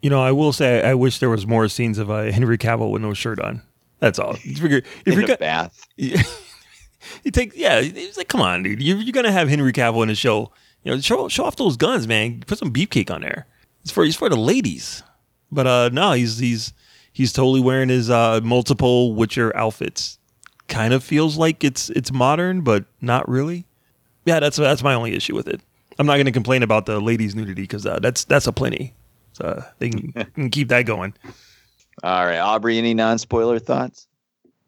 You 0.03 0.11
know, 0.11 0.23
I 0.23 0.33
will 0.33 0.53
say 0.53 0.83
I 0.83 0.95
wish 0.95 1.19
there 1.19 1.31
was 1.31 1.47
more 1.47 1.69
scenes 1.69 1.99
of 1.99 2.11
uh, 2.11 2.31
Henry 2.33 2.59
Cavill 2.59 2.91
with 2.91 3.03
no 3.03 3.15
shirt 3.15 3.41
on. 3.41 3.63
That's 3.99 4.19
all. 4.19 4.37
You 4.43 4.57
figure 4.57 4.79
if 4.79 5.07
In 5.07 5.21
you're 5.21 5.33
a 5.33 5.37
bath. 5.37 5.87
you 5.97 7.31
take 7.33 7.57
yeah, 7.57 7.81
it's 7.81 8.17
like 8.17 8.29
come 8.29 8.41
on, 8.41 8.63
dude. 8.63 8.83
You're, 8.83 8.99
you're 8.99 9.13
gonna 9.13 9.33
have 9.33 9.49
Henry 9.49 9.73
Cavill 9.73 10.03
in 10.03 10.09
the 10.09 10.15
show. 10.15 10.53
You 10.87 10.93
know, 10.93 11.01
show 11.01 11.27
show 11.27 11.45
off 11.45 11.57
those 11.57 11.77
guns, 11.77 12.07
man. 12.07 12.45
Put 12.47 12.59
some 12.59 12.73
beefcake 12.73 13.11
on 13.11 13.23
there. 13.23 13.49
It's 13.83 13.91
for 13.91 14.05
it's 14.05 14.15
for 14.15 14.29
the 14.29 14.37
ladies. 14.37 15.03
But 15.51 15.67
uh 15.67 15.89
no, 15.93 16.13
he's 16.13 16.39
he's 16.39 16.73
he's 17.13 17.33
totally 17.33 17.61
wearing 17.61 17.89
his 17.89 18.09
uh 18.09 18.41
multiple 18.45 19.13
Witcher 19.13 19.55
outfits. 19.57 20.21
Kind 20.69 20.95
of 20.95 21.03
feels 21.03 21.37
like 21.37 21.65
it's 21.65 21.91
it's 21.91 22.13
modern, 22.13 22.61
but 22.61 22.85
not 23.01 23.29
really. 23.29 23.67
Yeah, 24.27 24.39
that's 24.39 24.59
that's 24.59 24.85
my 24.85 24.95
only 24.95 25.13
issue 25.13 25.35
with 25.35 25.49
it. 25.49 25.61
I'm 25.99 26.07
not 26.07 26.19
gonna 26.19 26.31
complain 26.31 26.63
about 26.63 26.87
the 26.87 27.01
ladies 27.01 27.35
nudity 27.35 27.63
because 27.63 27.85
uh, 27.85 27.99
that's 27.99 28.23
that's 28.23 28.47
a 28.47 28.53
plenty. 28.53 28.95
So 29.33 29.65
they 29.81 29.91
can, 29.91 30.13
can 30.35 30.51
keep 30.51 30.69
that 30.69 30.87
going. 30.87 31.15
All 32.05 32.25
right, 32.25 32.39
Aubrey. 32.39 32.79
Any 32.79 32.95
non-spoiler 32.95 33.59
thoughts? 33.59 34.07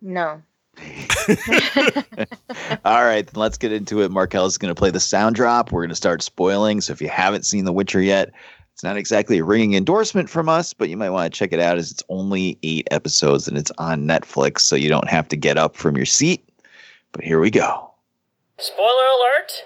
No. 0.03 0.43
All 2.85 3.05
right, 3.05 3.27
then 3.27 3.35
let's 3.35 3.59
get 3.59 3.73
into 3.73 4.03
it. 4.03 4.11
Markel 4.11 4.47
is 4.47 4.59
going 4.59 4.75
to 4.75 4.79
play 4.79 4.91
the 4.91 5.01
sound 5.01 5.37
drop. 5.37 5.73
We're 5.73 5.83
going 5.83 5.91
to 5.91 5.97
start 5.97 6.23
spoiling. 6.23 6.81
So 6.81 6.93
if 6.93 7.01
you 7.01 7.09
haven't 7.09 7.45
seen 7.45 7.65
The 7.65 7.73
Witcher 7.73 8.01
yet, 8.01 8.33
it's 8.73 8.85
not 8.85 8.97
exactly 8.97 9.39
a 9.39 9.45
ringing 9.45 9.75
endorsement 9.75 10.31
from 10.31 10.49
us, 10.49 10.73
but 10.73 10.89
you 10.89 10.97
might 10.97 11.11
want 11.11 11.33
to 11.33 11.37
check 11.37 11.53
it 11.53 11.59
out 11.61 11.79
as 11.79 11.91
it's 11.91 12.03
only 12.09 12.59
eight 12.63 12.87
episodes 12.93 13.49
and 13.49 13.59
it's 13.59 13.73
on 13.79 14.07
Netflix, 14.07 14.61
so 14.61 14.77
you 14.77 14.89
don't 14.89 15.09
have 15.09 15.27
to 15.29 15.37
get 15.37 15.59
up 15.59 15.77
from 15.77 15.97
your 15.97 16.07
seat. 16.07 16.49
But 17.13 17.25
here 17.25 17.41
we 17.41 17.51
go. 17.51 17.91
Spoiler 18.59 18.87
alert! 18.87 19.65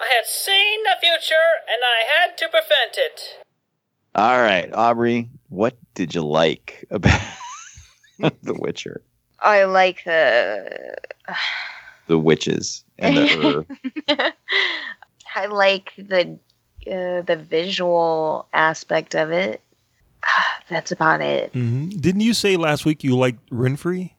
I 0.00 0.14
had 0.14 0.24
seen 0.26 0.82
the 0.84 0.96
future 1.00 1.34
and 1.68 1.78
I 1.84 2.20
had 2.20 2.38
to 2.38 2.48
prevent 2.48 2.96
it. 2.96 3.20
All 4.14 4.40
right, 4.40 4.72
Aubrey, 4.72 5.28
what 5.48 5.76
did 5.94 6.14
you 6.14 6.22
like 6.22 6.86
about 6.90 7.20
The 8.18 8.54
Witcher? 8.54 9.02
I 9.40 9.64
like 9.64 10.04
the. 10.04 10.96
The 12.06 12.18
witches 12.18 12.84
and 12.98 13.16
the. 13.16 13.66
I 15.34 15.46
like 15.46 15.94
the 15.96 16.38
uh, 16.86 17.22
the 17.22 17.36
visual 17.48 18.46
aspect 18.52 19.14
of 19.14 19.30
it. 19.30 19.62
That's 20.68 20.92
about 20.92 21.22
it. 21.22 21.52
hmm 21.54 21.88
Didn't 21.88 22.20
you 22.20 22.34
say 22.34 22.56
last 22.56 22.84
week 22.84 23.04
you 23.04 23.16
liked 23.16 23.48
Renfri? 23.50 24.10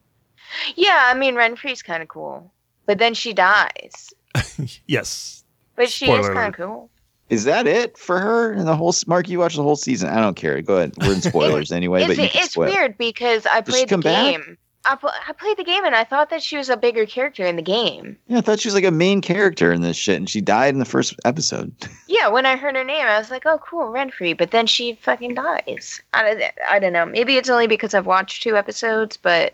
Yeah, 0.74 1.00
I 1.04 1.14
mean 1.14 1.36
Renfri's 1.36 1.80
kind 1.80 2.02
of 2.02 2.08
cool, 2.08 2.52
but 2.86 2.98
then 2.98 3.14
she 3.14 3.32
dies. 3.32 4.12
Yes. 4.86 5.44
But 5.76 5.88
she 5.88 6.06
Spoiler 6.06 6.20
is 6.32 6.36
kind 6.36 6.48
of 6.48 6.54
cool. 6.54 6.90
Is 7.28 7.44
that 7.44 7.68
it 7.68 7.96
for 7.96 8.18
her 8.18 8.52
and 8.52 8.66
the 8.66 8.74
whole? 8.74 8.92
Mark, 9.06 9.28
you 9.28 9.38
watched 9.38 9.56
the 9.56 9.62
whole 9.62 9.76
season. 9.76 10.08
I 10.08 10.20
don't 10.20 10.36
care. 10.36 10.60
Go 10.62 10.76
ahead. 10.78 10.94
We're 10.98 11.14
in 11.14 11.20
spoilers 11.32 11.70
anyway, 11.70 12.00
it's 12.02 12.08
but 12.08 12.16
you 12.22 12.28
can 12.30 12.42
it's 12.42 12.52
spoil. 12.52 12.68
weird 12.68 12.98
because 12.98 13.46
I 13.46 13.60
Does 13.60 13.74
played 13.74 13.88
the 13.90 13.98
game. 13.98 14.40
back? 14.40 14.58
Game. 14.88 14.98
I, 15.02 15.20
I 15.28 15.32
played 15.32 15.56
the 15.56 15.64
game 15.64 15.84
and 15.84 15.94
I 15.94 16.04
thought 16.04 16.30
that 16.30 16.42
she 16.42 16.56
was 16.56 16.68
a 16.68 16.76
bigger 16.76 17.06
character 17.06 17.44
in 17.44 17.56
the 17.56 17.62
game. 17.62 18.16
Yeah, 18.28 18.38
I 18.38 18.40
thought 18.40 18.60
she 18.60 18.68
was 18.68 18.74
like 18.74 18.84
a 18.84 18.90
main 18.90 19.20
character 19.20 19.72
in 19.72 19.80
this 19.82 19.96
shit, 19.96 20.16
and 20.16 20.28
she 20.28 20.40
died 20.40 20.74
in 20.74 20.78
the 20.78 20.84
first 20.84 21.14
episode. 21.24 21.72
Yeah, 22.08 22.28
when 22.28 22.46
I 22.46 22.56
heard 22.56 22.76
her 22.76 22.84
name, 22.84 23.04
I 23.04 23.18
was 23.18 23.30
like, 23.30 23.44
"Oh, 23.46 23.58
cool, 23.58 23.92
Renfri." 23.92 24.36
But 24.38 24.50
then 24.52 24.66
she 24.66 24.94
fucking 25.02 25.34
dies. 25.34 26.00
I 26.14 26.22
don't, 26.22 26.42
I 26.66 26.78
don't 26.78 26.92
know. 26.94 27.04
Maybe 27.04 27.36
it's 27.36 27.50
only 27.50 27.66
because 27.66 27.92
I've 27.94 28.06
watched 28.06 28.42
two 28.42 28.56
episodes, 28.56 29.16
but 29.18 29.52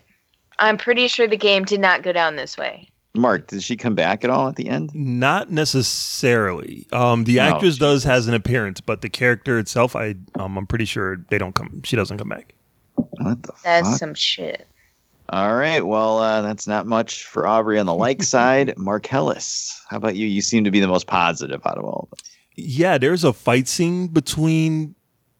I'm 0.59 0.77
pretty 0.77 1.07
sure 1.09 1.27
the 1.27 1.35
game 1.35 1.65
did 1.65 1.81
not 1.81 2.03
go 2.03 2.13
down 2.13 2.35
this 2.37 2.57
way. 2.57 2.87
Mark, 3.15 3.47
did 3.47 3.63
she 3.63 3.75
come 3.75 3.95
back 3.95 4.23
at 4.23 4.29
all 4.29 4.47
at 4.47 4.55
the 4.55 4.69
end? 4.69 4.91
Not 4.95 5.51
necessarily. 5.51 6.87
Um, 6.91 7.23
the 7.25 7.39
Oh, 7.39 7.43
actress 7.43 7.77
does 7.77 8.03
has 8.05 8.27
an 8.27 8.33
appearance, 8.33 8.81
but 8.81 9.01
the 9.01 9.09
character 9.09 9.59
itself, 9.59 9.95
I 9.95 10.15
um, 10.35 10.57
I'm 10.57 10.67
pretty 10.67 10.85
sure 10.85 11.17
they 11.29 11.37
don't 11.37 11.53
come. 11.55 11.81
She 11.83 11.95
doesn't 11.95 12.17
come 12.17 12.29
back. 12.29 12.53
What 12.95 13.43
the 13.43 13.53
That's 13.63 13.89
fuck? 13.89 13.97
some 13.99 14.13
shit. 14.13 14.67
All 15.33 15.55
right. 15.55 15.83
Well, 15.83 16.19
uh, 16.19 16.43
that's 16.43 16.67
not 16.67 16.85
much 16.85 17.25
for 17.25 17.47
Aubrey 17.47 17.79
on 17.79 17.87
the 17.87 17.93
like 17.95 18.21
side. 18.35 18.77
Marcellus, 18.77 19.83
how 19.89 19.97
about 19.97 20.15
you? 20.15 20.27
You 20.27 20.43
seem 20.43 20.63
to 20.63 20.69
be 20.69 20.79
the 20.79 20.87
most 20.87 21.07
positive 21.07 21.59
out 21.65 21.79
of 21.79 21.85
all 21.85 22.07
of 22.11 22.19
us. 22.19 22.23
Yeah, 22.55 22.99
there's 22.99 23.23
a 23.23 23.33
fight 23.33 23.67
scene 23.67 24.09
between 24.09 24.93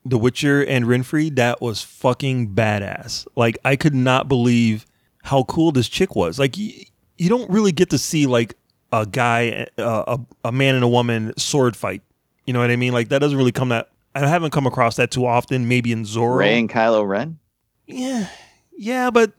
The 0.03 0.17
Witcher 0.17 0.65
and 0.65 0.86
Renfri 0.86 1.36
that 1.36 1.62
was 1.62 1.84
fucking 1.84 2.56
badass. 2.56 3.27
Like 3.36 3.60
I 3.63 3.75
could 3.75 3.93
not 3.93 4.27
believe 4.27 4.88
how 5.21 5.43
cool 5.43 5.71
this 5.71 5.88
chick 5.88 6.15
was. 6.15 6.39
Like 6.39 6.58
you, 6.58 6.86
you 7.19 7.29
don't 7.29 7.47
really 7.51 7.71
get 7.71 7.91
to 7.91 7.99
see 7.99 8.25
like 8.25 8.56
a 8.91 9.06
guy, 9.06 9.67
uh, 9.77 10.17
a 10.17 10.47
a 10.47 10.51
man 10.51 10.73
and 10.73 10.84
a 10.84 10.88
woman 10.88 11.34
sword 11.38 11.77
fight. 11.77 12.01
You 12.47 12.53
know 12.53 12.62
what 12.62 12.71
I 12.71 12.77
mean? 12.77 12.93
Like 12.93 13.10
that 13.10 13.19
doesn't 13.19 13.38
really 13.38 13.51
come 13.51 13.69
that. 13.69 13.89
I 14.15 14.27
haven't 14.27 14.49
come 14.49 14.65
across 14.65 14.95
that 14.95 15.12
too 15.12 15.27
often. 15.27 15.67
Maybe 15.67 15.91
in 15.91 16.01
Zorro. 16.03 16.38
Rey 16.38 16.58
and 16.58 16.67
Kylo 16.67 17.08
Ren. 17.08 17.38
Yeah, 17.86 18.27
yeah, 18.75 19.12
but 19.12 19.34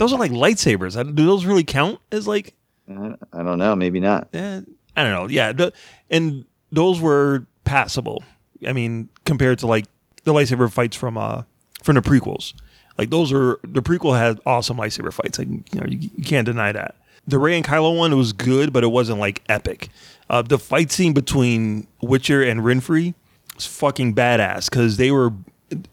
those 0.00 0.14
are 0.14 0.18
like 0.18 0.32
lightsabers. 0.32 0.96
Do 1.14 1.26
those 1.26 1.44
really 1.44 1.62
count 1.62 2.00
as 2.10 2.26
like? 2.26 2.54
I 2.88 3.42
don't 3.42 3.58
know. 3.58 3.76
Maybe 3.76 4.00
not. 4.00 4.28
Eh, 4.32 4.62
I 4.96 5.02
don't 5.04 5.12
know. 5.12 5.28
Yeah, 5.28 5.52
the, 5.52 5.72
and 6.08 6.46
those 6.72 7.00
were 7.00 7.46
passable. 7.64 8.24
I 8.66 8.72
mean, 8.72 9.10
compared 9.26 9.58
to 9.58 9.66
like 9.66 9.84
the 10.24 10.32
lightsaber 10.32 10.72
fights 10.72 10.96
from 10.96 11.18
uh 11.18 11.42
from 11.82 11.96
the 11.96 12.00
prequels, 12.00 12.54
like 12.96 13.10
those 13.10 13.30
are 13.30 13.60
the 13.62 13.82
prequel 13.82 14.18
had 14.18 14.40
awesome 14.46 14.78
lightsaber 14.78 15.12
fights. 15.12 15.38
Like 15.38 15.48
you 15.48 15.80
know, 15.80 15.86
you, 15.86 16.10
you 16.16 16.24
can't 16.24 16.46
deny 16.46 16.72
that. 16.72 16.96
The 17.26 17.38
Rey 17.38 17.56
and 17.56 17.64
Kylo 17.64 17.94
one 17.94 18.16
was 18.16 18.32
good, 18.32 18.72
but 18.72 18.82
it 18.82 18.88
wasn't 18.88 19.20
like 19.20 19.42
epic. 19.50 19.90
Uh, 20.30 20.40
the 20.40 20.58
fight 20.58 20.90
scene 20.90 21.12
between 21.12 21.86
Witcher 22.00 22.42
and 22.42 22.60
Renfri 22.60 23.12
was 23.54 23.66
fucking 23.66 24.14
badass 24.14 24.70
because 24.70 24.96
they 24.96 25.10
were 25.10 25.34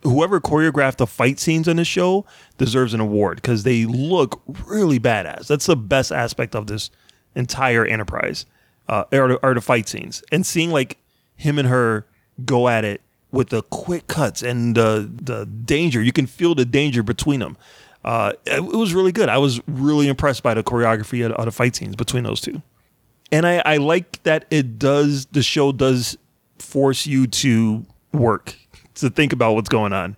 whoever 0.04 0.40
choreographed 0.40 0.98
the 0.98 1.08
fight 1.08 1.40
scenes 1.40 1.68
on 1.68 1.76
this 1.76 1.88
show 1.88 2.26
deserves 2.58 2.94
an 2.94 3.00
award 3.00 3.38
because 3.38 3.64
they 3.64 3.86
look 3.86 4.42
really 4.66 5.00
badass. 5.00 5.48
That's 5.48 5.66
the 5.66 5.76
best 5.76 6.12
aspect 6.12 6.56
of 6.56 6.68
this 6.68 6.90
entire 7.36 7.86
enterprise, 7.86 8.46
uh, 8.88 9.04
are, 9.12 9.40
are 9.44 9.54
the 9.54 9.62
fight 9.62 9.88
scenes 9.88 10.24
and 10.32 10.46
seeing 10.46 10.72
like 10.72 10.98
him 11.36 11.60
and 11.60 11.68
her 11.68 12.06
go 12.46 12.68
at 12.68 12.84
it 12.84 13.02
with 13.32 13.50
the 13.50 13.62
quick 13.64 14.08
cuts 14.08 14.42
and 14.42 14.76
the 14.76 15.10
the 15.14 15.46
danger. 15.46 16.02
You 16.02 16.14
can 16.14 16.28
feel 16.28 16.56
the 16.56 16.66
danger 16.66 17.04
between 17.04 17.40
them. 17.40 17.58
Uh, 18.04 18.34
it, 18.46 18.60
it 18.60 18.78
was 18.78 18.94
really 18.94 19.12
good. 19.12 19.30
I 19.30 19.38
was 19.38 19.62
really 19.68 20.08
impressed 20.08 20.42
by 20.42 20.54
the 20.54 20.64
choreography 20.64 21.26
of, 21.26 21.34
of 21.34 21.46
the 21.46 21.52
fight 21.52 21.76
scenes 21.76 21.96
between 21.96 22.24
those 22.24 22.42
two 22.42 22.62
and 23.32 23.46
I, 23.46 23.62
I 23.66 23.78
like 23.78 24.22
that 24.24 24.46
it 24.50 24.80
does 24.80 25.26
the 25.28 25.44
show 25.44 25.72
does 25.72 26.18
force 26.60 27.06
you 27.06 27.28
to 27.28 27.86
work 28.14 28.56
to 28.96 29.10
think 29.10 29.34
about 29.34 29.54
what's 29.54 29.70
going 29.70 29.94
on 29.94 30.16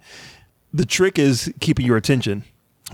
the 0.73 0.85
trick 0.85 1.17
is 1.17 1.51
keeping 1.59 1.85
your 1.85 1.97
attention 1.97 2.43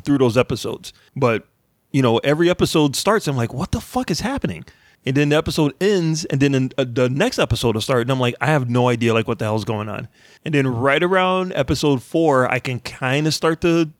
through 0.04 0.18
those 0.18 0.38
episodes 0.38 0.94
but 1.16 1.48
you 1.92 2.02
know 2.02 2.18
every 2.20 2.50
episode 2.50 2.96
starts 2.96 3.28
i'm 3.28 3.38
like 3.38 3.54
what 3.54 3.72
the 3.72 3.82
fuck 3.82 4.12
is 4.12 4.20
happening 4.22 4.66
and 5.06 5.16
then 5.16 5.30
the 5.30 5.36
episode 5.36 5.74
ends 5.80 6.26
and 6.26 6.42
then 6.42 6.72
uh, 6.78 6.86
the 6.88 7.10
next 7.10 7.40
episode 7.40 7.76
will 7.76 7.82
start 7.82 8.02
and 8.02 8.12
i'm 8.12 8.20
like 8.20 8.36
i 8.42 8.48
have 8.48 8.70
no 8.70 8.90
idea 8.90 9.14
like 9.14 9.28
what 9.28 9.40
the 9.40 9.46
hell's 9.46 9.66
going 9.66 9.88
on 9.88 10.08
and 10.44 10.54
then 10.54 10.68
right 10.68 11.04
around 11.04 11.54
episode 11.54 12.04
four 12.04 12.52
i 12.52 12.60
can 12.60 12.80
kind 12.80 13.28
of 13.28 13.34
start 13.34 13.62
to 13.62 13.92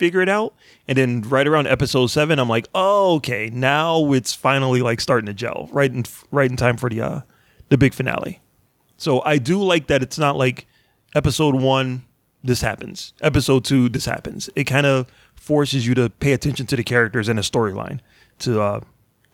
figure 0.00 0.22
it 0.22 0.30
out. 0.30 0.54
And 0.88 0.96
then 0.96 1.20
right 1.20 1.46
around 1.46 1.66
episode 1.66 2.06
seven, 2.06 2.38
I'm 2.38 2.48
like, 2.48 2.66
oh, 2.74 3.16
okay, 3.16 3.50
now 3.52 4.12
it's 4.12 4.32
finally 4.32 4.80
like 4.80 4.98
starting 4.98 5.26
to 5.26 5.34
gel, 5.34 5.68
right 5.72 5.92
in 5.92 6.04
right 6.30 6.50
in 6.50 6.56
time 6.56 6.78
for 6.78 6.88
the 6.88 7.02
uh, 7.02 7.20
the 7.68 7.76
big 7.78 7.92
finale. 7.92 8.40
So 8.96 9.22
I 9.24 9.36
do 9.36 9.62
like 9.62 9.86
that 9.88 10.02
it's 10.02 10.18
not 10.18 10.36
like 10.36 10.66
episode 11.14 11.54
one, 11.54 12.04
this 12.42 12.60
happens, 12.60 13.12
episode 13.20 13.64
two, 13.64 13.88
this 13.88 14.06
happens. 14.06 14.48
It 14.56 14.64
kind 14.64 14.86
of 14.86 15.06
forces 15.34 15.86
you 15.86 15.94
to 15.94 16.10
pay 16.10 16.32
attention 16.32 16.66
to 16.66 16.76
the 16.76 16.84
characters 16.84 17.28
and 17.28 17.38
the 17.38 17.42
storyline 17.42 18.00
to 18.40 18.60
uh, 18.60 18.80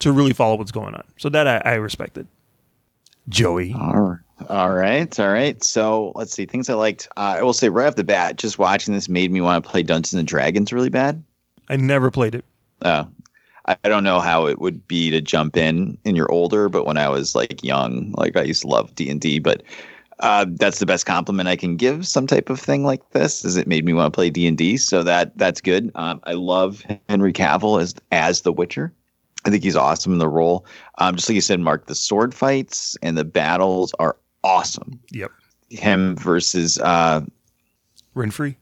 to 0.01 0.13
really 0.13 0.33
follow 0.33 0.57
what's 0.57 0.73
going 0.73 0.95
on. 0.95 1.05
So 1.17 1.29
that 1.31 1.47
I, 1.47 1.73
I 1.73 1.75
respected. 1.75 2.27
Joey. 3.29 3.75
All 3.75 4.01
right. 4.01 4.19
All 4.49 4.71
right. 4.73 5.21
All 5.21 5.29
right. 5.31 5.63
So 5.65 6.13
let's 6.15 6.33
see. 6.33 6.47
Things 6.47 6.69
I 6.69 6.75
liked. 6.75 7.09
Uh, 7.17 7.37
I 7.39 7.43
will 7.43 7.53
say 7.53 7.69
right 7.69 7.87
off 7.87 7.97
the 7.97 8.05
bat, 8.05 8.37
just 8.37 8.59
watching 8.59 8.95
this 8.95 9.09
made 9.09 9.33
me 9.33 9.41
want 9.41 9.65
to 9.65 9.71
play 9.71 9.83
Dungeons 9.83 10.15
and 10.15 10.29
Dragons 10.29 10.73
really 10.73 10.91
bad. 10.91 11.23
I 11.69 11.77
never 11.77 12.11
played 12.11 12.35
it. 12.35 12.45
Oh. 12.83 13.09
I 13.69 13.89
don't 13.89 14.05
know 14.05 14.21
how 14.21 14.47
it 14.47 14.61
would 14.61 14.87
be 14.87 15.11
to 15.11 15.21
jump 15.21 15.57
in 15.57 15.99
and 16.05 16.17
you're 16.17 16.31
older, 16.31 16.69
but 16.69 16.87
when 16.87 16.97
I 16.97 17.09
was 17.09 17.35
like 17.35 17.65
young, 17.65 18.15
like 18.17 18.37
I 18.37 18.43
used 18.43 18.63
to 18.63 18.69
love 18.69 18.95
D 18.95 19.11
and 19.11 19.21
D, 19.21 19.41
but 19.41 19.65
uh, 20.21 20.47
that's 20.49 20.79
the 20.79 20.87
best 20.87 21.07
compliment 21.07 21.49
I 21.49 21.57
can 21.57 21.77
give 21.77 22.07
some 22.07 22.27
type 22.27 22.49
of 22.49 22.59
thing 22.59 22.85
like 22.85 23.11
this 23.11 23.45
is 23.45 23.57
it 23.57 23.67
made 23.67 23.85
me 23.85 23.93
want 23.93 24.13
to 24.13 24.17
play 24.17 24.31
D 24.31 24.47
and 24.47 24.57
D. 24.57 24.77
So 24.77 25.03
that 25.03 25.37
that's 25.37 25.61
good. 25.61 25.91
Um, 25.95 26.21
I 26.25 26.33
love 26.33 26.85
Henry 27.09 27.33
Cavill 27.33 27.81
as 27.81 27.95
as 28.13 28.43
the 28.43 28.53
Witcher. 28.53 28.93
I 29.45 29.51
think 29.51 29.63
he's 29.63 29.77
awesome 29.77 30.13
in 30.13 30.19
the 30.19 30.29
role. 30.29 30.67
Um, 30.99 31.15
just 31.17 31.29
like 31.29 31.35
you 31.35 31.41
said, 31.41 31.61
Mark, 31.61 31.87
the 31.87 31.95
sword 31.95 32.35
fights 32.35 32.97
and 33.03 33.17
the 33.17 33.25
battles 33.25 33.95
are 34.01 34.17
awesome. 34.43 34.99
Yep. 35.13 35.31
Him 35.69 36.17
versus 36.17 36.79
uh, 36.79 37.21
Renfri. 38.17 38.57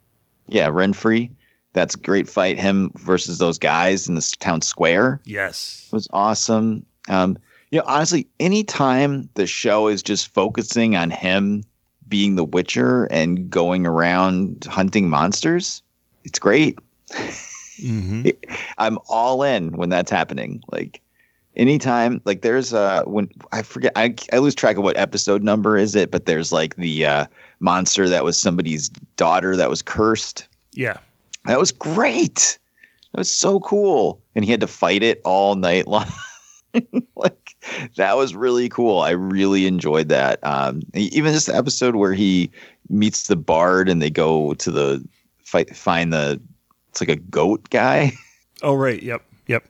Yeah, 0.48 0.68
Renfri. 0.68 1.30
That's 1.72 1.94
a 1.94 1.98
great 1.98 2.28
fight. 2.28 2.58
Him 2.58 2.92
versus 2.96 3.38
those 3.38 3.58
guys 3.58 4.08
in 4.08 4.14
the 4.14 4.36
town 4.40 4.60
square. 4.60 5.20
Yes. 5.24 5.88
It 5.90 5.94
was 5.94 6.08
awesome. 6.12 6.84
Um, 7.08 7.38
you 7.74 7.80
know, 7.80 7.86
honestly, 7.88 8.28
anytime 8.38 9.28
the 9.34 9.48
show 9.48 9.88
is 9.88 10.00
just 10.00 10.32
focusing 10.32 10.94
on 10.94 11.10
him 11.10 11.64
being 12.06 12.36
the 12.36 12.44
Witcher 12.44 13.06
and 13.06 13.50
going 13.50 13.84
around 13.84 14.64
hunting 14.70 15.10
monsters, 15.10 15.82
it's 16.22 16.38
great. 16.38 16.78
Mm-hmm. 17.10 18.28
I'm 18.78 19.00
all 19.08 19.42
in 19.42 19.72
when 19.72 19.88
that's 19.88 20.12
happening. 20.12 20.62
Like 20.70 21.00
anytime, 21.56 22.20
like 22.24 22.42
there's 22.42 22.72
uh 22.72 23.02
when 23.06 23.28
I 23.50 23.62
forget 23.62 23.90
I 23.96 24.14
I 24.32 24.38
lose 24.38 24.54
track 24.54 24.76
of 24.76 24.84
what 24.84 24.96
episode 24.96 25.42
number 25.42 25.76
is 25.76 25.96
it, 25.96 26.12
but 26.12 26.26
there's 26.26 26.52
like 26.52 26.76
the 26.76 27.04
uh 27.04 27.26
monster 27.58 28.08
that 28.08 28.22
was 28.22 28.38
somebody's 28.38 28.88
daughter 29.16 29.56
that 29.56 29.68
was 29.68 29.82
cursed. 29.82 30.46
Yeah. 30.74 30.98
That 31.46 31.58
was 31.58 31.72
great. 31.72 32.56
That 33.10 33.18
was 33.18 33.32
so 33.32 33.58
cool. 33.58 34.22
And 34.36 34.44
he 34.44 34.52
had 34.52 34.60
to 34.60 34.68
fight 34.68 35.02
it 35.02 35.20
all 35.24 35.56
night 35.56 35.88
long. 35.88 36.06
like 37.16 37.56
that 37.96 38.16
was 38.16 38.34
really 38.34 38.68
cool. 38.68 39.00
I 39.00 39.10
really 39.10 39.66
enjoyed 39.66 40.08
that. 40.08 40.44
Um, 40.44 40.82
even 40.94 41.32
this 41.32 41.48
episode 41.48 41.96
where 41.96 42.12
he 42.12 42.50
meets 42.88 43.28
the 43.28 43.36
bard 43.36 43.88
and 43.88 44.02
they 44.02 44.10
go 44.10 44.54
to 44.54 44.70
the 44.70 45.06
fight, 45.44 45.74
find 45.74 46.12
the 46.12 46.40
it's 46.90 47.00
like 47.00 47.10
a 47.10 47.16
goat 47.16 47.70
guy. 47.70 48.12
Oh 48.62 48.74
right. 48.74 49.02
Yep. 49.02 49.20
Yep. 49.48 49.64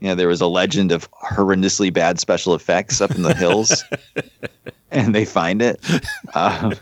Yeah, 0.00 0.14
there 0.14 0.26
was 0.26 0.40
a 0.40 0.48
legend 0.48 0.90
of 0.90 1.08
horrendously 1.12 1.92
bad 1.92 2.18
special 2.18 2.54
effects 2.56 3.00
up 3.00 3.12
in 3.12 3.22
the 3.22 3.34
hills, 3.34 3.84
and 4.90 5.14
they 5.14 5.24
find 5.24 5.62
it. 5.62 5.78
Um, 6.34 6.74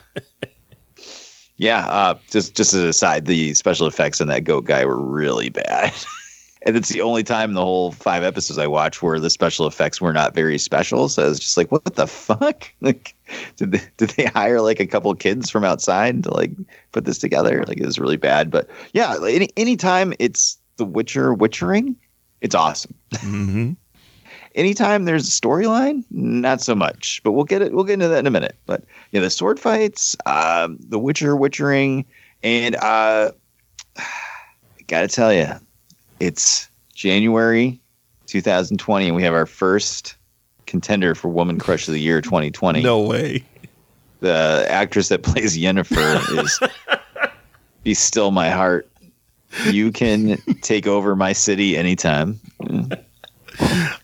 yeah, 1.59 1.87
uh, 1.89 2.19
just 2.31 2.55
just 2.55 2.73
as 2.73 2.83
a 2.83 2.93
side, 2.95 3.27
the 3.27 3.53
special 3.53 3.87
effects 3.87 4.23
on 4.23 4.29
that 4.29 4.45
goat 4.45 4.65
guy 4.65 4.87
were 4.87 4.99
really 4.99 5.51
bad. 5.51 5.93
And 6.63 6.77
it's 6.77 6.91
the 6.91 7.01
only 7.01 7.23
time 7.23 7.51
in 7.51 7.55
the 7.55 7.65
whole 7.65 7.93
five 7.93 8.23
episodes 8.23 8.59
I 8.59 8.67
watched 8.67 9.03
where 9.03 9.19
the 9.19 9.31
special 9.31 9.67
effects 9.67 10.01
were 10.01 10.13
not 10.13 10.35
very 10.35 10.59
special. 10.59 11.09
So 11.09 11.25
I 11.25 11.29
was 11.29 11.41
just 11.41 11.57
like, 11.57 11.73
what 11.73 11.85
the 11.85 12.07
fuck? 12.07 12.71
Like, 12.83 13.15
did 13.57 13.73
they, 13.73 13.81
did 13.99 14.11
they 14.11 14.25
hire 14.25 14.61
like 14.63 14.81
a 14.81 14.87
couple 14.87 15.15
kids 15.15 15.51
from 15.51 15.65
outside 15.65 16.25
to 16.25 16.35
like 16.35 16.51
put 16.93 17.05
this 17.05 17.19
together? 17.19 17.63
Like, 17.69 17.79
it 17.79 17.85
was 17.85 17.99
really 17.99 18.17
bad. 18.17 18.51
But 18.51 18.69
yeah, 18.95 19.17
any 19.23 19.51
anytime 19.57 20.15
it's 20.19 20.59
The 20.77 20.87
Witcher 20.87 21.35
witchering, 21.35 21.95
it's 22.41 22.55
awesome. 22.55 22.95
Mm-hmm. 23.13 23.73
Anytime 24.57 25.05
there's 25.05 25.29
a 25.29 25.31
storyline, 25.31 26.05
not 26.11 26.61
so 26.61 26.75
much. 26.75 27.21
But 27.23 27.33
we'll 27.33 27.45
get 27.45 27.63
it. 27.63 27.73
We'll 27.73 27.85
get 27.85 27.95
into 27.95 28.09
that 28.09 28.19
in 28.19 28.27
a 28.27 28.31
minute. 28.31 28.57
But 28.67 28.83
yeah, 29.13 29.21
the 29.21 29.31
sword 29.31 29.61
fights, 29.61 30.17
um, 30.27 30.77
the 30.81 30.99
Witcher 30.99 31.37
witchering, 31.37 32.05
and 32.43 32.75
uh, 32.77 33.31
I 33.97 34.03
gotta 34.89 35.07
tell 35.07 35.33
you, 35.33 35.49
it's 36.21 36.69
January 36.95 37.81
2020, 38.27 39.07
and 39.07 39.17
we 39.17 39.23
have 39.23 39.35
our 39.35 39.47
first 39.47 40.17
contender 40.67 41.15
for 41.15 41.29
Woman 41.29 41.59
Crush 41.59 41.89
of 41.89 41.95
the 41.95 42.01
Year 42.01 42.21
2020. 42.21 42.83
No 42.83 43.01
way. 43.01 43.45
The 44.21 44.67
actress 44.69 45.09
that 45.09 45.23
plays 45.23 45.57
Yennefer 45.59 46.45
is 46.45 46.61
"Be 47.83 47.95
Still 47.95 48.31
My 48.31 48.51
Heart." 48.51 48.87
You 49.71 49.91
can 49.91 50.37
take 50.61 50.87
over 50.87 51.17
my 51.17 51.33
city 51.33 51.77
anytime. 51.77 52.39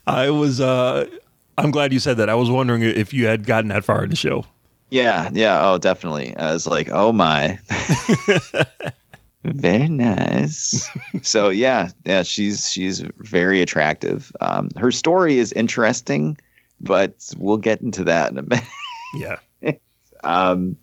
I 0.05 0.29
was. 0.29 0.59
uh 0.59 1.05
I'm 1.59 1.71
glad 1.71 1.91
you 1.93 1.99
said 1.99 2.17
that. 2.17 2.29
I 2.29 2.35
was 2.35 2.51
wondering 2.51 2.83
if 2.83 3.13
you 3.13 3.25
had 3.27 3.45
gotten 3.45 3.69
that 3.69 3.83
far 3.83 4.03
in 4.03 4.09
the 4.09 4.15
show. 4.15 4.45
Yeah, 4.89 5.29
yeah. 5.33 5.59
Oh, 5.69 5.77
definitely. 5.77 6.35
I 6.37 6.53
was 6.53 6.67
like, 6.67 6.89
oh 6.91 7.11
my. 7.11 7.59
very 9.55 9.87
nice. 9.87 10.89
so 11.21 11.49
yeah, 11.49 11.89
yeah, 12.05 12.23
she's 12.23 12.69
she's 12.69 13.03
very 13.17 13.61
attractive. 13.61 14.31
Um, 14.41 14.69
her 14.77 14.91
story 14.91 15.37
is 15.39 15.51
interesting, 15.53 16.37
but 16.79 17.33
we'll 17.37 17.57
get 17.57 17.81
into 17.81 18.03
that 18.05 18.31
in 18.31 18.37
a 18.37 18.43
minute. 18.43 18.65
Yeah. 19.15 19.37
um, 20.23 20.77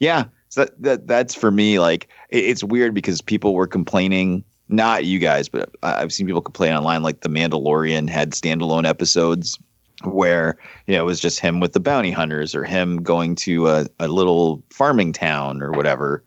yeah. 0.00 0.24
So 0.48 0.64
that, 0.64 0.82
that 0.82 1.06
that's 1.06 1.34
for 1.34 1.50
me. 1.50 1.78
Like 1.78 2.08
it, 2.30 2.44
it's 2.44 2.64
weird 2.64 2.94
because 2.94 3.20
people 3.20 3.54
were 3.54 3.66
complaining. 3.66 4.44
Not 4.70 5.06
you 5.06 5.18
guys, 5.18 5.48
but 5.48 5.70
I- 5.82 6.02
I've 6.02 6.12
seen 6.12 6.26
people 6.26 6.42
complain 6.42 6.74
online. 6.74 7.02
Like 7.02 7.20
the 7.20 7.28
Mandalorian 7.28 8.08
had 8.08 8.32
standalone 8.32 8.86
episodes 8.86 9.58
where 10.04 10.56
you 10.86 10.94
know 10.94 11.02
it 11.02 11.06
was 11.06 11.20
just 11.20 11.40
him 11.40 11.58
with 11.58 11.72
the 11.72 11.80
bounty 11.80 12.10
hunters 12.12 12.54
or 12.54 12.64
him 12.64 13.02
going 13.02 13.34
to 13.34 13.68
a, 13.68 13.86
a 13.98 14.08
little 14.08 14.62
farming 14.70 15.12
town 15.12 15.60
or 15.62 15.72
whatever 15.72 16.22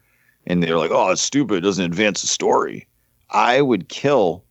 and 0.47 0.61
they're 0.61 0.77
like 0.77 0.91
oh 0.91 1.11
it's 1.11 1.21
stupid 1.21 1.55
it 1.55 1.61
doesn't 1.61 1.85
advance 1.85 2.21
the 2.21 2.27
story 2.27 2.87
i 3.29 3.61
would 3.61 3.89
kill 3.89 4.43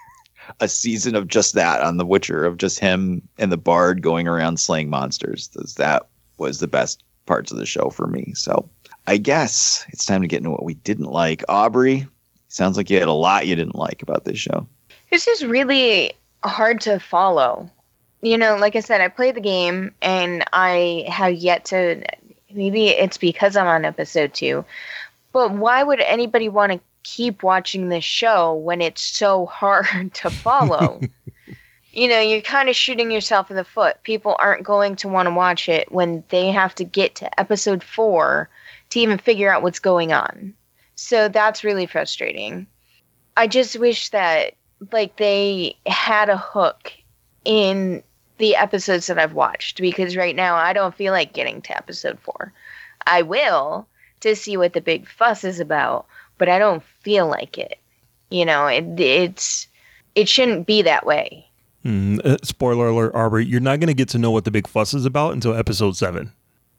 a 0.60 0.68
season 0.68 1.14
of 1.14 1.28
just 1.28 1.54
that 1.54 1.80
on 1.80 1.96
the 1.96 2.06
witcher 2.06 2.44
of 2.44 2.56
just 2.56 2.78
him 2.78 3.20
and 3.38 3.50
the 3.50 3.56
bard 3.56 4.02
going 4.02 4.28
around 4.28 4.58
slaying 4.58 4.88
monsters 4.88 5.48
that 5.76 6.06
was 6.38 6.60
the 6.60 6.68
best 6.68 7.02
parts 7.26 7.50
of 7.50 7.58
the 7.58 7.66
show 7.66 7.90
for 7.90 8.06
me 8.06 8.32
so 8.34 8.68
i 9.06 9.16
guess 9.16 9.84
it's 9.88 10.06
time 10.06 10.22
to 10.22 10.28
get 10.28 10.38
into 10.38 10.50
what 10.50 10.64
we 10.64 10.74
didn't 10.74 11.10
like 11.10 11.42
aubrey 11.48 12.06
sounds 12.48 12.76
like 12.76 12.88
you 12.88 12.98
had 12.98 13.08
a 13.08 13.12
lot 13.12 13.46
you 13.46 13.56
didn't 13.56 13.76
like 13.76 14.02
about 14.02 14.24
this 14.24 14.38
show 14.38 14.66
This 15.10 15.26
is 15.26 15.44
really 15.44 16.12
hard 16.44 16.80
to 16.82 16.98
follow. 16.98 17.70
You 18.22 18.38
know, 18.38 18.56
like 18.56 18.76
I 18.76 18.80
said, 18.80 19.00
I 19.00 19.08
played 19.08 19.36
the 19.36 19.40
game 19.40 19.92
and 20.02 20.44
I 20.52 21.04
have 21.08 21.34
yet 21.34 21.64
to. 21.66 22.02
Maybe 22.52 22.88
it's 22.88 23.18
because 23.18 23.56
I'm 23.56 23.66
on 23.66 23.84
episode 23.84 24.32
two, 24.32 24.64
but 25.36 25.52
why 25.52 25.82
would 25.82 26.00
anybody 26.00 26.48
want 26.48 26.72
to 26.72 26.80
keep 27.02 27.42
watching 27.42 27.90
this 27.90 28.04
show 28.04 28.54
when 28.54 28.80
it's 28.80 29.02
so 29.02 29.44
hard 29.44 29.86
to 30.14 30.30
follow? 30.30 30.98
you 31.92 32.08
know, 32.08 32.18
you're 32.18 32.40
kind 32.40 32.70
of 32.70 32.74
shooting 32.74 33.10
yourself 33.10 33.50
in 33.50 33.56
the 33.58 33.62
foot. 33.62 34.02
People 34.02 34.36
aren't 34.38 34.64
going 34.64 34.96
to 34.96 35.08
want 35.08 35.26
to 35.26 35.34
watch 35.34 35.68
it 35.68 35.92
when 35.92 36.24
they 36.30 36.50
have 36.52 36.74
to 36.76 36.84
get 36.84 37.16
to 37.16 37.38
episode 37.38 37.84
four 37.84 38.48
to 38.88 38.98
even 38.98 39.18
figure 39.18 39.52
out 39.52 39.62
what's 39.62 39.78
going 39.78 40.10
on. 40.10 40.54
So 40.94 41.28
that's 41.28 41.62
really 41.62 41.84
frustrating. 41.84 42.66
I 43.36 43.46
just 43.46 43.78
wish 43.78 44.08
that 44.08 44.54
like 44.90 45.18
they 45.18 45.76
had 45.84 46.30
a 46.30 46.38
hook 46.38 46.94
in 47.44 48.02
the 48.38 48.56
episodes 48.56 49.06
that 49.08 49.18
I've 49.18 49.34
watched 49.34 49.82
because 49.82 50.16
right 50.16 50.34
now 50.34 50.54
I 50.54 50.72
don't 50.72 50.94
feel 50.94 51.12
like 51.12 51.34
getting 51.34 51.60
to 51.60 51.76
episode 51.76 52.18
4. 52.20 52.54
I 53.06 53.20
will 53.20 53.86
to 54.26 54.36
see 54.36 54.56
what 54.56 54.72
the 54.72 54.80
big 54.80 55.08
fuss 55.08 55.44
is 55.44 55.60
about, 55.60 56.06
but 56.38 56.48
I 56.48 56.58
don't 56.58 56.82
feel 57.00 57.26
like 57.26 57.58
it. 57.58 57.78
You 58.30 58.44
know, 58.44 58.66
it, 58.66 58.84
it's 58.98 59.68
it 60.14 60.28
shouldn't 60.28 60.66
be 60.66 60.82
that 60.82 61.06
way. 61.06 61.48
Mm, 61.84 62.24
uh, 62.24 62.36
spoiler 62.42 62.88
alert, 62.88 63.14
Aubrey, 63.14 63.46
you're 63.46 63.60
not 63.60 63.78
going 63.78 63.88
to 63.88 63.94
get 63.94 64.08
to 64.08 64.18
know 64.18 64.32
what 64.32 64.44
the 64.44 64.50
big 64.50 64.66
fuss 64.66 64.92
is 64.92 65.04
about 65.04 65.34
until 65.34 65.54
episode 65.54 65.96
seven. 65.96 66.32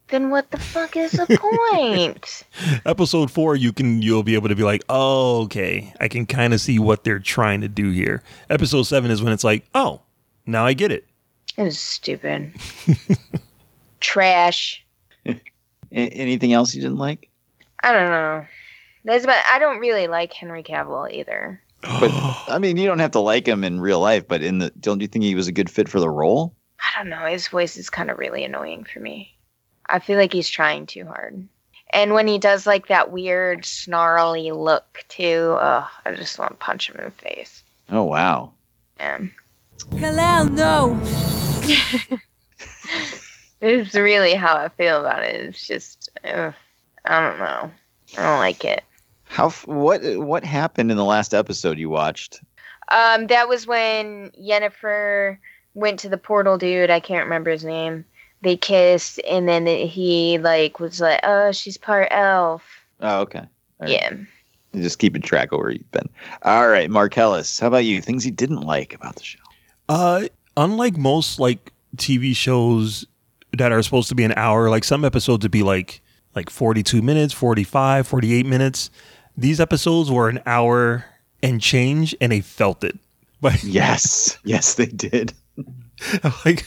Then 0.08 0.30
what 0.30 0.50
the 0.50 0.58
fuck 0.58 0.96
is 0.96 1.12
the 1.12 1.26
point? 1.38 2.44
Episode 2.86 3.30
four, 3.30 3.56
you 3.56 3.74
can 3.74 4.00
you'll 4.00 4.22
be 4.22 4.34
able 4.34 4.48
to 4.48 4.54
be 4.54 4.62
like, 4.62 4.82
oh, 4.88 5.42
okay, 5.42 5.92
I 6.00 6.08
can 6.08 6.24
kind 6.24 6.54
of 6.54 6.62
see 6.62 6.78
what 6.78 7.04
they're 7.04 7.18
trying 7.18 7.60
to 7.60 7.68
do 7.68 7.90
here. 7.90 8.22
Episode 8.48 8.84
seven 8.84 9.10
is 9.10 9.22
when 9.22 9.34
it's 9.34 9.44
like, 9.44 9.66
oh, 9.74 10.00
now 10.46 10.64
I 10.64 10.72
get 10.72 10.92
it. 10.92 11.06
It 11.58 11.62
was 11.62 11.78
stupid. 11.78 12.54
Trash. 14.00 14.82
Anything 15.92 16.54
else 16.54 16.74
you 16.74 16.80
didn't 16.80 16.96
like 16.96 17.27
I 17.82 17.92
don't 17.92 18.10
know. 18.10 18.46
There's 19.04 19.24
about 19.24 19.42
I 19.50 19.58
don't 19.58 19.78
really 19.78 20.06
like 20.08 20.32
Henry 20.32 20.62
Cavill 20.62 21.10
either. 21.12 21.60
but 21.82 22.10
i 22.48 22.58
mean 22.58 22.76
you 22.76 22.86
don't 22.86 22.98
have 22.98 23.12
to 23.12 23.20
like 23.20 23.46
him 23.46 23.62
in 23.62 23.80
real 23.80 24.00
life 24.00 24.26
but 24.26 24.42
in 24.42 24.58
the 24.58 24.70
don't 24.80 25.00
you 25.00 25.06
think 25.06 25.24
he 25.24 25.36
was 25.36 25.46
a 25.46 25.52
good 25.52 25.70
fit 25.70 25.88
for 25.88 26.00
the 26.00 26.10
role 26.10 26.52
I 26.80 26.98
don't 27.02 27.10
know. 27.10 27.26
His 27.26 27.48
voice 27.48 27.76
is 27.76 27.90
kind 27.90 28.08
of 28.10 28.18
really 28.18 28.44
annoying 28.44 28.84
for 28.84 28.98
me. 29.00 29.36
I 29.86 29.98
feel 29.98 30.16
like 30.18 30.32
he's 30.32 30.48
trying 30.48 30.86
too 30.86 31.04
hard. 31.06 31.46
And 31.92 32.12
when 32.14 32.28
he 32.28 32.38
does 32.38 32.66
like 32.66 32.86
that 32.88 33.10
weird 33.10 33.64
snarly 33.64 34.50
look 34.52 35.04
too, 35.08 35.56
ugh, 35.60 35.88
I 36.04 36.14
just 36.14 36.38
want 36.38 36.52
to 36.52 36.56
punch 36.56 36.88
him 36.90 36.96
in 36.98 37.04
the 37.04 37.10
face. 37.10 37.62
oh 37.90 38.04
wow 38.04 38.52
Yeah. 38.98 39.18
Hello, 39.92 40.44
no. 40.44 41.00
It's 43.60 43.94
really 43.94 44.34
how 44.34 44.56
I 44.56 44.68
feel 44.68 45.00
about 45.00 45.24
it. 45.24 45.34
It's 45.34 45.66
just, 45.66 46.10
ugh, 46.24 46.54
I 47.08 47.20
don't 47.20 47.38
know. 47.38 47.70
I 48.18 48.22
don't 48.22 48.38
like 48.38 48.64
it. 48.64 48.84
How 49.24 49.50
what 49.50 50.00
what 50.18 50.44
happened 50.44 50.90
in 50.90 50.96
the 50.96 51.04
last 51.04 51.34
episode 51.34 51.78
you 51.78 51.90
watched? 51.90 52.40
Um, 52.90 53.26
that 53.26 53.48
was 53.48 53.66
when 53.66 54.30
Yennefer 54.30 55.36
went 55.74 55.98
to 56.00 56.08
the 56.08 56.16
portal 56.18 56.56
dude. 56.56 56.90
I 56.90 57.00
can't 57.00 57.24
remember 57.24 57.50
his 57.50 57.64
name. 57.64 58.04
They 58.40 58.56
kissed, 58.56 59.20
and 59.28 59.48
then 59.48 59.66
he 59.66 60.38
like 60.38 60.80
was 60.80 61.00
like, 61.00 61.20
"Oh, 61.22 61.52
she's 61.52 61.76
part 61.76 62.08
elf." 62.10 62.62
Oh, 63.00 63.20
okay. 63.20 63.40
All 63.40 63.46
right. 63.80 63.90
Yeah. 63.90 64.14
You're 64.72 64.82
Just 64.82 64.98
keeping 64.98 65.22
track 65.22 65.52
of 65.52 65.60
where 65.60 65.70
you've 65.70 65.90
been. 65.92 66.08
All 66.42 66.68
right, 66.68 66.90
Marcellus, 66.90 67.58
how 67.58 67.68
about 67.68 67.84
you? 67.84 68.02
Things 68.02 68.26
you 68.26 68.32
didn't 68.32 68.60
like 68.60 68.94
about 68.94 69.16
the 69.16 69.24
show? 69.24 69.38
Uh, 69.88 70.24
unlike 70.56 70.96
most 70.96 71.38
like 71.38 71.72
TV 71.96 72.36
shows 72.36 73.06
that 73.56 73.72
are 73.72 73.82
supposed 73.82 74.10
to 74.10 74.14
be 74.14 74.24
an 74.24 74.34
hour, 74.36 74.68
like 74.68 74.84
some 74.84 75.04
episodes 75.04 75.44
would 75.44 75.50
be 75.50 75.62
like 75.62 76.02
like 76.34 76.50
42 76.50 77.02
minutes, 77.02 77.32
45, 77.32 78.06
48 78.06 78.46
minutes. 78.46 78.90
These 79.36 79.60
episodes 79.60 80.10
were 80.10 80.28
an 80.28 80.40
hour 80.46 81.04
and 81.42 81.60
change 81.60 82.14
and 82.20 82.32
they 82.32 82.40
felt 82.40 82.84
it. 82.84 82.98
But 83.40 83.62
yes, 83.62 84.36
yes, 84.42 84.74
they 84.74 84.86
did. 84.86 85.32
like 86.44 86.66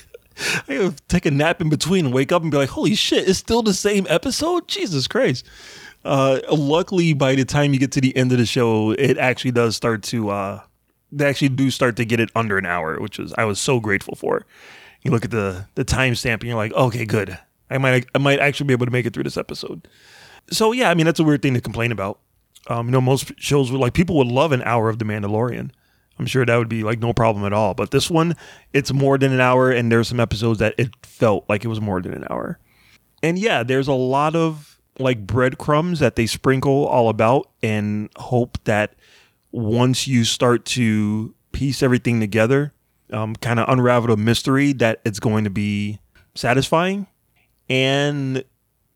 I 0.69 0.79
would 0.79 1.01
take 1.09 1.25
a 1.25 1.31
nap 1.31 1.59
in 1.59 1.69
between 1.69 2.05
and 2.05 2.13
wake 2.13 2.31
up 2.31 2.41
and 2.41 2.51
be 2.51 2.57
like, 2.57 2.69
holy 2.69 2.95
shit, 2.95 3.27
it's 3.27 3.39
still 3.39 3.61
the 3.61 3.73
same 3.73 4.07
episode? 4.09 4.69
Jesus 4.69 5.07
Christ. 5.07 5.45
Uh, 6.03 6.39
luckily, 6.51 7.13
by 7.13 7.35
the 7.35 7.45
time 7.45 7.73
you 7.73 7.79
get 7.79 7.91
to 7.91 8.01
the 8.01 8.15
end 8.15 8.31
of 8.31 8.37
the 8.37 8.45
show, 8.45 8.91
it 8.91 9.17
actually 9.17 9.51
does 9.51 9.75
start 9.75 10.01
to, 10.03 10.29
uh, 10.29 10.61
they 11.11 11.25
actually 11.25 11.49
do 11.49 11.69
start 11.69 11.95
to 11.97 12.05
get 12.05 12.19
it 12.19 12.29
under 12.35 12.57
an 12.57 12.65
hour, 12.65 12.99
which 12.99 13.19
was, 13.19 13.33
I 13.37 13.43
was 13.43 13.59
so 13.59 13.79
grateful 13.79 14.15
for. 14.15 14.45
You 15.01 15.11
look 15.11 15.25
at 15.25 15.31
the, 15.31 15.67
the 15.75 15.85
timestamp 15.85 16.35
and 16.35 16.43
you're 16.43 16.55
like, 16.55 16.73
okay, 16.73 17.05
good. 17.05 17.37
I 17.71 17.77
might, 17.77 18.05
I 18.13 18.17
might 18.17 18.39
actually 18.39 18.67
be 18.67 18.73
able 18.73 18.85
to 18.85 18.91
make 18.91 19.05
it 19.05 19.13
through 19.13 19.23
this 19.23 19.37
episode. 19.37 19.87
So 20.49 20.71
yeah, 20.71 20.89
I 20.89 20.93
mean, 20.93 21.05
that's 21.05 21.19
a 21.19 21.23
weird 21.23 21.41
thing 21.41 21.53
to 21.53 21.61
complain 21.61 21.91
about. 21.91 22.19
Um, 22.67 22.87
you 22.87 22.91
know, 22.91 23.01
most 23.01 23.31
shows 23.37 23.71
would 23.71 23.81
like, 23.81 23.93
people 23.93 24.17
would 24.17 24.27
love 24.27 24.51
an 24.51 24.61
hour 24.63 24.89
of 24.89 24.99
The 24.99 25.05
Mandalorian. 25.05 25.71
I'm 26.19 26.25
sure 26.27 26.45
that 26.45 26.55
would 26.55 26.69
be 26.69 26.83
like 26.83 26.99
no 26.99 27.13
problem 27.13 27.45
at 27.45 27.53
all. 27.53 27.73
But 27.73 27.89
this 27.89 28.09
one, 28.09 28.35
it's 28.73 28.93
more 28.93 29.17
than 29.17 29.33
an 29.33 29.41
hour, 29.41 29.71
and 29.71 29.91
there's 29.91 30.07
some 30.07 30.19
episodes 30.19 30.59
that 30.59 30.75
it 30.77 30.89
felt 31.03 31.49
like 31.49 31.65
it 31.65 31.67
was 31.67 31.81
more 31.81 31.99
than 31.99 32.13
an 32.13 32.27
hour. 32.29 32.59
And 33.23 33.39
yeah, 33.39 33.63
there's 33.63 33.87
a 33.87 33.93
lot 33.93 34.35
of 34.35 34.79
like 34.99 35.25
breadcrumbs 35.25 35.99
that 35.99 36.15
they 36.15 36.27
sprinkle 36.27 36.85
all 36.85 37.09
about 37.09 37.49
and 37.63 38.09
hope 38.17 38.59
that 38.65 38.93
once 39.51 40.07
you 40.07 40.23
start 40.23 40.65
to 40.65 41.33
piece 41.53 41.81
everything 41.81 42.19
together, 42.19 42.73
um, 43.11 43.35
kind 43.35 43.59
of 43.59 43.67
unravel 43.67 44.15
the 44.15 44.21
mystery, 44.21 44.73
that 44.73 45.01
it's 45.03 45.19
going 45.19 45.43
to 45.43 45.49
be 45.49 45.99
satisfying. 46.35 47.07
And 47.71 48.43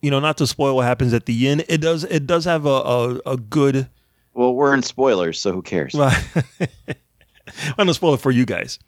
you 0.01 0.11
know, 0.11 0.19
not 0.19 0.37
to 0.37 0.47
spoil 0.47 0.75
what 0.75 0.85
happens 0.85 1.13
at 1.13 1.25
the 1.25 1.47
end, 1.47 1.63
it 1.69 1.79
does 1.79 2.03
it 2.03 2.27
does 2.27 2.43
have 2.45 2.65
a 2.65 2.69
a, 2.69 3.19
a 3.25 3.37
good. 3.37 3.87
Well, 4.33 4.53
we're 4.53 4.73
in 4.73 4.83
spoilers, 4.83 5.39
so 5.39 5.53
who 5.53 5.61
cares? 5.61 5.95
I'm 5.97 6.11
gonna 7.77 7.93
spoil 7.93 8.15
it 8.15 8.19
for 8.19 8.31
you 8.31 8.45
guys. 8.45 8.79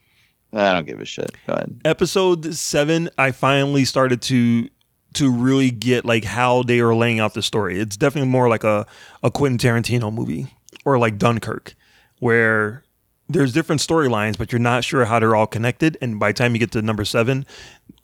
I 0.52 0.74
don't 0.74 0.86
give 0.86 1.00
a 1.00 1.06
shit. 1.06 1.32
Go 1.48 1.54
ahead. 1.54 1.82
Episode 1.86 2.54
seven, 2.54 3.10
I 3.18 3.32
finally 3.32 3.86
started 3.86 4.22
to 4.24 4.70
to 5.14 5.32
really 5.32 5.72
get 5.72 6.04
like 6.04 6.26
how 6.26 6.64
they 6.64 6.82
are 6.82 6.94
laying 6.94 7.22
out 7.22 7.34
the 7.34 7.42
story. 7.42 7.80
It's 7.80 7.96
definitely 7.96 8.30
more 8.30 8.50
like 8.50 8.66
a 8.66 8.86
a 9.24 9.32
Quentin 9.32 9.58
Tarantino 9.58 10.14
movie 10.14 10.48
or 10.84 11.00
like 11.00 11.18
Dunkirk, 11.18 11.76
where 12.20 12.84
there's 13.30 13.54
different 13.54 13.82
storylines, 13.82 14.38
but 14.38 14.52
you're 14.52 14.60
not 14.60 14.84
sure 14.84 15.06
how 15.06 15.20
they're 15.20 15.36
all 15.36 15.48
connected. 15.48 15.98
And 16.02 16.20
by 16.20 16.30
the 16.32 16.34
time 16.34 16.54
you 16.54 16.60
get 16.60 16.72
to 16.72 16.82
number 16.82 17.06
seven, 17.06 17.46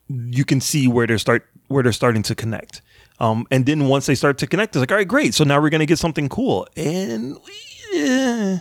you 0.08 0.46
can 0.46 0.62
see 0.62 0.88
where 0.88 1.08
they're 1.08 1.18
start 1.18 1.48
where 1.74 1.84
they're 1.84 1.92
starting 1.92 2.24
to 2.24 2.36
connect. 2.36 2.82
Um, 3.20 3.46
and 3.52 3.66
then 3.66 3.88
once 3.88 4.06
they 4.06 4.16
start 4.16 4.38
to 4.40 4.48
connect, 4.48 4.76
it's 4.76 4.80
like, 4.82 4.92
all 4.92 4.98
right, 4.98 5.08
great. 5.08 5.34
So 5.34 5.44
now 5.44 5.60
we're 5.62 5.70
gonna 5.70 5.86
get 5.86 6.00
something 6.00 6.30
cool. 6.30 6.68
And 6.76 7.38
eh, 7.94 8.60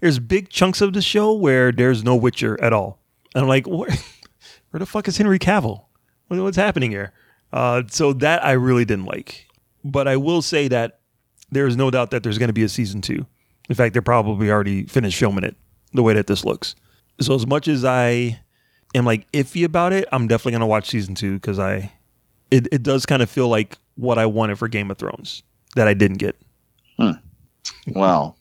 there's 0.00 0.18
big 0.18 0.48
chunks 0.48 0.80
of 0.80 0.92
the 0.92 1.02
show 1.02 1.32
where 1.32 1.72
there's 1.72 2.02
no 2.04 2.16
Witcher 2.16 2.60
at 2.62 2.72
all. 2.72 2.98
And 3.34 3.42
I'm 3.42 3.48
like, 3.48 3.66
where, 3.66 3.88
where 4.70 4.78
the 4.78 4.86
fuck 4.86 5.08
is 5.08 5.16
Henry 5.16 5.38
Cavill? 5.38 5.84
What- 6.28 6.40
What's 6.40 6.56
happening 6.56 6.90
here? 6.90 7.12
Uh, 7.52 7.82
so 7.88 8.12
that 8.14 8.44
I 8.44 8.52
really 8.52 8.84
didn't 8.84 9.04
like. 9.06 9.46
But 9.84 10.08
I 10.08 10.16
will 10.16 10.42
say 10.42 10.66
that 10.68 10.98
there's 11.52 11.76
no 11.76 11.90
doubt 11.90 12.10
that 12.10 12.22
there's 12.24 12.38
going 12.38 12.48
to 12.48 12.52
be 12.54 12.64
a 12.64 12.68
season 12.68 13.00
two. 13.00 13.26
In 13.68 13.74
fact, 13.76 13.92
they're 13.92 14.02
probably 14.02 14.50
already 14.50 14.84
finished 14.86 15.18
filming 15.18 15.44
it 15.44 15.54
the 15.92 16.02
way 16.02 16.14
that 16.14 16.26
this 16.26 16.44
looks. 16.44 16.74
So 17.20 17.34
as 17.34 17.46
much 17.46 17.68
as 17.68 17.84
I 17.84 18.40
am 18.94 19.04
like 19.04 19.30
iffy 19.32 19.64
about 19.64 19.92
it, 19.92 20.08
I'm 20.10 20.26
definitely 20.26 20.52
going 20.52 20.60
to 20.60 20.66
watch 20.66 20.88
season 20.88 21.14
two 21.14 21.34
because 21.34 21.60
I, 21.60 21.92
it, 22.54 22.68
it 22.72 22.82
does 22.82 23.04
kind 23.06 23.22
of 23.22 23.28
feel 23.30 23.48
like 23.48 23.76
what 23.96 24.18
I 24.18 24.26
wanted 24.26 24.58
for 24.58 24.68
Game 24.68 24.90
of 24.90 24.98
Thrones 24.98 25.42
that 25.76 25.88
I 25.88 25.94
didn't 25.94 26.18
get. 26.18 26.36
Hmm. 26.98 27.12
Well, 27.88 28.36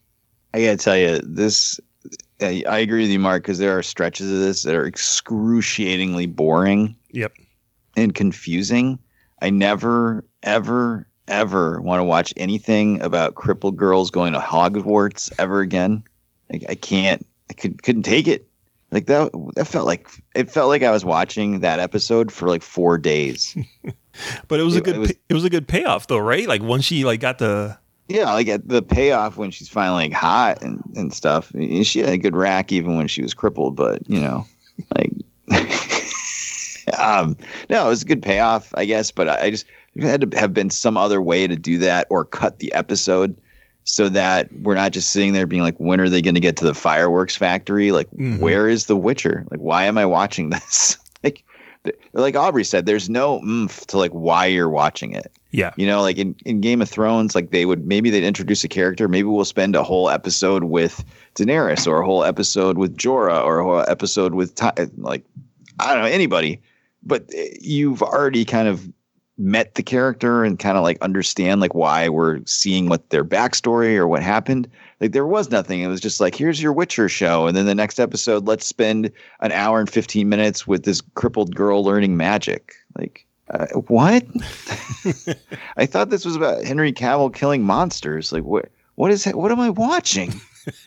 I 0.54 0.62
gotta 0.64 0.78
tell 0.78 0.98
you, 0.98 1.20
this 1.24 1.80
I, 2.42 2.64
I 2.70 2.80
agree 2.80 3.02
with 3.04 3.12
you, 3.12 3.20
Mark, 3.20 3.44
because 3.44 3.58
there 3.58 3.78
are 3.78 3.82
stretches 3.84 4.32
of 4.32 4.40
this 4.40 4.64
that 4.64 4.76
are 4.76 4.86
excruciatingly 4.86 6.28
boring 6.28 6.96
Yep. 7.12 7.32
and 7.96 8.14
confusing. 8.14 9.00
I 9.42 9.50
never, 9.50 10.24
ever, 10.44 11.08
ever 11.28 11.82
want 11.82 12.00
to 12.00 12.04
watch 12.04 12.34
anything 12.38 13.02
about 13.02 13.36
crippled 13.36 13.78
girls 13.78 14.12
going 14.12 14.34
to 14.34 14.40
Hogwarts 14.40 15.32
ever 15.40 15.62
again. 15.62 16.04
Like 16.52 16.66
I 16.70 16.76
can't, 16.76 17.26
I 17.50 17.54
could 17.54 17.82
couldn't 17.84 18.04
take 18.04 18.28
it. 18.28 18.48
Like 18.92 19.08
that, 19.08 19.32
that 19.56 19.66
felt 19.66 19.88
like 19.88 20.08
it 20.36 20.52
felt 20.52 20.70
like 20.70 20.84
I 20.84 20.92
was 20.92 21.04
watching 21.04 21.62
that 21.62 21.80
episode 21.80 22.32
for 22.32 22.48
like 22.48 22.62
four 22.62 22.98
days. 22.98 23.56
But 24.48 24.60
it 24.60 24.64
was 24.64 24.76
a 24.76 24.82
good 24.82 24.96
it 24.96 25.00
was- 25.00 25.12
it 25.30 25.34
was 25.34 25.44
a 25.44 25.50
good 25.50 25.68
payoff 25.68 26.08
though, 26.08 26.18
right? 26.20 26.48
Like 26.48 26.62
once 26.62 26.86
she 26.86 27.04
like 27.06 27.20
got 27.20 27.40
the 27.40 27.78
Yeah, 28.08 28.32
like 28.34 28.48
at 28.48 28.68
the 28.68 28.82
payoff 28.82 29.38
when 29.38 29.50
she's 29.52 29.70
finally 29.70 30.06
like 30.06 30.14
hot 30.14 30.62
and, 30.62 30.84
and 30.96 31.14
stuff. 31.14 31.52
She 31.84 32.00
had 32.00 32.10
a 32.10 32.18
good 32.18 32.36
rack 32.36 32.72
even 32.72 32.96
when 32.98 33.08
she 33.08 33.22
was 33.22 33.34
crippled, 33.34 33.76
but 33.76 34.08
you 34.10 34.20
know, 34.20 34.46
like, 34.96 35.12
um, 37.00 37.38
no, 37.70 37.86
it 37.86 37.90
was 37.90 38.02
a 38.04 38.06
good 38.06 38.22
payoff, 38.22 38.74
I 38.76 38.86
guess. 38.86 39.12
But 39.12 39.30
I 39.30 39.42
I 39.46 39.50
just 39.52 39.66
had 40.00 40.30
to 40.32 40.38
have 40.40 40.54
been 40.54 40.70
some 40.70 40.98
other 40.98 41.22
way 41.22 41.48
to 41.48 41.56
do 41.56 41.78
that 41.80 42.08
or 42.10 42.26
cut 42.26 42.60
the 42.60 42.74
episode 42.74 43.36
so 43.86 44.10
that 44.10 44.50
we're 44.62 44.76
not 44.76 44.92
just 44.94 45.12
sitting 45.12 45.34
there 45.34 45.46
being 45.46 45.62
like, 45.62 45.76
when 45.78 46.00
are 46.00 46.08
they 46.10 46.22
going 46.22 46.36
to 46.36 46.40
get 46.42 46.56
to 46.58 46.66
the 46.66 46.74
fireworks 46.74 47.36
factory? 47.36 47.92
Like, 47.92 48.10
Mhm. 48.12 48.40
where 48.40 48.70
is 48.70 48.86
The 48.86 48.96
Witcher? 48.96 49.46
Like, 49.52 49.60
why 49.60 49.84
am 49.86 49.98
I 49.98 50.06
watching 50.06 50.50
this? 50.52 50.98
Like, 52.14 52.36
Aubrey 52.36 52.64
said, 52.64 52.86
there's 52.86 53.10
no 53.10 53.42
oomph 53.44 53.86
to 53.88 53.98
like 53.98 54.12
why 54.12 54.46
you're 54.46 54.70
watching 54.70 55.14
it. 55.14 55.32
yeah. 55.52 55.74
You 55.78 55.86
know, 55.86 56.02
like 56.02 56.18
in, 56.18 56.36
in 56.46 56.62
Game 56.62 56.82
of 56.82 56.90
Thrones, 56.90 57.36
like 57.36 57.52
they 57.52 57.66
would 57.66 57.86
maybe 57.86 58.10
they'd 58.10 58.24
introduce 58.24 58.64
a 58.64 58.68
character. 58.68 59.08
Maybe 59.08 59.28
we'll 59.28 59.46
spend 59.46 59.76
a 59.76 59.84
whole 59.84 60.10
episode 60.10 60.66
with 60.66 61.04
Daenerys, 61.36 61.88
or 61.88 62.02
a 62.02 62.06
whole 62.06 62.24
episode 62.24 62.78
with 62.78 62.96
Jorah, 62.98 63.44
or 63.44 63.60
a 63.60 63.64
whole 63.64 63.86
episode 63.88 64.34
with 64.34 64.56
Ty- 64.56 64.90
like 64.98 65.24
I 65.80 65.94
don't 65.94 66.04
know 66.04 66.10
anybody. 66.10 66.62
But 67.04 67.30
eh, 67.36 67.50
you've 67.60 68.02
already 68.02 68.46
kind 68.46 68.68
of 68.68 68.88
met 69.38 69.76
the 69.76 69.84
character 69.84 70.44
and 70.44 70.60
kind 70.60 70.78
of 70.78 70.84
like 70.84 71.02
understand 71.02 71.60
like 71.60 71.74
why 71.74 72.08
we're 72.08 72.40
seeing 72.46 72.88
what 72.88 73.10
their 73.10 73.26
backstory 73.26 73.96
or 73.98 74.08
what 74.08 74.22
happened. 74.22 74.70
Like 75.04 75.12
there 75.12 75.28
was 75.28 75.52
nothing. 75.52 75.82
It 75.82 75.88
was 75.88 76.00
just 76.00 76.22
like 76.22 76.34
here's 76.34 76.62
your 76.62 76.72
Witcher 76.72 77.10
show, 77.10 77.46
and 77.46 77.58
then 77.58 77.66
the 77.66 77.76
next 77.76 78.00
episode, 78.00 78.48
let's 78.48 78.66
spend 78.66 79.12
an 79.42 79.52
hour 79.52 79.82
and 79.82 79.90
fifteen 79.90 80.30
minutes 80.30 80.66
with 80.66 80.86
this 80.86 81.02
crippled 81.16 81.54
girl 81.54 81.84
learning 81.84 82.16
magic. 82.16 82.72
Like 82.98 83.26
uh, 83.50 83.68
what? 83.88 84.24
I 85.76 85.86
thought 85.86 86.10
this 86.10 86.24
was 86.24 86.38
about 86.38 86.64
Henry 86.64 86.94
Cavill 86.94 87.36
killing 87.36 87.64
monsters. 87.64 88.32
Like 88.32 88.46
what? 88.46 88.70
What 88.96 89.12
is? 89.12 89.26
What 89.26 89.52
am 89.52 89.60
I 89.60 89.72
watching? 89.72 90.40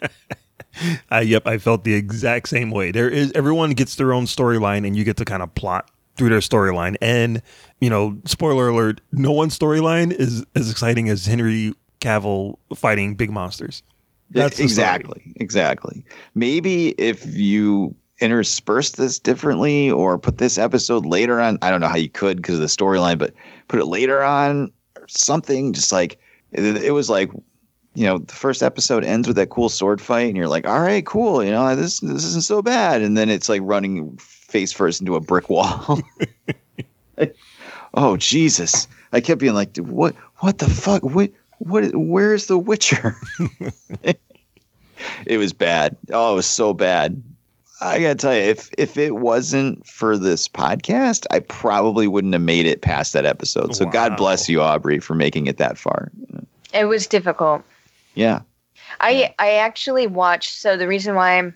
Uh, 1.11 1.21
yep, 1.21 1.47
I 1.47 1.57
felt 1.57 1.85
the 1.85 1.95
exact 1.95 2.51
same 2.51 2.71
way. 2.71 2.91
There 2.91 3.09
is 3.09 3.33
everyone 3.35 3.71
gets 3.71 3.97
their 3.97 4.13
own 4.13 4.27
storyline, 4.27 4.87
and 4.87 4.95
you 4.95 5.05
get 5.05 5.17
to 5.17 5.25
kind 5.25 5.43
of 5.43 5.55
plot 5.55 5.91
through 6.17 6.29
their 6.29 6.41
storyline. 6.41 6.97
And 7.01 7.41
you 7.81 7.89
know, 7.89 8.19
spoiler 8.27 8.69
alert: 8.69 9.01
no 9.11 9.33
one's 9.33 9.59
storyline 9.59 10.13
is 10.13 10.45
as 10.55 10.71
exciting 10.71 11.09
as 11.09 11.25
Henry 11.25 11.73
Cavill 12.03 12.59
fighting 12.75 13.15
big 13.15 13.31
monsters. 13.31 13.83
That's 14.31 14.59
exactly, 14.59 15.33
exactly. 15.37 16.05
Maybe 16.35 16.89
if 16.99 17.25
you 17.27 17.95
intersperse 18.21 18.93
this 18.93 19.19
differently 19.19 19.91
or 19.91 20.19
put 20.19 20.39
this 20.39 20.59
episode 20.59 21.07
later 21.07 21.41
on, 21.41 21.59
I 21.63 21.71
don't 21.71 21.81
know 21.81 21.89
how 21.89 21.97
you 21.97 22.09
could 22.09 22.39
because 22.39 22.57
of 22.57 22.61
the 22.61 22.67
storyline, 22.67 23.19
but 23.19 23.35
put 23.69 23.81
it 23.81 23.87
later 23.87 24.23
on 24.23 24.73
or 24.97 25.07
something. 25.09 25.73
Just 25.73 25.93
like 25.93 26.19
it, 26.53 26.65
it 26.83 26.93
was 26.93 27.11
like. 27.11 27.31
You 27.95 28.05
know, 28.05 28.19
the 28.19 28.35
first 28.35 28.63
episode 28.63 29.07
ends 29.07 29.27
with 29.27 29.39
that 29.39 29.49
cool 29.49 29.71
sword 29.71 30.03
fight, 30.03 30.29
and 30.29 30.37
you're 30.37 30.49
like, 30.49 30.67
"All 30.67 30.81
right, 30.81 31.07
cool. 31.07 31.43
You 31.43 31.51
know, 31.51 31.75
this 31.75 32.01
this 32.01 32.25
isn't 32.25 32.45
so 32.45 32.61
bad." 32.61 33.01
And 33.01 33.17
then 33.17 33.31
it's 33.31 33.49
like 33.49 33.63
running 33.65 34.15
face 34.19 34.71
first 34.71 35.01
into 35.01 35.17
a 35.17 35.21
brick 35.21 35.49
wall. 35.49 36.03
oh 37.95 38.17
Jesus! 38.17 38.87
I 39.13 39.21
kept 39.21 39.41
being 39.41 39.55
like, 39.55 39.77
"What? 39.79 40.15
What 40.41 40.59
the 40.59 40.69
fuck? 40.69 41.03
What? 41.03 41.31
What? 41.59 41.95
Where's 41.95 42.47
the 42.47 42.59
Witcher?" 42.59 43.17
it 45.27 45.39
was 45.39 45.53
bad. 45.53 45.97
Oh, 46.13 46.33
it 46.33 46.37
was 46.37 46.47
so 46.47 46.75
bad. 46.75 47.23
I 47.81 48.01
gotta 48.01 48.15
tell 48.15 48.35
you, 48.35 48.41
if 48.41 48.71
if 48.79 48.97
it 48.97 49.17
wasn't 49.17 49.87
for 49.87 50.17
this 50.17 50.49
podcast, 50.49 51.27
I 51.31 51.41
probably 51.41 52.09
wouldn't 52.09 52.33
have 52.33 52.43
made 52.43 52.67
it 52.67 52.81
past 52.81 53.13
that 53.13 53.27
episode. 53.27 53.77
So 53.77 53.85
God 53.85 54.17
bless 54.17 54.49
you, 54.49 54.63
Aubrey, 54.63 54.99
for 54.99 55.15
making 55.15 55.47
it 55.47 55.59
that 55.59 55.77
far. 55.77 56.11
It 56.73 56.87
was 56.87 57.07
difficult. 57.07 57.63
Yeah. 58.15 58.41
I 59.01 59.35
I 59.39 59.55
actually 59.55 60.07
watched. 60.07 60.59
So 60.59 60.77
the 60.77 60.89
reason 60.89 61.15
why 61.15 61.53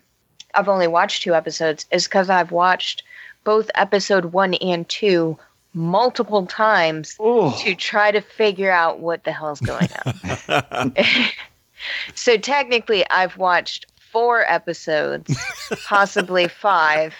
I've 0.54 0.68
only 0.68 0.88
watched 0.88 1.22
two 1.22 1.34
episodes 1.34 1.86
is 1.90 2.04
because 2.04 2.28
I've 2.28 2.52
watched 2.52 3.02
both 3.44 3.70
episode 3.74 4.26
one 4.26 4.54
and 4.54 4.86
two 4.88 5.38
multiple 5.74 6.46
times 6.46 7.14
to 7.16 7.74
try 7.76 8.10
to 8.10 8.20
figure 8.20 8.70
out 8.70 9.00
what 9.00 9.24
the 9.24 9.32
hell's 9.32 9.60
going 9.60 9.88
on. 10.70 10.94
so 12.14 12.36
technically, 12.36 13.08
I've 13.10 13.36
watched 13.36 13.86
four 14.10 14.44
episodes, 14.50 15.36
possibly 15.86 16.48
five. 16.48 17.14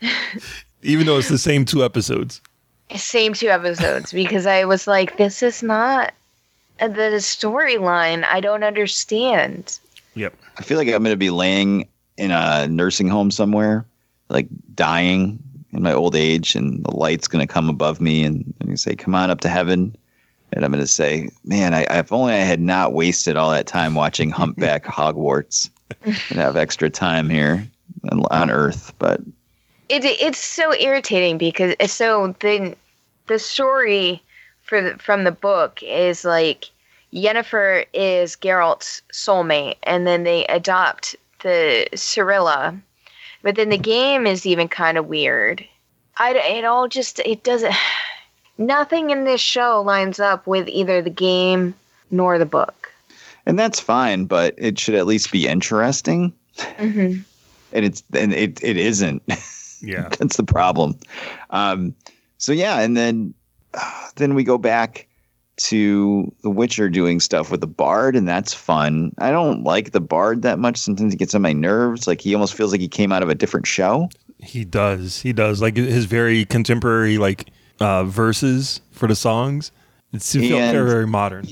Even 0.82 1.06
though 1.06 1.18
it's 1.18 1.28
the 1.28 1.38
same 1.38 1.64
two 1.64 1.84
episodes. 1.84 2.40
Same 2.94 3.34
two 3.34 3.48
episodes 3.48 4.12
because 4.12 4.46
I 4.46 4.64
was 4.64 4.86
like, 4.86 5.18
this 5.18 5.42
is 5.42 5.62
not 5.62 6.14
the 6.78 7.18
storyline. 7.18 8.24
I 8.24 8.40
don't 8.40 8.62
understand. 8.62 9.78
Yep. 10.14 10.34
I 10.56 10.62
feel 10.62 10.78
like 10.78 10.88
I'm 10.88 11.02
going 11.02 11.12
to 11.12 11.16
be 11.16 11.30
laying 11.30 11.88
in 12.16 12.30
a 12.30 12.66
nursing 12.66 13.08
home 13.08 13.30
somewhere, 13.30 13.84
like 14.28 14.46
dying 14.74 15.38
in 15.72 15.82
my 15.82 15.92
old 15.92 16.16
age, 16.16 16.54
and 16.54 16.84
the 16.84 16.94
light's 16.94 17.28
going 17.28 17.46
to 17.46 17.52
come 17.52 17.68
above 17.68 18.00
me 18.00 18.24
and, 18.24 18.54
and 18.60 18.70
you 18.70 18.76
say, 18.76 18.94
"Come 18.94 19.14
on 19.14 19.30
up 19.30 19.40
to 19.40 19.48
heaven." 19.48 19.96
And 20.52 20.64
I'm 20.64 20.72
going 20.72 20.82
to 20.82 20.86
say, 20.86 21.28
"Man, 21.44 21.74
I, 21.74 21.82
if 21.98 22.12
only 22.12 22.32
I 22.32 22.38
had 22.38 22.60
not 22.60 22.94
wasted 22.94 23.36
all 23.36 23.50
that 23.50 23.66
time 23.66 23.94
watching 23.94 24.30
Humpback 24.30 24.84
Hogwarts, 24.86 25.68
and 26.04 26.38
have 26.38 26.56
extra 26.56 26.88
time 26.90 27.28
here 27.28 27.68
on, 28.10 28.24
on 28.30 28.50
Earth." 28.50 28.92
But 28.98 29.20
it 29.88 30.04
it's 30.04 30.38
so 30.38 30.74
irritating 30.74 31.38
because 31.38 31.74
it's 31.78 31.92
so 31.92 32.34
the 32.40 32.74
the 33.26 33.38
story 33.38 34.22
for 34.62 34.82
the, 34.82 34.98
from 34.98 35.24
the 35.24 35.32
book 35.32 35.82
is 35.82 36.24
like 36.24 36.70
Yennefer 37.12 37.86
is 37.92 38.36
Geralt's 38.36 39.02
soulmate, 39.12 39.76
and 39.82 40.06
then 40.06 40.24
they 40.24 40.44
adopt 40.46 41.16
the 41.42 41.88
Cirilla. 41.94 42.80
But 43.48 43.56
then 43.56 43.70
the 43.70 43.78
game 43.78 44.26
is 44.26 44.44
even 44.44 44.68
kind 44.68 44.98
of 44.98 45.06
weird. 45.06 45.64
I 46.18 46.34
it 46.34 46.66
all 46.66 46.86
just 46.86 47.18
it 47.20 47.44
doesn't. 47.44 47.74
Nothing 48.58 49.08
in 49.08 49.24
this 49.24 49.40
show 49.40 49.80
lines 49.80 50.20
up 50.20 50.46
with 50.46 50.68
either 50.68 51.00
the 51.00 51.08
game 51.08 51.74
nor 52.10 52.38
the 52.38 52.44
book. 52.44 52.92
and 53.46 53.58
that's 53.58 53.80
fine, 53.80 54.26
but 54.26 54.54
it 54.58 54.78
should 54.78 54.96
at 54.96 55.06
least 55.06 55.32
be 55.32 55.46
interesting. 55.46 56.34
Mm-hmm. 56.58 57.22
and 57.72 57.84
it's 57.86 58.02
and 58.12 58.34
it 58.34 58.62
it 58.62 58.76
isn't. 58.76 59.22
Yeah, 59.80 60.10
that's 60.18 60.36
the 60.36 60.44
problem. 60.44 60.98
Um, 61.48 61.94
so 62.36 62.52
yeah, 62.52 62.80
and 62.80 62.98
then 62.98 63.32
uh, 63.72 64.08
then 64.16 64.34
we 64.34 64.44
go 64.44 64.58
back 64.58 65.07
to 65.58 66.32
The 66.42 66.50
Witcher 66.50 66.88
doing 66.88 67.20
stuff 67.20 67.50
with 67.50 67.60
the 67.60 67.66
Bard, 67.66 68.16
and 68.16 68.28
that's 68.28 68.54
fun. 68.54 69.12
I 69.18 69.30
don't 69.30 69.64
like 69.64 69.92
the 69.92 70.00
Bard 70.00 70.42
that 70.42 70.58
much. 70.58 70.78
Sometimes 70.78 71.12
he 71.12 71.16
gets 71.16 71.34
on 71.34 71.42
my 71.42 71.52
nerves. 71.52 72.06
Like 72.06 72.20
he 72.20 72.34
almost 72.34 72.54
feels 72.54 72.72
like 72.72 72.80
he 72.80 72.88
came 72.88 73.12
out 73.12 73.22
of 73.22 73.28
a 73.28 73.34
different 73.34 73.66
show. 73.66 74.08
He 74.38 74.64
does. 74.64 75.20
He 75.20 75.32
does. 75.32 75.60
Like 75.60 75.76
his 75.76 76.04
very 76.06 76.44
contemporary 76.44 77.18
like 77.18 77.50
uh 77.80 78.04
verses 78.04 78.80
for 78.90 79.06
the 79.06 79.16
songs. 79.16 79.72
It's 80.12 80.34
it 80.34 80.48
felt 80.48 80.72
very, 80.72 80.88
very 80.88 81.06
modern. 81.06 81.48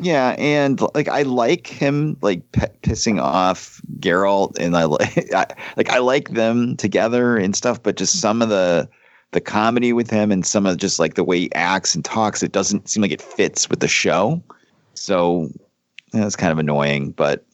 Yeah, 0.00 0.36
and 0.38 0.80
like 0.94 1.08
I 1.08 1.22
like 1.22 1.66
him 1.66 2.16
like 2.22 2.50
p- 2.52 2.60
pissing 2.82 3.20
off 3.20 3.82
Geralt, 3.98 4.56
and 4.58 4.76
I 4.76 4.84
like 4.84 5.32
I, 5.34 5.46
like 5.76 5.90
I 5.90 5.98
like 5.98 6.30
them 6.30 6.76
together 6.76 7.36
and 7.36 7.56
stuff. 7.56 7.82
But 7.82 7.96
just 7.96 8.20
some 8.20 8.40
of 8.40 8.48
the 8.48 8.88
the 9.32 9.40
comedy 9.40 9.92
with 9.92 10.10
him 10.10 10.32
and 10.32 10.44
some 10.44 10.66
of 10.66 10.78
just 10.78 10.98
like 10.98 11.14
the 11.14 11.24
way 11.24 11.40
he 11.40 11.54
acts 11.54 11.94
and 11.94 12.04
talks, 12.04 12.42
it 12.42 12.52
doesn't 12.52 12.88
seem 12.88 13.02
like 13.02 13.12
it 13.12 13.22
fits 13.22 13.68
with 13.68 13.80
the 13.80 13.88
show. 13.88 14.42
So 14.94 15.50
that's 16.12 16.36
kind 16.36 16.52
of 16.52 16.58
annoying. 16.58 17.10
But 17.10 17.44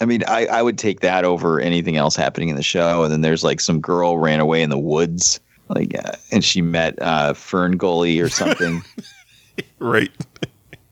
I 0.00 0.04
mean, 0.04 0.24
I 0.26 0.46
I 0.46 0.62
would 0.62 0.78
take 0.78 1.00
that 1.00 1.24
over 1.24 1.60
anything 1.60 1.96
else 1.96 2.16
happening 2.16 2.48
in 2.48 2.56
the 2.56 2.62
show. 2.62 3.04
And 3.04 3.12
then 3.12 3.20
there's 3.20 3.44
like 3.44 3.60
some 3.60 3.80
girl 3.80 4.18
ran 4.18 4.40
away 4.40 4.62
in 4.62 4.70
the 4.70 4.78
woods, 4.78 5.38
like, 5.68 5.96
uh, 5.96 6.12
and 6.32 6.44
she 6.44 6.60
met 6.60 7.00
uh, 7.00 7.34
Fern 7.34 7.76
Gully 7.76 8.18
or 8.20 8.28
something. 8.28 8.82
right. 9.78 10.10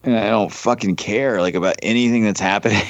And 0.05 0.17
I 0.17 0.31
don't 0.31 0.53
fucking 0.53 0.97
care 0.97 1.41
like 1.41 1.55
about 1.55 1.77
anything 1.83 2.25
that's 2.25 2.41
happening 2.41 2.83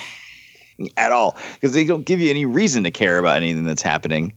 at 0.97 1.11
all 1.11 1.37
because 1.55 1.73
they 1.73 1.85
don't 1.85 2.05
give 2.05 2.21
you 2.21 2.31
any 2.31 2.45
reason 2.45 2.85
to 2.85 2.91
care 2.91 3.19
about 3.19 3.39
anything 3.39 3.65
that's 3.65 3.83
happening. 3.83 4.35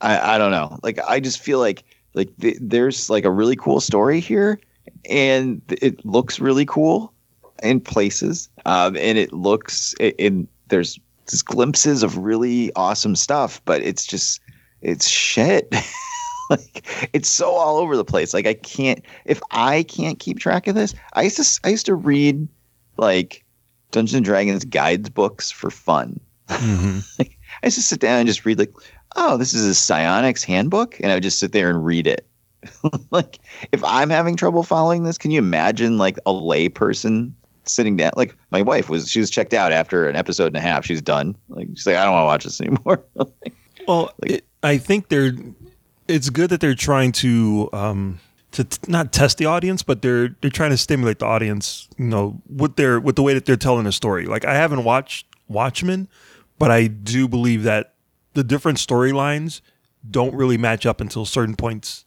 I, 0.00 0.34
I 0.34 0.38
don't 0.38 0.52
know. 0.52 0.78
Like 0.82 0.98
I 1.08 1.20
just 1.20 1.40
feel 1.40 1.58
like 1.58 1.84
like 2.14 2.30
th- 2.38 2.58
there's 2.60 3.10
like 3.10 3.24
a 3.24 3.30
really 3.30 3.56
cool 3.56 3.80
story 3.80 4.20
here, 4.20 4.58
and 5.08 5.60
it 5.68 6.04
looks 6.04 6.40
really 6.40 6.66
cool 6.66 7.12
in 7.62 7.80
places, 7.80 8.48
um, 8.66 8.96
and 8.96 9.18
it 9.18 9.32
looks 9.32 9.94
it, 10.00 10.14
it 10.18 10.32
there's 10.68 10.98
just 11.28 11.44
glimpses 11.44 12.02
of 12.02 12.16
really 12.16 12.72
awesome 12.74 13.16
stuff, 13.16 13.60
but 13.64 13.82
it's 13.82 14.06
just 14.06 14.40
it's 14.80 15.08
shit. 15.08 15.74
like 16.50 17.10
it's 17.12 17.28
so 17.28 17.50
all 17.50 17.76
over 17.76 17.96
the 17.96 18.04
place. 18.04 18.32
Like 18.32 18.46
I 18.46 18.54
can't 18.54 19.04
if 19.24 19.40
I 19.50 19.82
can't 19.84 20.18
keep 20.18 20.38
track 20.38 20.66
of 20.66 20.74
this. 20.74 20.94
I 21.14 21.22
used 21.22 21.36
to 21.36 21.60
I 21.64 21.70
used 21.70 21.86
to 21.86 21.94
read 21.94 22.48
like 22.96 23.44
Dungeons 23.90 24.14
and 24.14 24.24
Dragons 24.24 24.64
guides 24.64 25.08
books 25.08 25.50
for 25.50 25.70
fun. 25.70 26.20
like 26.48 27.38
I 27.62 27.66
used 27.66 27.76
to 27.76 27.82
sit 27.82 28.00
down 28.00 28.20
and 28.20 28.28
just 28.28 28.44
read 28.44 28.58
like, 28.58 28.72
oh, 29.18 29.36
this 29.36 29.52
is 29.52 29.66
a 29.66 29.74
psionics 29.74 30.44
handbook, 30.44 30.98
and 31.00 31.10
I 31.10 31.14
would 31.14 31.22
just 31.22 31.40
sit 31.40 31.52
there 31.52 31.68
and 31.68 31.84
read 31.84 32.06
it. 32.06 32.26
like 33.10 33.38
if 33.72 33.82
I'm 33.84 34.10
having 34.10 34.36
trouble 34.36 34.62
following 34.62 35.02
this, 35.04 35.18
can 35.18 35.30
you 35.30 35.38
imagine 35.38 35.98
like 35.98 36.18
a 36.24 36.32
lay 36.32 36.68
person 36.68 37.34
sitting 37.64 37.96
down? 37.96 38.12
Like 38.16 38.36
my 38.50 38.62
wife 38.62 38.88
was, 38.88 39.10
she 39.10 39.20
was 39.20 39.30
checked 39.30 39.54
out 39.54 39.72
after 39.72 40.08
an 40.08 40.16
episode 40.16 40.46
and 40.46 40.56
a 40.56 40.60
half. 40.60 40.84
She's 40.84 41.02
done. 41.02 41.36
Like 41.48 41.68
she's 41.74 41.86
like, 41.86 41.96
I 41.96 42.04
don't 42.04 42.14
want 42.14 42.22
to 42.22 42.26
watch 42.26 42.44
this 42.44 42.60
anymore. 42.60 43.04
Well, 43.86 44.12
it, 44.22 44.44
I 44.62 44.76
think 44.76 45.08
they're. 45.08 45.32
It's 46.08 46.28
good 46.28 46.50
that 46.50 46.60
they're 46.60 46.74
trying 46.74 47.10
to 47.12 47.70
um 47.72 48.20
to 48.52 48.64
t- 48.64 48.78
not 48.86 49.14
test 49.14 49.38
the 49.38 49.46
audience, 49.46 49.82
but 49.82 50.02
they're 50.02 50.36
they're 50.42 50.50
trying 50.50 50.72
to 50.72 50.76
stimulate 50.76 51.20
the 51.20 51.24
audience. 51.24 51.88
You 51.96 52.04
know, 52.04 52.42
with 52.54 52.76
their 52.76 53.00
with 53.00 53.16
the 53.16 53.22
way 53.22 53.32
that 53.32 53.46
they're 53.46 53.56
telling 53.56 53.86
a 53.86 53.92
story. 53.92 54.26
Like 54.26 54.44
I 54.44 54.54
haven't 54.54 54.84
watched 54.84 55.26
Watchmen, 55.48 56.06
but 56.58 56.70
I 56.70 56.88
do 56.88 57.28
believe 57.28 57.62
that 57.62 57.94
the 58.34 58.44
different 58.44 58.78
storylines 58.78 59.60
don't 60.08 60.34
really 60.34 60.56
match 60.56 60.86
up 60.86 61.00
until 61.00 61.24
certain 61.24 61.56
points. 61.56 62.04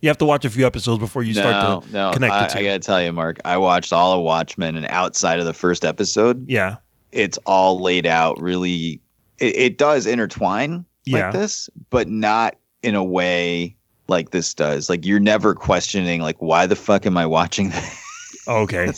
You 0.00 0.08
have 0.08 0.18
to 0.18 0.24
watch 0.24 0.44
a 0.44 0.50
few 0.50 0.66
episodes 0.66 0.98
before 0.98 1.22
you 1.22 1.32
start 1.32 1.84
to 1.84 1.92
no, 1.92 2.12
connect 2.12 2.32
I. 2.32 2.58
I 2.58 2.62
gotta 2.62 2.78
tell 2.78 3.02
you, 3.02 3.12
Mark, 3.12 3.38
I 3.44 3.56
watched 3.56 3.92
all 3.92 4.18
of 4.18 4.22
Watchmen, 4.24 4.76
and 4.76 4.86
outside 4.90 5.38
of 5.38 5.46
the 5.46 5.54
first 5.54 5.84
episode, 5.84 6.44
yeah, 6.48 6.76
it's 7.12 7.38
all 7.46 7.80
laid 7.80 8.06
out 8.06 8.40
really. 8.40 9.00
It, 9.38 9.56
it 9.56 9.78
does 9.78 10.06
intertwine 10.06 10.84
Yeah. 11.06 11.24
like 11.24 11.32
this, 11.32 11.70
but 11.90 12.08
not 12.08 12.56
in 12.82 12.94
a 12.94 13.02
way 13.02 13.76
like 14.08 14.30
this 14.30 14.52
does. 14.52 14.90
Like 14.90 15.06
you're 15.06 15.20
never 15.20 15.54
questioning, 15.54 16.20
like, 16.20 16.36
why 16.40 16.66
the 16.66 16.76
fuck 16.76 17.06
am 17.06 17.16
I 17.16 17.24
watching 17.24 17.70
this? 17.70 18.00
Okay, 18.46 18.92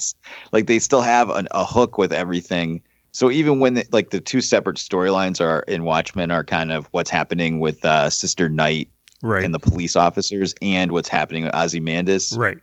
like 0.51 0.66
they 0.66 0.81
still 0.81 1.03
have 1.03 1.31
an, 1.31 1.47
a 1.53 1.64
hook 1.64 1.99
with 1.99 2.12
everything. 2.12 2.83
So 3.17 3.31
even 3.31 3.61
when 3.61 3.73
the, 3.73 3.87
like 3.93 4.11
the 4.11 4.21
two 4.21 4.43
separate 4.43 4.77
storylines 4.77 5.41
are 5.41 5.61
in 5.61 5.85
Watchmen 5.85 6.31
are 6.31 6.45
kind 6.45 6.71
of 6.71 6.85
what's 6.91 7.09
happening 7.09 7.61
with 7.61 7.83
uh, 7.83 8.11
Sister 8.11 8.51
Night 8.51 8.91
right, 9.23 9.43
and 9.43 9.55
the 9.55 9.59
police 9.59 9.97
officers, 9.97 10.55
and 10.61 10.93
what's 10.93 11.09
happening 11.09 11.45
with 11.45 11.55
Ozymandias. 11.55 12.37
right. 12.37 12.59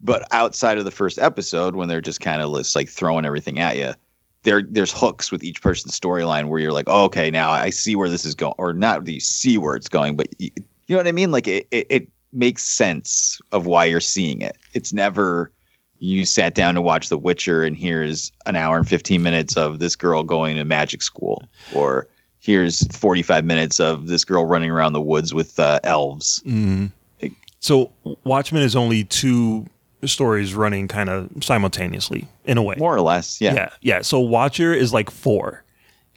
But 0.00 0.26
outside 0.32 0.78
of 0.78 0.86
the 0.86 0.90
first 0.90 1.20
episode, 1.20 1.76
when 1.76 1.88
they're 1.88 2.00
just 2.00 2.20
kind 2.20 2.42
of 2.42 2.52
just 2.56 2.74
like 2.74 2.88
throwing 2.88 3.24
everything 3.24 3.60
at 3.60 3.76
you, 3.76 3.92
there 4.42 4.62
there's 4.68 4.90
hooks 4.90 5.30
with 5.30 5.44
each 5.44 5.62
person's 5.62 5.96
storyline 5.96 6.48
where 6.48 6.58
you're 6.58 6.72
like, 6.72 6.88
oh, 6.88 7.04
okay, 7.04 7.30
now 7.30 7.52
I 7.52 7.70
see 7.70 7.94
where 7.94 8.08
this 8.08 8.24
is 8.24 8.34
going, 8.34 8.54
or 8.58 8.72
not 8.72 9.04
that 9.04 9.12
you 9.12 9.20
see 9.20 9.56
where 9.56 9.76
it's 9.76 9.88
going, 9.88 10.16
but 10.16 10.26
you, 10.40 10.50
you 10.88 10.96
know 10.96 10.96
what 10.96 11.06
I 11.06 11.12
mean? 11.12 11.30
Like 11.30 11.46
it, 11.46 11.68
it 11.70 11.86
it 11.90 12.08
makes 12.32 12.64
sense 12.64 13.40
of 13.52 13.66
why 13.66 13.84
you're 13.84 14.00
seeing 14.00 14.40
it. 14.42 14.56
It's 14.74 14.92
never 14.92 15.52
you 15.98 16.24
sat 16.24 16.54
down 16.54 16.74
to 16.74 16.80
watch 16.82 17.08
The 17.08 17.18
Witcher 17.18 17.64
and 17.64 17.76
here's 17.76 18.32
an 18.46 18.56
hour 18.56 18.76
and 18.78 18.88
15 18.88 19.22
minutes 19.22 19.56
of 19.56 19.78
this 19.78 19.96
girl 19.96 20.22
going 20.22 20.56
to 20.56 20.64
magic 20.64 21.02
school, 21.02 21.42
or 21.74 22.06
here's 22.40 22.86
45 22.96 23.44
minutes 23.44 23.80
of 23.80 24.06
this 24.08 24.24
girl 24.24 24.44
running 24.44 24.70
around 24.70 24.92
the 24.92 25.00
woods 25.00 25.32
with 25.34 25.58
uh, 25.58 25.80
elves. 25.84 26.42
Mm. 26.46 26.92
So 27.60 27.90
Watchmen 28.24 28.62
is 28.62 28.76
only 28.76 29.04
two 29.04 29.66
stories 30.04 30.54
running 30.54 30.86
kind 30.86 31.08
of 31.10 31.28
simultaneously 31.42 32.28
in 32.44 32.58
a 32.58 32.62
way. 32.62 32.76
More 32.78 32.94
or 32.94 33.00
less, 33.00 33.40
yeah. 33.40 33.54
Yeah. 33.54 33.68
Yeah. 33.80 34.02
So 34.02 34.20
Watcher 34.20 34.72
is 34.72 34.92
like 34.92 35.10
four. 35.10 35.64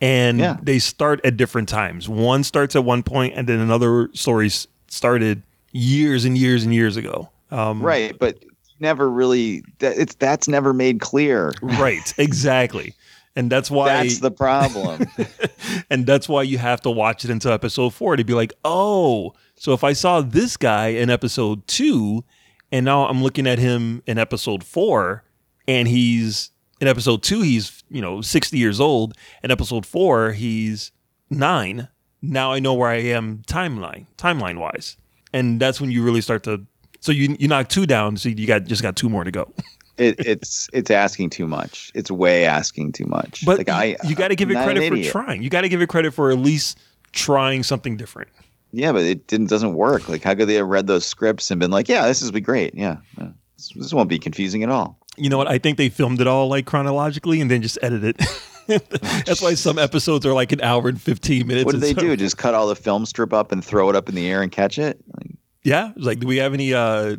And 0.01 0.37
Yeah. 0.39 0.57
they 0.61 0.79
start 0.79 1.19
at 1.25 1.37
different 1.37 1.67
times. 1.69 2.07
One 2.07 2.43
starts 2.43 2.75
at 2.75 2.83
one 2.83 3.01
point 3.03 3.33
and 3.35 3.47
then 3.47 3.59
another 3.59 4.09
story 4.13 4.49
started 4.87 5.41
years 5.71 6.25
and 6.25 6.37
years 6.37 6.63
and 6.63 6.73
years 6.73 6.97
ago. 6.97 7.29
Um, 7.51 7.81
right 7.81 8.17
but 8.19 8.37
never 8.79 9.09
really 9.09 9.63
that 9.79 9.97
it's 9.97 10.15
that's 10.15 10.47
never 10.47 10.73
made 10.73 10.99
clear 10.99 11.51
Right. 11.61 12.13
Exactly. 12.17 12.93
And 13.35 13.49
that's 13.49 13.69
why 13.71 13.87
that's 13.87 14.19
the 14.19 14.31
problem 14.31 15.05
and 15.89 16.05
that's 16.05 16.27
why 16.27 16.41
you 16.41 16.57
have 16.57 16.81
to 16.81 16.89
watch 16.89 17.23
it 17.23 17.31
until 17.31 17.51
episode 17.51 17.93
four 17.93 18.15
to 18.15 18.23
be 18.23 18.33
like, 18.33 18.53
oh, 18.65 19.33
so 19.55 19.73
if 19.73 19.83
I 19.83 19.93
saw 19.93 20.21
this 20.21 20.57
guy 20.57 20.87
in 20.87 21.09
episode 21.09 21.67
two, 21.67 22.23
and 22.71 22.85
now 22.85 23.07
I'm 23.07 23.21
looking 23.21 23.45
at 23.47 23.59
him 23.59 24.01
in 24.05 24.17
episode 24.17 24.63
four, 24.63 25.23
and 25.67 25.87
he's 25.87 26.51
in 26.81 26.87
episode 26.87 27.23
two, 27.23 27.41
he's 27.41 27.83
you 27.89 28.01
know 28.01 28.21
60 28.21 28.57
years 28.57 28.79
old, 28.79 29.15
and 29.43 29.51
episode 29.51 29.85
four, 29.85 30.31
he's 30.31 30.91
nine. 31.29 31.87
now 32.21 32.51
I 32.51 32.59
know 32.59 32.73
where 32.73 32.89
I 32.89 33.01
am 33.01 33.43
timeline 33.47 34.07
timeline 34.17 34.59
wise, 34.59 34.97
and 35.33 35.59
that's 35.59 35.79
when 35.79 35.91
you 35.91 36.03
really 36.03 36.21
start 36.21 36.43
to. 36.43 36.65
So 36.99 37.11
you 37.11 37.35
you 37.39 37.47
knock 37.47 37.69
two 37.69 37.85
down, 37.85 38.17
so 38.17 38.29
you 38.29 38.47
got 38.47 38.65
just 38.65 38.81
got 38.81 38.95
two 38.95 39.09
more 39.09 39.23
to 39.23 39.31
go. 39.31 39.51
it, 39.99 40.15
it's 40.25 40.69
it's 40.73 40.89
asking 40.89 41.29
too 41.29 41.47
much. 41.47 41.91
It's 41.93 42.09
way 42.09 42.45
asking 42.45 42.93
too 42.93 43.05
much. 43.05 43.45
But 43.45 43.59
like 43.59 43.69
I, 43.69 43.97
you 44.05 44.15
got 44.15 44.29
to 44.29 44.35
give 44.35 44.49
it 44.49 44.57
I'm 44.57 44.63
credit 44.63 45.05
for 45.05 45.11
trying. 45.11 45.43
You 45.43 45.49
got 45.49 45.61
to 45.61 45.69
give 45.69 45.81
it 45.81 45.89
credit 45.89 46.13
for 46.13 46.31
at 46.31 46.37
least 46.39 46.79
trying 47.11 47.63
something 47.63 47.97
different. 47.97 48.29
Yeah, 48.71 48.91
but 48.91 49.03
it 49.03 49.27
didn't 49.27 49.47
doesn't 49.47 49.73
work. 49.73 50.07
Like 50.09 50.23
how 50.23 50.35
could 50.35 50.47
they 50.47 50.55
have 50.55 50.67
read 50.67 50.87
those 50.87 51.05
scripts 51.05 51.51
and 51.51 51.59
been 51.59 51.71
like, 51.71 51.89
yeah, 51.89 52.07
this 52.07 52.21
is 52.21 52.31
be 52.31 52.41
great. 52.41 52.75
Yeah, 52.75 52.97
yeah. 53.17 53.29
This, 53.57 53.69
this 53.75 53.93
won't 53.93 54.09
be 54.09 54.19
confusing 54.19 54.63
at 54.63 54.69
all. 54.69 54.97
You 55.17 55.29
know 55.29 55.37
what? 55.37 55.47
I 55.47 55.57
think 55.57 55.77
they 55.77 55.89
filmed 55.89 56.21
it 56.21 56.27
all 56.27 56.47
like 56.47 56.65
chronologically 56.65 57.41
and 57.41 57.51
then 57.51 57.61
just 57.61 57.77
edited 57.81 58.15
it. 58.19 58.43
That's 59.25 59.41
why 59.41 59.55
some 59.55 59.79
episodes 59.79 60.25
are 60.25 60.33
like 60.33 60.51
an 60.51 60.61
hour 60.61 60.87
and 60.87 61.01
fifteen 61.01 61.47
minutes. 61.47 61.65
What 61.65 61.73
did 61.73 61.81
they 61.81 61.93
some- 61.93 62.05
do? 62.05 62.15
Just 62.15 62.37
cut 62.37 62.53
all 62.53 62.67
the 62.67 62.75
film 62.75 63.05
strip 63.05 63.33
up 63.33 63.51
and 63.51 63.65
throw 63.65 63.89
it 63.89 63.95
up 63.95 64.07
in 64.07 64.15
the 64.15 64.29
air 64.29 64.43
and 64.43 64.51
catch 64.51 64.77
it? 64.77 64.99
Like, 65.17 65.31
Yeah, 65.63 65.91
like, 65.95 66.19
do 66.19 66.27
we 66.27 66.37
have 66.37 66.53
any 66.53 66.73
uh 66.73 67.17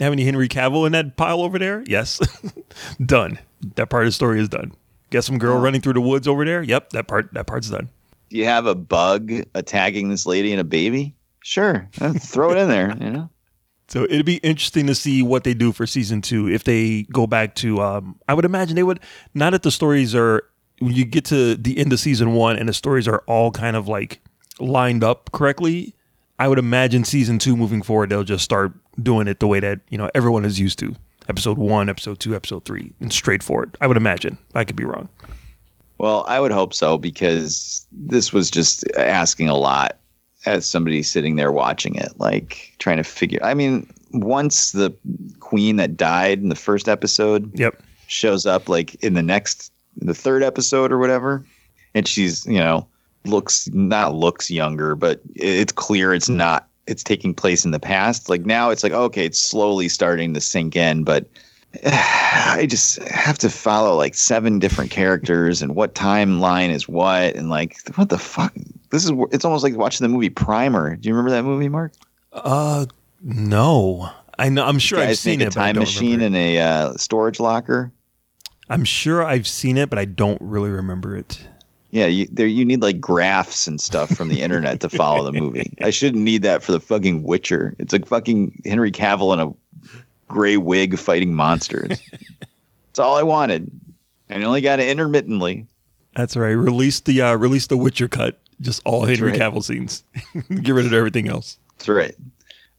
have 0.00 0.12
any 0.12 0.24
Henry 0.24 0.48
Cavill 0.48 0.86
in 0.86 0.92
that 0.92 1.16
pile 1.16 1.42
over 1.42 1.58
there? 1.58 1.84
Yes, 1.86 2.20
done. 3.06 3.38
That 3.76 3.90
part 3.90 4.04
of 4.04 4.08
the 4.08 4.12
story 4.12 4.40
is 4.40 4.48
done. 4.48 4.72
Get 5.10 5.22
some 5.24 5.38
girl 5.38 5.60
running 5.60 5.80
through 5.80 5.92
the 5.92 6.00
woods 6.00 6.26
over 6.26 6.44
there. 6.44 6.62
Yep, 6.62 6.90
that 6.90 7.06
part 7.06 7.32
that 7.34 7.46
part's 7.46 7.68
done. 7.70 7.88
do 8.30 8.38
you 8.38 8.46
have 8.46 8.66
a 8.66 8.74
bug 8.74 9.30
attacking 9.54 10.08
this 10.08 10.26
lady 10.26 10.52
and 10.52 10.60
a 10.60 10.64
baby? 10.64 11.14
Sure, 11.44 11.88
uh, 12.00 12.12
throw 12.14 12.50
it 12.52 12.58
in 12.58 12.68
there. 12.68 12.96
You 13.00 13.10
know. 13.10 13.30
So 13.88 14.04
it'd 14.04 14.24
be 14.24 14.36
interesting 14.36 14.86
to 14.86 14.94
see 14.94 15.22
what 15.22 15.44
they 15.44 15.52
do 15.52 15.70
for 15.70 15.86
season 15.86 16.22
two 16.22 16.48
if 16.48 16.64
they 16.64 17.02
go 17.12 17.26
back 17.26 17.54
to. 17.56 17.82
Um, 17.82 18.18
I 18.26 18.32
would 18.32 18.46
imagine 18.46 18.74
they 18.74 18.82
would. 18.84 19.00
Now 19.34 19.50
that 19.50 19.64
the 19.64 19.70
stories 19.70 20.14
are, 20.14 20.44
when 20.78 20.94
you 20.94 21.04
get 21.04 21.26
to 21.26 21.56
the 21.56 21.76
end 21.76 21.92
of 21.92 22.00
season 22.00 22.32
one 22.32 22.56
and 22.56 22.66
the 22.66 22.72
stories 22.72 23.06
are 23.06 23.18
all 23.26 23.50
kind 23.50 23.76
of 23.76 23.88
like 23.88 24.22
lined 24.58 25.04
up 25.04 25.30
correctly, 25.32 25.94
I 26.42 26.48
would 26.48 26.58
imagine 26.58 27.04
season 27.04 27.38
two 27.38 27.56
moving 27.56 27.82
forward 27.82 28.10
they'll 28.10 28.24
just 28.24 28.42
start 28.42 28.72
doing 29.00 29.28
it 29.28 29.38
the 29.38 29.46
way 29.46 29.60
that 29.60 29.78
you 29.90 29.96
know 29.96 30.10
everyone 30.12 30.44
is 30.44 30.58
used 30.58 30.76
to. 30.80 30.92
Episode 31.28 31.56
one, 31.56 31.88
episode 31.88 32.18
two, 32.18 32.34
episode 32.34 32.64
three, 32.64 32.92
and 32.98 33.12
straightforward. 33.12 33.76
I 33.80 33.86
would 33.86 33.96
imagine. 33.96 34.36
I 34.52 34.64
could 34.64 34.74
be 34.74 34.84
wrong. 34.84 35.08
Well, 35.98 36.24
I 36.26 36.40
would 36.40 36.50
hope 36.50 36.74
so 36.74 36.98
because 36.98 37.86
this 37.92 38.32
was 38.32 38.50
just 38.50 38.84
asking 38.96 39.50
a 39.50 39.56
lot 39.56 39.98
as 40.44 40.66
somebody 40.66 41.04
sitting 41.04 41.36
there 41.36 41.52
watching 41.52 41.94
it, 41.94 42.08
like 42.18 42.74
trying 42.80 42.96
to 42.96 43.04
figure. 43.04 43.38
I 43.40 43.54
mean, 43.54 43.88
once 44.12 44.72
the 44.72 44.92
queen 45.38 45.76
that 45.76 45.96
died 45.96 46.40
in 46.40 46.48
the 46.48 46.56
first 46.56 46.88
episode, 46.88 47.56
yep, 47.56 47.80
shows 48.08 48.46
up 48.46 48.68
like 48.68 48.96
in 48.96 49.14
the 49.14 49.22
next, 49.22 49.72
the 49.96 50.12
third 50.12 50.42
episode 50.42 50.90
or 50.90 50.98
whatever, 50.98 51.46
and 51.94 52.08
she's 52.08 52.44
you 52.46 52.58
know 52.58 52.84
looks 53.24 53.68
not 53.72 54.14
looks 54.14 54.50
younger, 54.50 54.94
but 54.94 55.20
it's 55.34 55.72
clear 55.72 56.12
it's 56.14 56.28
not. 56.28 56.68
It's 56.86 57.04
taking 57.04 57.32
place 57.32 57.64
in 57.64 57.70
the 57.70 57.78
past. 57.78 58.28
Like 58.28 58.44
now, 58.44 58.70
it's 58.70 58.82
like 58.82 58.92
okay, 58.92 59.24
it's 59.24 59.40
slowly 59.40 59.88
starting 59.88 60.34
to 60.34 60.40
sink 60.40 60.76
in, 60.76 61.04
but 61.04 61.26
I 61.84 62.66
just 62.68 63.02
have 63.04 63.38
to 63.38 63.50
follow 63.50 63.96
like 63.96 64.14
seven 64.14 64.58
different 64.58 64.90
characters 64.90 65.62
and 65.62 65.74
what 65.74 65.94
timeline 65.94 66.70
is 66.70 66.88
what 66.88 67.34
and 67.34 67.50
like 67.50 67.76
what 67.94 68.08
the 68.08 68.18
fuck. 68.18 68.52
This 68.90 69.04
is 69.04 69.12
it's 69.30 69.44
almost 69.44 69.64
like 69.64 69.76
watching 69.76 70.04
the 70.04 70.12
movie 70.12 70.30
Primer. 70.30 70.96
Do 70.96 71.08
you 71.08 71.14
remember 71.14 71.30
that 71.30 71.44
movie, 71.44 71.68
Mark? 71.68 71.92
Uh, 72.32 72.86
no. 73.22 74.10
I 74.38 74.48
know. 74.48 74.64
I'm 74.64 74.78
sure 74.78 74.98
I've 74.98 75.18
seen 75.18 75.40
it. 75.40 75.48
a 75.48 75.50
time 75.50 75.76
machine 75.76 76.20
in 76.20 76.34
a 76.34 76.58
uh, 76.58 76.94
storage 76.94 77.38
locker. 77.38 77.92
I'm 78.68 78.84
sure 78.84 79.22
I've 79.24 79.46
seen 79.46 79.76
it, 79.76 79.90
but 79.90 79.98
I 79.98 80.04
don't 80.04 80.40
really 80.40 80.70
remember 80.70 81.16
it. 81.16 81.46
Yeah, 81.92 82.06
you, 82.06 82.26
there 82.32 82.46
you 82.46 82.64
need 82.64 82.80
like 82.80 83.00
graphs 83.00 83.66
and 83.66 83.78
stuff 83.78 84.10
from 84.10 84.28
the 84.28 84.40
internet 84.40 84.80
to 84.80 84.88
follow 84.88 85.30
the 85.30 85.38
movie. 85.38 85.76
I 85.82 85.90
shouldn't 85.90 86.24
need 86.24 86.40
that 86.42 86.62
for 86.62 86.72
the 86.72 86.80
fucking 86.80 87.22
Witcher. 87.22 87.76
It's 87.78 87.92
like 87.92 88.06
fucking 88.06 88.62
Henry 88.64 88.90
Cavill 88.90 89.34
in 89.34 89.40
a 89.40 89.52
gray 90.26 90.56
wig 90.56 90.98
fighting 90.98 91.34
monsters. 91.34 91.88
That's 91.90 92.98
all 92.98 93.16
I 93.16 93.22
wanted, 93.22 93.70
and 94.30 94.42
I 94.42 94.46
only 94.46 94.62
got 94.62 94.80
it 94.80 94.88
intermittently. 94.88 95.66
That's 96.16 96.34
right. 96.34 96.52
Release 96.52 97.00
the 97.00 97.20
uh, 97.20 97.34
release 97.34 97.66
the 97.66 97.76
Witcher 97.76 98.08
cut. 98.08 98.40
Just 98.62 98.80
all 98.86 99.02
That's 99.02 99.18
Henry 99.18 99.32
right. 99.32 99.40
Cavill 99.40 99.62
scenes. 99.62 100.02
Get 100.62 100.72
rid 100.72 100.86
of 100.86 100.94
everything 100.94 101.28
else. 101.28 101.58
That's 101.76 101.90
right. 101.90 102.14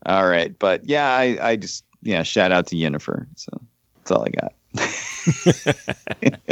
All 0.08 0.28
right, 0.28 0.58
but 0.58 0.90
yeah, 0.90 1.08
I, 1.16 1.38
I 1.40 1.56
just 1.56 1.86
yeah, 2.02 2.24
shout 2.24 2.52
out 2.52 2.66
to 2.68 2.76
Yennefer. 2.76 3.28
So 3.36 3.62
that's 3.98 4.12
all 4.12 4.26
I 4.26 4.30
got. 4.30 4.54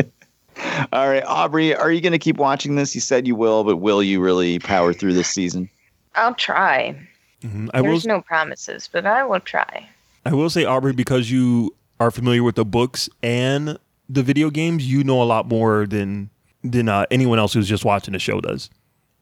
all 0.94 1.10
right, 1.10 1.24
Aubrey, 1.26 1.76
are 1.76 1.92
you 1.92 2.02
going 2.02 2.12
to 2.12 2.20
keep 2.20 2.38
watching 2.38 2.76
this? 2.76 2.96
You 2.96 3.02
said 3.02 3.28
you 3.28 3.36
will, 3.36 3.64
but 3.64 3.78
will 3.78 4.04
you 4.04 4.20
really 4.22 4.60
power 4.60 4.94
through 4.94 5.14
this 5.14 5.28
season? 5.28 5.70
I'll 6.16 6.36
try. 6.36 6.96
Mm-hmm. 7.44 7.70
I 7.74 7.82
will. 7.82 7.90
There's 7.90 8.06
no 8.06 8.22
promises, 8.22 8.90
but 8.92 9.06
I 9.06 9.24
will 9.24 9.40
try. 9.40 9.88
I 10.26 10.34
will 10.34 10.50
say, 10.50 10.66
Aubrey, 10.66 10.94
because 10.94 11.32
you 11.32 11.76
are 12.00 12.12
familiar 12.12 12.44
with 12.44 12.56
the 12.56 12.66
books 12.66 13.10
and 13.24 13.78
the 14.10 14.24
video 14.24 14.50
games, 14.50 14.86
you 14.92 15.04
know 15.04 15.22
a 15.22 15.26
lot 15.26 15.48
more 15.48 15.86
than 15.86 16.30
than 16.64 16.90
uh, 16.90 17.06
anyone 17.10 17.40
else 17.40 17.54
who's 17.54 17.68
just 17.68 17.86
watching 17.86 18.12
the 18.14 18.20
show 18.20 18.42
does. 18.42 18.70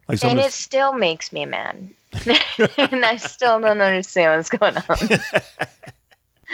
Like 0.08 0.24
and 0.24 0.40
of 0.40 0.46
it 0.46 0.52
still 0.52 0.94
makes 0.94 1.32
me 1.32 1.46
mad. 1.46 1.90
and 2.78 3.06
I 3.06 3.18
still 3.18 3.60
don't 3.62 3.80
understand 3.80 4.38
what's 4.38 4.50
going 4.50 4.76
on. 4.78 5.20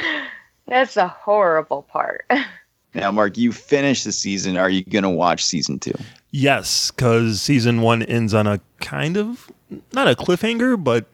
That's 0.68 0.96
the 0.96 1.08
horrible 1.08 1.84
part. 1.84 2.30
Now, 2.96 3.12
Mark, 3.12 3.38
you 3.38 3.52
finished 3.52 4.06
the 4.06 4.12
season. 4.12 4.58
Are 4.58 4.70
you 4.70 4.84
going 4.86 5.04
to 5.04 5.10
watch 5.10 5.46
season 5.46 5.80
two? 5.80 5.93
Yes, 6.32 6.91
because 6.91 7.41
season 7.41 7.82
one 7.82 8.02
ends 8.04 8.34
on 8.34 8.48
a 8.48 8.60
kind 8.80 9.18
of 9.18 9.52
not 9.93 10.08
a 10.08 10.16
cliffhanger, 10.16 10.82
but 10.82 11.06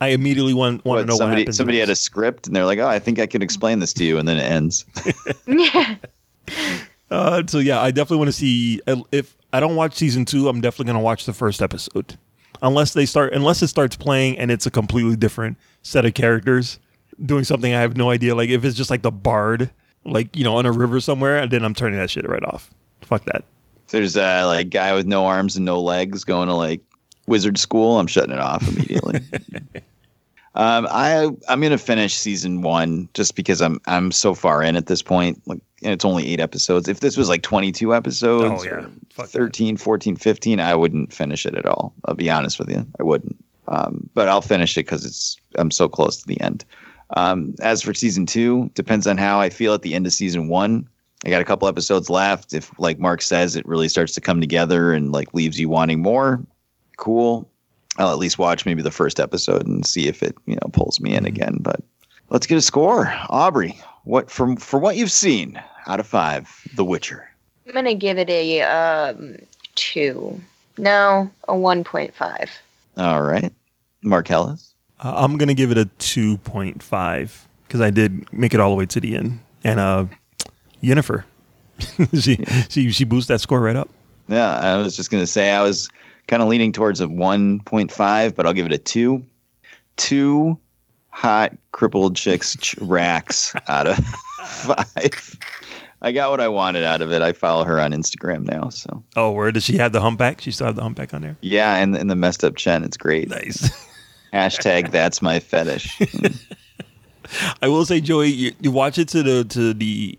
I 0.00 0.08
immediately 0.08 0.54
want 0.54 0.84
want 0.84 0.96
to 0.98 1.00
What, 1.02 1.06
know 1.06 1.14
what 1.14 1.18
somebody 1.18 1.42
happens. 1.42 1.56
somebody 1.58 1.78
next. 1.78 1.88
had 1.88 1.92
a 1.92 1.96
script 1.96 2.46
and 2.46 2.56
they're 2.56 2.64
like, 2.64 2.78
"Oh, 2.78 2.88
I 2.88 2.98
think 2.98 3.18
I 3.18 3.26
can 3.26 3.42
explain 3.42 3.78
this 3.78 3.92
to 3.94 4.04
you," 4.04 4.18
and 4.18 4.26
then 4.26 4.38
it 4.38 4.42
ends. 4.42 4.84
yeah. 5.46 5.96
Uh, 7.10 7.42
so 7.46 7.58
yeah, 7.58 7.80
I 7.80 7.90
definitely 7.90 8.18
want 8.18 8.28
to 8.28 8.32
see 8.32 8.80
if 9.12 9.36
I 9.52 9.60
don't 9.60 9.76
watch 9.76 9.94
season 9.94 10.24
two. 10.24 10.48
I'm 10.48 10.60
definitely 10.60 10.86
going 10.86 10.98
to 10.98 11.04
watch 11.04 11.26
the 11.26 11.32
first 11.32 11.60
episode, 11.60 12.16
unless 12.62 12.92
they 12.94 13.04
start 13.06 13.32
unless 13.32 13.62
it 13.62 13.68
starts 13.68 13.96
playing 13.96 14.38
and 14.38 14.50
it's 14.50 14.66
a 14.66 14.70
completely 14.70 15.16
different 15.16 15.56
set 15.82 16.04
of 16.04 16.14
characters 16.14 16.78
doing 17.24 17.44
something 17.44 17.74
I 17.74 17.80
have 17.80 17.96
no 17.96 18.10
idea. 18.10 18.34
Like 18.34 18.48
if 18.50 18.64
it's 18.64 18.76
just 18.76 18.90
like 18.90 19.02
the 19.02 19.10
bard, 19.10 19.70
like 20.04 20.34
you 20.36 20.44
know, 20.44 20.56
on 20.56 20.66
a 20.66 20.72
river 20.72 21.00
somewhere, 21.00 21.38
and 21.38 21.50
then 21.50 21.64
I'm 21.64 21.74
turning 21.74 21.98
that 21.98 22.10
shit 22.10 22.28
right 22.28 22.44
off. 22.44 22.70
Fuck 23.02 23.24
that. 23.26 23.44
There's 23.88 24.16
a 24.16 24.44
like 24.44 24.70
guy 24.70 24.94
with 24.94 25.06
no 25.06 25.26
arms 25.26 25.56
and 25.56 25.64
no 25.64 25.80
legs 25.80 26.24
going 26.24 26.48
to 26.48 26.54
like 26.54 26.80
wizard 27.26 27.58
school. 27.58 27.98
I'm 27.98 28.06
shutting 28.06 28.32
it 28.32 28.38
off 28.38 28.66
immediately. 28.68 29.20
um, 30.54 30.86
I 30.90 31.28
I'm 31.48 31.60
gonna 31.60 31.78
finish 31.78 32.14
season 32.14 32.62
one 32.62 33.08
just 33.14 33.34
because 33.36 33.60
I'm 33.60 33.80
I'm 33.86 34.12
so 34.12 34.34
far 34.34 34.62
in 34.62 34.76
at 34.76 34.86
this 34.86 35.02
point. 35.02 35.40
Like, 35.46 35.60
and 35.82 35.92
it's 35.92 36.04
only 36.04 36.26
eight 36.28 36.40
episodes. 36.40 36.88
If 36.88 37.00
this 37.00 37.16
was 37.16 37.28
like 37.28 37.42
22 37.42 37.94
episodes, 37.94 38.62
Oh, 38.62 38.64
yeah. 38.64 38.86
or 39.18 39.26
13, 39.26 39.76
14, 39.78 40.14
15, 40.16 40.60
I 40.60 40.74
wouldn't 40.74 41.12
finish 41.12 41.46
it 41.46 41.54
at 41.54 41.64
all. 41.66 41.94
I'll 42.04 42.14
be 42.14 42.30
honest 42.30 42.58
with 42.58 42.68
you, 42.68 42.86
I 42.98 43.02
wouldn't. 43.02 43.42
Um, 43.68 44.10
but 44.14 44.28
I'll 44.28 44.42
finish 44.42 44.76
it 44.76 44.84
because 44.86 45.04
it's 45.04 45.36
I'm 45.56 45.70
so 45.70 45.88
close 45.88 46.18
to 46.18 46.26
the 46.26 46.40
end. 46.40 46.64
Um, 47.16 47.54
as 47.60 47.82
for 47.82 47.94
season 47.94 48.26
two, 48.26 48.70
depends 48.74 49.06
on 49.06 49.18
how 49.18 49.40
I 49.40 49.50
feel 49.50 49.74
at 49.74 49.82
the 49.82 49.94
end 49.94 50.06
of 50.06 50.12
season 50.12 50.48
one. 50.48 50.88
I 51.24 51.30
got 51.30 51.42
a 51.42 51.44
couple 51.44 51.68
episodes 51.68 52.08
left. 52.08 52.54
If, 52.54 52.76
like 52.78 52.98
Mark 52.98 53.20
says, 53.20 53.56
it 53.56 53.66
really 53.66 53.88
starts 53.88 54.14
to 54.14 54.20
come 54.20 54.40
together 54.40 54.92
and 54.92 55.12
like 55.12 55.34
leaves 55.34 55.60
you 55.60 55.68
wanting 55.68 56.00
more, 56.00 56.40
cool. 56.96 57.48
I'll 57.98 58.12
at 58.12 58.18
least 58.18 58.38
watch 58.38 58.64
maybe 58.64 58.82
the 58.82 58.90
first 58.90 59.20
episode 59.20 59.66
and 59.66 59.84
see 59.84 60.06
if 60.06 60.22
it 60.22 60.36
you 60.46 60.54
know 60.54 60.70
pulls 60.72 61.00
me 61.00 61.14
in 61.14 61.26
again. 61.26 61.58
But 61.60 61.80
let's 62.30 62.46
get 62.46 62.56
a 62.56 62.62
score, 62.62 63.12
Aubrey. 63.28 63.78
What 64.04 64.30
from 64.30 64.56
for 64.56 64.78
what 64.78 64.96
you've 64.96 65.10
seen 65.10 65.60
out 65.86 66.00
of 66.00 66.06
five, 66.06 66.48
The 66.74 66.84
Witcher. 66.84 67.28
I'm 67.66 67.74
gonna 67.74 67.94
give 67.94 68.18
it 68.18 68.30
a 68.30 68.62
um 68.62 69.36
two. 69.74 70.40
No, 70.78 71.30
a 71.48 71.56
one 71.56 71.84
point 71.84 72.14
five. 72.14 72.50
All 72.96 73.22
right, 73.22 73.52
Marcellus. 74.02 74.69
Uh, 75.02 75.12
I'm 75.16 75.38
gonna 75.38 75.54
give 75.54 75.70
it 75.70 75.78
a 75.78 75.86
two 75.98 76.36
point 76.38 76.82
five 76.82 77.48
because 77.66 77.80
I 77.80 77.90
did 77.90 78.30
make 78.32 78.54
it 78.54 78.60
all 78.60 78.70
the 78.70 78.76
way 78.76 78.86
to 78.86 79.00
the 79.00 79.16
end, 79.16 79.40
and 79.64 79.80
uh, 79.80 80.06
Yennefer, 80.82 81.24
she 82.20 82.44
she 82.68 82.90
she 82.90 83.04
boosts 83.04 83.28
that 83.28 83.40
score 83.40 83.60
right 83.60 83.76
up. 83.76 83.88
Yeah, 84.28 84.50
I 84.58 84.76
was 84.76 84.96
just 84.96 85.10
gonna 85.10 85.26
say 85.26 85.50
I 85.52 85.62
was 85.62 85.88
kind 86.28 86.42
of 86.42 86.48
leaning 86.48 86.70
towards 86.72 87.00
a 87.00 87.06
1.5, 87.06 88.34
but 88.36 88.46
I'll 88.46 88.52
give 88.52 88.66
it 88.66 88.72
a 88.72 88.78
two. 88.78 89.24
Two 89.96 90.58
hot 91.08 91.52
crippled 91.72 92.14
chicks 92.16 92.56
ch- 92.60 92.76
racks 92.80 93.52
out 93.68 93.86
of 93.86 93.96
five. 94.44 95.36
I 96.02 96.12
got 96.12 96.30
what 96.30 96.40
I 96.40 96.48
wanted 96.48 96.84
out 96.84 97.02
of 97.02 97.12
it. 97.12 97.20
I 97.20 97.32
follow 97.32 97.64
her 97.64 97.78
on 97.80 97.92
Instagram 97.92 98.44
now, 98.46 98.68
so 98.70 99.02
Oh, 99.16 99.32
where 99.32 99.50
does 99.52 99.64
she 99.64 99.76
have 99.78 99.92
the 99.92 100.00
humpback? 100.00 100.40
She 100.40 100.50
still 100.52 100.66
have 100.66 100.76
the 100.76 100.82
humpback 100.82 101.12
on 101.12 101.20
there. 101.22 101.36
yeah, 101.40 101.76
and 101.76 101.96
and 101.96 102.10
the 102.10 102.14
messed 102.16 102.44
up 102.44 102.56
chin, 102.56 102.84
it's 102.84 102.96
great. 102.96 103.28
Nice. 103.28 103.68
Hashtag 104.32 104.90
that's 104.90 105.20
my 105.22 105.40
fetish. 105.40 106.00
I 107.62 107.68
will 107.68 107.84
say, 107.84 108.00
Joey, 108.00 108.28
you, 108.28 108.52
you 108.60 108.70
watch 108.70 108.98
it 108.98 109.08
to 109.08 109.22
the 109.22 109.44
to 109.44 109.74
the 109.74 110.18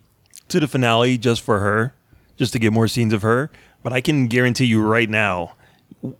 to 0.49 0.59
the 0.59 0.68
finale 0.68 1.18
just 1.18 1.41
for 1.41 1.59
her, 1.59 1.93
just 2.38 2.53
to 2.53 2.59
get 2.59 2.74
more 2.74 2.88
scenes 2.88 3.14
of 3.14 3.22
her. 3.22 3.51
But 3.84 3.93
I 3.93 4.01
can 4.01 4.28
guarantee 4.28 4.66
you 4.66 4.82
right 4.82 5.09
now, 5.09 5.53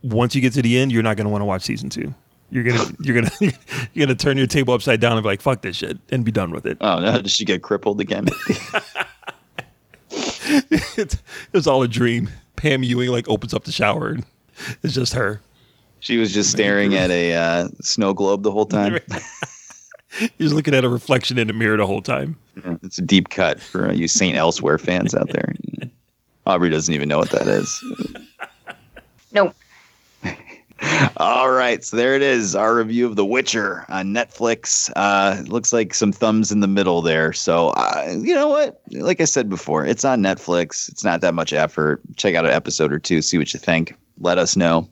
once 0.02 0.34
you 0.34 0.40
get 0.40 0.52
to 0.54 0.62
the 0.62 0.78
end, 0.78 0.90
you're 0.92 1.02
not 1.02 1.16
going 1.16 1.26
to 1.26 1.30
want 1.30 1.42
to 1.42 1.46
watch 1.46 1.62
season 1.62 1.90
two. 1.90 2.14
You're 2.50 2.64
gonna 2.64 2.84
you're 3.00 3.14
gonna 3.14 3.30
you're 3.92 4.06
gonna 4.06 4.14
turn 4.16 4.36
your 4.36 4.46
table 4.46 4.74
upside 4.74 5.00
down 5.00 5.12
and 5.12 5.22
be 5.22 5.28
like, 5.28 5.40
"Fuck 5.40 5.62
this 5.62 5.76
shit," 5.76 5.98
and 6.10 6.24
be 6.24 6.32
done 6.32 6.50
with 6.50 6.66
it. 6.66 6.78
Oh 6.80 6.98
no! 7.00 7.20
Did 7.22 7.30
she 7.30 7.44
get 7.44 7.62
crippled 7.62 8.00
again? 8.00 8.28
it's, 10.10 11.16
it's 11.52 11.66
all 11.66 11.82
a 11.82 11.88
dream. 11.88 12.28
Pam 12.56 12.82
Ewing 12.82 13.10
like 13.10 13.28
opens 13.28 13.54
up 13.54 13.64
the 13.64 13.72
shower 13.72 14.08
and 14.08 14.26
it's 14.82 14.94
just 14.94 15.14
her. 15.14 15.40
She 16.02 16.18
was 16.18 16.34
just 16.34 16.50
staring 16.50 16.96
at 16.96 17.12
a 17.12 17.32
uh, 17.32 17.68
snow 17.80 18.12
globe 18.12 18.42
the 18.42 18.50
whole 18.50 18.66
time. 18.66 18.98
He 20.18 20.44
was 20.44 20.52
looking 20.52 20.74
at 20.74 20.84
a 20.84 20.90
reflection 20.90 21.38
in 21.38 21.48
a 21.48 21.54
mirror 21.54 21.78
the 21.78 21.86
whole 21.86 22.02
time. 22.02 22.36
Yeah, 22.62 22.76
it's 22.82 22.98
a 22.98 23.02
deep 23.02 23.30
cut 23.30 23.58
for 23.58 23.88
uh, 23.88 23.92
you 23.92 24.08
Saint 24.08 24.36
Elsewhere 24.36 24.76
fans 24.76 25.14
out 25.14 25.30
there. 25.30 25.54
Aubrey 26.46 26.68
doesn't 26.68 26.92
even 26.92 27.08
know 27.08 27.16
what 27.16 27.30
that 27.30 27.46
is. 27.46 27.82
Nope. 29.34 29.54
All 31.16 31.50
right, 31.50 31.82
so 31.82 31.96
there 31.96 32.14
it 32.14 32.20
is, 32.20 32.54
our 32.54 32.74
review 32.74 33.06
of 33.06 33.16
The 33.16 33.24
Witcher 33.24 33.86
on 33.88 34.08
Netflix. 34.08 34.90
Uh, 34.94 35.42
looks 35.46 35.72
like 35.72 35.94
some 35.94 36.12
thumbs 36.12 36.52
in 36.52 36.60
the 36.60 36.68
middle 36.68 37.00
there. 37.00 37.32
So, 37.32 37.68
uh, 37.68 38.14
you 38.20 38.34
know 38.34 38.48
what? 38.48 38.82
Like 38.90 39.22
I 39.22 39.24
said 39.24 39.48
before, 39.48 39.86
it's 39.86 40.04
on 40.04 40.20
Netflix. 40.20 40.90
It's 40.90 41.02
not 41.02 41.22
that 41.22 41.32
much 41.32 41.54
effort. 41.54 42.02
Check 42.16 42.34
out 42.34 42.44
an 42.44 42.50
episode 42.50 42.92
or 42.92 42.98
two, 42.98 43.22
see 43.22 43.38
what 43.38 43.54
you 43.54 43.58
think. 43.58 43.96
Let 44.18 44.36
us 44.36 44.54
know. 44.54 44.86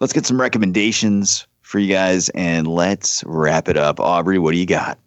Let's 0.00 0.12
get 0.12 0.26
some 0.26 0.40
recommendations 0.40 1.46
for 1.62 1.78
you 1.78 1.92
guys, 1.92 2.28
and 2.30 2.66
let's 2.66 3.22
wrap 3.24 3.68
it 3.68 3.76
up. 3.76 4.00
Aubrey, 4.00 4.38
what 4.38 4.52
do 4.52 4.58
you 4.58 4.66
got? 4.66 4.98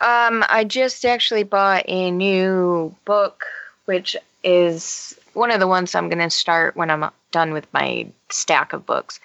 Um, 0.00 0.44
I 0.48 0.64
just 0.66 1.04
actually 1.04 1.42
bought 1.42 1.84
a 1.86 2.10
new 2.10 2.94
book, 3.04 3.44
which 3.84 4.16
is 4.42 5.18
one 5.34 5.50
of 5.50 5.60
the 5.60 5.66
ones 5.66 5.94
I'm 5.94 6.08
going 6.08 6.18
to 6.18 6.30
start 6.30 6.76
when 6.76 6.90
I'm 6.90 7.10
done 7.30 7.52
with 7.52 7.72
my 7.72 8.06
stack 8.30 8.72
of 8.72 8.86
books. 8.86 9.20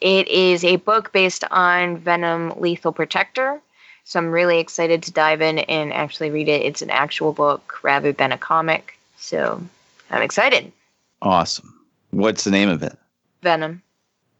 It 0.00 0.28
is 0.28 0.64
a 0.64 0.76
book 0.76 1.12
based 1.12 1.44
on 1.50 1.98
Venom 1.98 2.54
Lethal 2.58 2.92
Protector. 2.92 3.60
So 4.04 4.18
I'm 4.18 4.30
really 4.30 4.58
excited 4.58 5.02
to 5.02 5.12
dive 5.12 5.42
in 5.42 5.58
and 5.58 5.92
actually 5.92 6.30
read 6.30 6.48
it. 6.48 6.62
It's 6.62 6.82
an 6.82 6.90
actual 6.90 7.32
book 7.32 7.80
rather 7.82 8.12
than 8.12 8.32
a 8.32 8.38
comic. 8.38 8.98
So 9.18 9.62
I'm 10.10 10.22
excited. 10.22 10.72
Awesome. 11.20 11.74
What's 12.10 12.44
the 12.44 12.50
name 12.50 12.68
of 12.68 12.82
it? 12.82 12.96
Venom. 13.42 13.82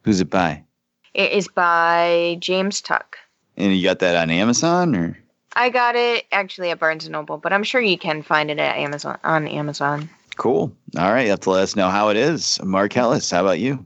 Who's 0.02 0.20
it 0.20 0.30
by? 0.30 0.64
It 1.14 1.32
is 1.32 1.48
by 1.48 2.36
James 2.40 2.80
Tuck. 2.80 3.18
And 3.56 3.76
you 3.76 3.82
got 3.82 3.98
that 3.98 4.16
on 4.16 4.30
Amazon 4.30 4.96
or? 4.96 5.18
I 5.54 5.68
got 5.68 5.96
it 5.96 6.26
actually 6.30 6.70
at 6.70 6.78
Barnes 6.78 7.04
and 7.04 7.12
Noble, 7.12 7.36
but 7.36 7.52
I'm 7.52 7.64
sure 7.64 7.80
you 7.80 7.98
can 7.98 8.22
find 8.22 8.50
it 8.50 8.58
at 8.58 8.76
Amazon 8.76 9.18
on 9.24 9.48
Amazon. 9.48 10.08
Cool. 10.36 10.72
All 10.96 11.12
right. 11.12 11.24
You 11.24 11.30
have 11.30 11.40
to 11.40 11.50
let 11.50 11.62
us 11.64 11.76
know 11.76 11.90
how 11.90 12.08
it 12.08 12.16
is. 12.16 12.60
Marcellus, 12.62 13.30
how 13.30 13.42
about 13.42 13.58
you? 13.58 13.84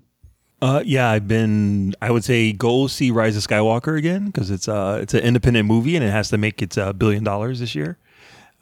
Uh, 0.62 0.83
yeah, 0.85 1.11
I've 1.11 1.29
been. 1.29 1.95
I 2.01 2.11
would 2.11 2.25
say 2.25 2.53
go 2.53 2.87
see 2.87 3.11
Rise 3.11 3.37
of 3.37 3.47
Skywalker 3.47 3.99
again 3.99 4.27
because 4.27 4.51
it's 4.51 4.67
uh 4.67 4.99
it's 5.03 5.12
an 5.12 5.21
independent 5.21 5.67
movie 5.67 5.95
and 5.95 6.05
it 6.05 6.11
has 6.11 6.31
to 6.31 6.39
make 6.39 6.62
its 6.62 6.77
a 6.77 6.87
uh, 6.87 6.93
billion 6.93 7.23
dollars 7.23 7.61
this 7.61 7.75
year. 7.75 7.99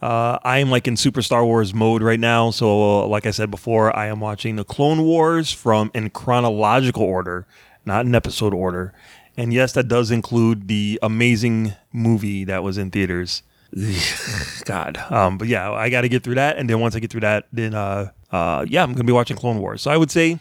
Uh, 0.03 0.39
I 0.43 0.59
am 0.59 0.69
like 0.69 0.89
in 0.89 0.97
Super 0.97 1.23
Star 1.23 1.45
Wars 1.45 1.73
mode 1.73 2.03
right 2.03 2.19
now. 2.19 2.51
So, 2.51 3.07
like 3.07 3.25
I 3.25 3.31
said 3.31 3.51
before, 3.51 3.95
I 3.97 4.07
am 4.07 4.19
watching 4.19 4.57
the 4.57 4.65
Clone 4.65 5.03
Wars 5.03 5.53
from 5.53 5.93
in 5.95 6.11
chronological 6.11 7.05
order, 7.05 7.47
not 7.87 8.05
in 8.05 8.15
episode 8.15 8.53
order. 8.53 8.93
And 9.37 9.53
yes, 9.53 9.73
that 9.75 9.87
does 9.89 10.11
include 10.11 10.67
the 10.67 10.99
amazing 11.03 11.75
movie 11.93 12.45
that 12.45 12.65
was 12.65 12.79
in 12.79 12.91
theaters. 12.91 13.45
God. 14.65 14.99
Um, 15.09 15.39
but 15.39 15.47
yeah, 15.49 15.71
I 15.71 15.89
got 15.89 16.03
to 16.03 16.09
get 16.09 16.25
through 16.25 16.35
that, 16.35 16.59
and 16.59 16.69
then 16.69 16.81
once 16.81 16.97
I 16.97 16.99
get 16.99 17.11
through 17.11 17.21
that, 17.23 17.47
then 17.53 17.73
uh, 17.75 18.11
uh, 18.33 18.67
yeah, 18.69 18.83
I'm 18.83 18.93
gonna 18.93 19.05
be 19.05 19.13
watching 19.13 19.37
Clone 19.37 19.61
Wars. 19.61 19.83
So 19.83 19.91
I 19.91 19.97
would 19.97 20.11
say 20.11 20.41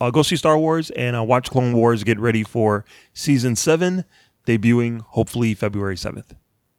I'll 0.00 0.12
go 0.12 0.22
see 0.22 0.36
Star 0.36 0.56
Wars 0.56 0.90
and 0.90 1.16
I'll 1.16 1.26
watch 1.26 1.50
Clone 1.50 1.72
Wars. 1.72 2.04
Get 2.04 2.18
ready 2.20 2.44
for 2.44 2.84
season 3.14 3.56
seven, 3.56 4.04
debuting 4.46 5.00
hopefully 5.00 5.54
February 5.54 5.96
seventh. 5.96 6.34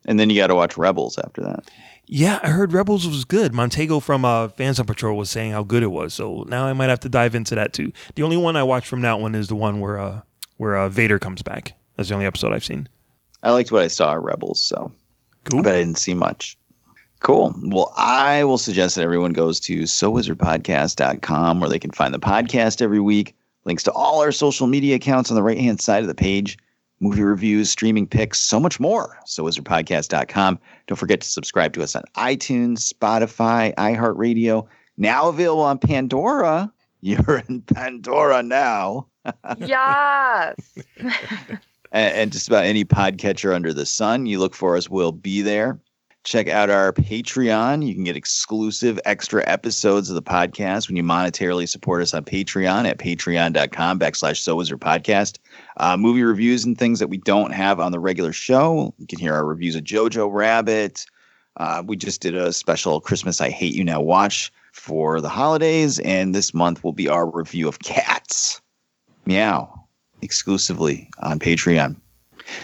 And 0.05 0.17
then 0.19 0.29
you 0.29 0.37
got 0.37 0.47
to 0.47 0.55
watch 0.55 0.77
Rebels 0.77 1.17
after 1.17 1.41
that. 1.41 1.69
Yeah, 2.09 2.39
I 2.41 2.49
heard 2.49 2.71
Rebels 2.71 3.05
was 3.05 3.25
good. 3.25 3.53
Montego 3.53 3.99
from 3.99 4.23
uh, 4.23 4.47
Fans 4.47 4.79
on 4.79 4.85
Patrol 4.85 5.17
was 5.17 5.29
saying 5.29 5.51
how 5.51 5.63
good 5.63 5.83
it 5.83 5.87
was. 5.87 6.13
So 6.13 6.45
now 6.47 6.65
I 6.65 6.73
might 6.73 6.89
have 6.89 7.01
to 7.01 7.09
dive 7.09 7.35
into 7.35 7.53
that 7.55 7.73
too. 7.73 7.91
The 8.15 8.23
only 8.23 8.37
one 8.37 8.55
I 8.55 8.63
watched 8.63 8.87
from 8.87 9.01
that 9.01 9.19
one 9.19 9.35
is 9.35 9.49
the 9.49 9.55
one 9.55 9.81
where 9.81 9.99
uh, 9.99 10.21
where 10.55 10.77
uh, 10.77 10.89
Vader 10.89 11.19
comes 11.19 11.41
back. 11.41 11.73
That's 11.95 12.09
the 12.09 12.15
only 12.15 12.25
episode 12.25 12.53
I've 12.53 12.63
seen. 12.63 12.87
I 13.43 13.51
liked 13.51 13.71
what 13.71 13.83
I 13.83 13.87
saw 13.87 14.13
at 14.13 14.21
Rebels, 14.21 14.61
so 14.61 14.91
cool. 15.43 15.63
But 15.63 15.75
I 15.75 15.79
didn't 15.79 15.97
see 15.97 16.13
much. 16.13 16.57
Cool. 17.19 17.53
Well, 17.63 17.93
I 17.97 18.43
will 18.43 18.57
suggest 18.57 18.95
that 18.95 19.01
everyone 19.01 19.33
goes 19.33 19.59
to 19.61 19.81
sowizardpodcast.com 19.81 21.59
where 21.59 21.69
they 21.69 21.79
can 21.79 21.91
find 21.91 22.13
the 22.13 22.19
podcast 22.19 22.81
every 22.81 22.99
week. 22.99 23.35
Links 23.65 23.83
to 23.83 23.91
all 23.91 24.21
our 24.21 24.31
social 24.31 24.67
media 24.67 24.95
accounts 24.95 25.29
on 25.29 25.35
the 25.35 25.43
right 25.43 25.57
hand 25.57 25.81
side 25.81 26.01
of 26.01 26.07
the 26.07 26.15
page, 26.15 26.57
movie 26.99 27.23
reviews, 27.23 27.69
streaming 27.69 28.07
picks, 28.07 28.39
so 28.39 28.59
much 28.59 28.79
more. 28.79 29.17
Sowizardpodcast.com. 29.25 30.59
Don't 30.87 30.97
forget 30.97 31.21
to 31.21 31.27
subscribe 31.27 31.73
to 31.73 31.83
us 31.83 31.95
on 31.95 32.03
iTunes, 32.15 32.91
Spotify, 32.91 33.73
iHeartRadio. 33.75 34.67
Now 34.97 35.29
available 35.29 35.63
on 35.63 35.77
Pandora. 35.77 36.71
You're 37.01 37.43
in 37.47 37.61
Pandora 37.61 38.41
now. 38.41 39.07
yes. 39.57 40.55
and, 41.91 42.13
and 42.15 42.31
just 42.31 42.47
about 42.47 42.65
any 42.65 42.83
podcatcher 42.83 43.53
under 43.53 43.71
the 43.71 43.85
sun 43.85 44.25
you 44.25 44.39
look 44.39 44.55
for 44.55 44.75
us 44.75 44.89
will 44.89 45.11
be 45.11 45.41
there. 45.41 45.79
Check 46.23 46.49
out 46.49 46.69
our 46.69 46.91
Patreon. 46.91 47.87
You 47.87 47.93
can 47.93 48.03
get 48.03 48.17
exclusive 48.17 48.99
extra 49.05 49.47
episodes 49.47 50.09
of 50.09 50.15
the 50.15 50.21
podcast 50.21 50.89
when 50.89 50.97
you 50.97 51.03
monetarily 51.03 51.69
support 51.69 52.01
us 52.01 52.13
on 52.13 52.25
Patreon 52.25 52.85
at 52.85 52.97
patreon.com 52.97 53.97
backslash 53.97 54.41
so 54.41 54.59
is 54.59 54.69
your 54.69 54.77
podcast. 54.77 55.37
Uh, 55.77 55.95
movie 55.95 56.23
reviews 56.23 56.65
and 56.65 56.77
things 56.77 56.99
that 56.99 57.07
we 57.07 57.17
don't 57.17 57.51
have 57.51 57.79
on 57.79 57.91
the 57.91 57.99
regular 57.99 58.33
show. 58.33 58.93
You 58.97 59.07
can 59.07 59.19
hear 59.19 59.33
our 59.33 59.45
reviews 59.45 59.75
of 59.75 59.83
Jojo 59.83 60.31
Rabbit. 60.31 61.05
Uh, 61.57 61.83
we 61.85 61.95
just 61.95 62.21
did 62.21 62.35
a 62.35 62.53
special 62.53 62.99
Christmas 62.99 63.41
I 63.41 63.49
Hate 63.49 63.73
You 63.73 63.83
Now 63.83 64.01
watch 64.01 64.51
for 64.73 65.21
the 65.21 65.29
holidays, 65.29 65.99
and 65.99 66.33
this 66.35 66.53
month 66.53 66.83
will 66.83 66.93
be 66.93 67.07
our 67.07 67.29
review 67.29 67.67
of 67.67 67.79
Cats. 67.79 68.61
Meow, 69.25 69.87
exclusively 70.21 71.09
on 71.19 71.39
Patreon. 71.39 71.95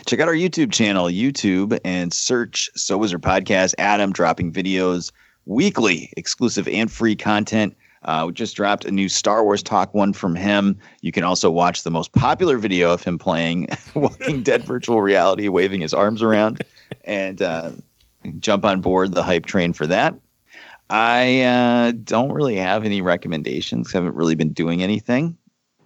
Check 0.06 0.20
out 0.20 0.28
our 0.28 0.34
YouTube 0.34 0.72
channel, 0.72 1.08
YouTube, 1.08 1.78
and 1.84 2.14
search 2.14 2.70
So 2.76 2.98
Wizard 2.98 3.22
Podcast. 3.22 3.74
Adam 3.78 4.12
dropping 4.14 4.52
videos 4.52 5.12
weekly, 5.46 6.12
exclusive 6.16 6.68
and 6.68 6.92
free 6.92 7.16
content. 7.16 7.76
Uh, 8.06 8.26
we 8.28 8.34
just 8.34 8.56
dropped 8.56 8.86
a 8.86 8.92
new 8.92 9.08
Star 9.10 9.44
Wars 9.44 9.64
talk 9.64 9.94
one 9.94 10.14
from 10.14 10.36
him. 10.36 10.78
You 11.02 11.12
can 11.12 11.24
also 11.24 11.50
watch 11.50 11.84
the 11.84 11.92
most 11.92 12.12
popular 12.14 12.58
video 12.58 12.92
of 12.92 13.04
him 13.04 13.18
playing 13.18 13.68
Walking 13.94 14.44
Dead 14.44 14.64
virtual 14.64 15.02
reality, 15.02 15.48
waving 15.48 15.82
his 15.82 15.94
arms 15.94 16.22
around, 16.22 16.64
and 17.06 17.42
uh, 17.42 17.72
jump 18.40 18.66
on 18.66 18.82
board 18.82 19.14
the 19.14 19.24
hype 19.24 19.46
train 19.46 19.74
for 19.74 19.88
that. 19.88 20.16
I 20.90 21.42
uh, 21.42 21.92
don't 22.04 22.34
really 22.34 22.58
have 22.58 22.86
any 22.86 23.02
recommendations. 23.02 23.92
Haven't 23.92 24.16
really 24.16 24.36
been 24.36 24.54
doing 24.54 24.84
anything, 24.84 25.38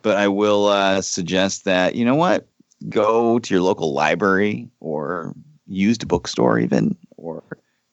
but 0.01 0.17
I 0.17 0.27
will 0.27 0.65
uh, 0.65 1.01
suggest 1.01 1.65
that 1.65 1.95
you 1.95 2.03
know 2.03 2.15
what 2.15 2.47
go 2.89 3.39
to 3.39 3.53
your 3.53 3.63
local 3.63 3.93
library 3.93 4.69
or 4.79 5.33
used 5.67 6.07
bookstore 6.07 6.59
even 6.59 6.95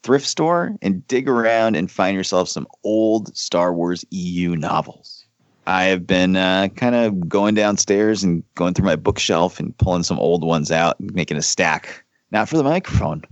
thrift 0.04 0.26
store 0.26 0.76
and 0.82 1.06
dig 1.08 1.28
around 1.28 1.74
and 1.74 1.90
find 1.90 2.16
yourself 2.16 2.48
some 2.48 2.68
old 2.84 3.34
Star 3.36 3.72
Wars 3.72 4.04
EU 4.10 4.54
novels. 4.54 5.24
I 5.66 5.84
have 5.84 6.06
been 6.06 6.36
uh, 6.36 6.68
kind 6.76 6.94
of 6.94 7.26
going 7.26 7.54
downstairs 7.54 8.22
and 8.22 8.44
going 8.54 8.74
through 8.74 8.84
my 8.84 8.96
bookshelf 8.96 9.58
and 9.58 9.76
pulling 9.78 10.02
some 10.02 10.18
old 10.18 10.44
ones 10.44 10.70
out 10.70 11.00
and 11.00 11.12
making 11.14 11.38
a 11.38 11.42
stack. 11.42 12.04
Not 12.30 12.50
for 12.50 12.58
the 12.58 12.64
microphone, 12.64 13.22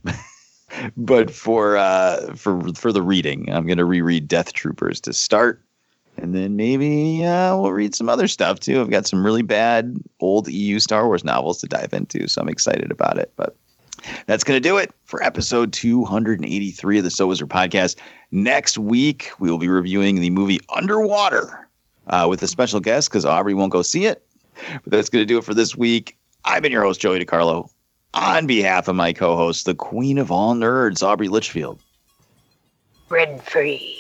but 0.97 1.31
for 1.31 1.77
uh, 1.77 2.35
for 2.35 2.73
for 2.75 2.91
the 2.91 3.03
reading. 3.03 3.53
I'm 3.53 3.67
going 3.67 3.79
to 3.79 3.85
reread 3.85 4.29
Death 4.29 4.55
Troopers 4.55 5.01
to 5.03 5.13
start 5.13 5.63
and 6.17 6.35
then 6.35 6.57
maybe 6.57 7.25
uh, 7.25 7.57
we'll 7.57 7.73
read 7.73 7.95
some 7.95 8.09
other 8.09 8.29
stuff 8.29 8.61
too. 8.61 8.81
I've 8.81 8.91
got 8.91 9.07
some 9.07 9.25
really 9.25 9.43
bad 9.43 9.97
old 10.21 10.49
EU 10.49 10.79
Star 10.79 11.07
Wars 11.07 11.25
novels 11.25 11.61
to 11.61 11.67
dive 11.67 11.93
into, 11.93 12.29
so 12.29 12.41
I'm 12.41 12.49
excited 12.49 12.91
about 12.91 13.19
it. 13.19 13.33
But 13.37 13.57
that's 14.27 14.45
going 14.45 14.61
to 14.61 14.69
do 14.69 14.77
it 14.79 14.93
for 15.05 15.23
episode 15.23 15.73
283 15.73 16.99
of 16.99 17.05
the 17.05 17.11
So 17.11 17.27
Wizard 17.27 17.49
podcast. 17.49 17.97
Next 18.31 18.79
week, 18.79 19.31
we 19.39 19.51
will 19.51 19.59
be 19.59 19.69
reviewing 19.69 20.21
the 20.21 20.31
movie 20.31 20.61
Underwater 20.75 21.69
uh, 22.07 22.27
with 22.29 22.43
a 22.43 22.49
special 22.49 22.81
guest 22.81 23.11
because 23.11 23.25
Aubrey 23.25 23.55
won't 23.55 23.73
go 23.73 23.83
see 23.83 24.07
it. 24.07 24.25
But 24.55 24.93
that's 24.93 25.09
going 25.09 25.23
to 25.23 25.27
do 25.27 25.39
it 25.39 25.45
for 25.45 25.55
this 25.55 25.77
week. 25.77 26.17
I've 26.45 26.63
been 26.63 26.73
your 26.73 26.83
host, 26.83 27.01
Joey 27.01 27.25
DiCarlo. 27.25 27.71
On 28.15 28.47
behalf 28.47 28.89
of 28.89 28.97
my 28.97 29.13
co 29.13 29.37
host, 29.37 29.65
the 29.65 29.75
queen 29.75 30.19
of 30.19 30.31
all 30.31 30.55
nerds, 30.55 31.03
Aubrey 31.03 31.29
Litchfield. 31.29 31.81
Bread 33.09 33.43
free. 33.43 33.99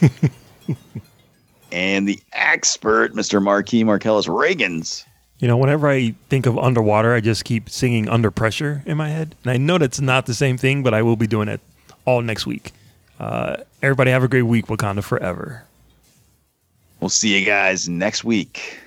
and 1.72 2.06
the 2.06 2.20
expert, 2.32 3.14
Mr. 3.14 3.42
Marquis 3.42 3.84
Marcellus 3.84 4.26
Reagans. 4.26 5.04
You 5.38 5.46
know, 5.46 5.56
whenever 5.56 5.88
I 5.88 6.14
think 6.28 6.46
of 6.46 6.58
underwater, 6.58 7.14
I 7.14 7.20
just 7.20 7.44
keep 7.44 7.70
singing 7.70 8.08
Under 8.08 8.30
Pressure 8.30 8.82
in 8.86 8.96
my 8.96 9.08
head. 9.08 9.36
And 9.44 9.52
I 9.52 9.56
know 9.56 9.78
that's 9.78 10.00
not 10.00 10.26
the 10.26 10.34
same 10.34 10.58
thing, 10.58 10.82
but 10.82 10.94
I 10.94 11.02
will 11.02 11.16
be 11.16 11.28
doing 11.28 11.48
it 11.48 11.60
all 12.04 12.22
next 12.22 12.44
week. 12.46 12.72
Uh, 13.20 13.58
everybody 13.82 14.10
have 14.10 14.24
a 14.24 14.28
great 14.28 14.42
week, 14.42 14.66
Wakanda 14.66 15.04
forever. 15.04 15.64
We'll 17.00 17.08
see 17.08 17.38
you 17.38 17.46
guys 17.46 17.88
next 17.88 18.24
week. 18.24 18.78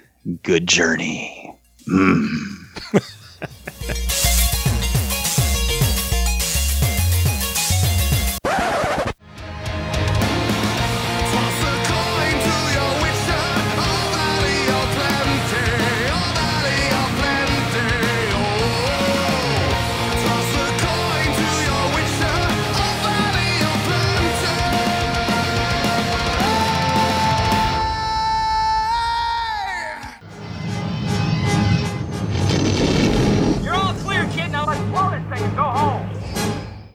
Good 0.44 0.68
journey. 0.68 1.56
Mm. 1.88 2.28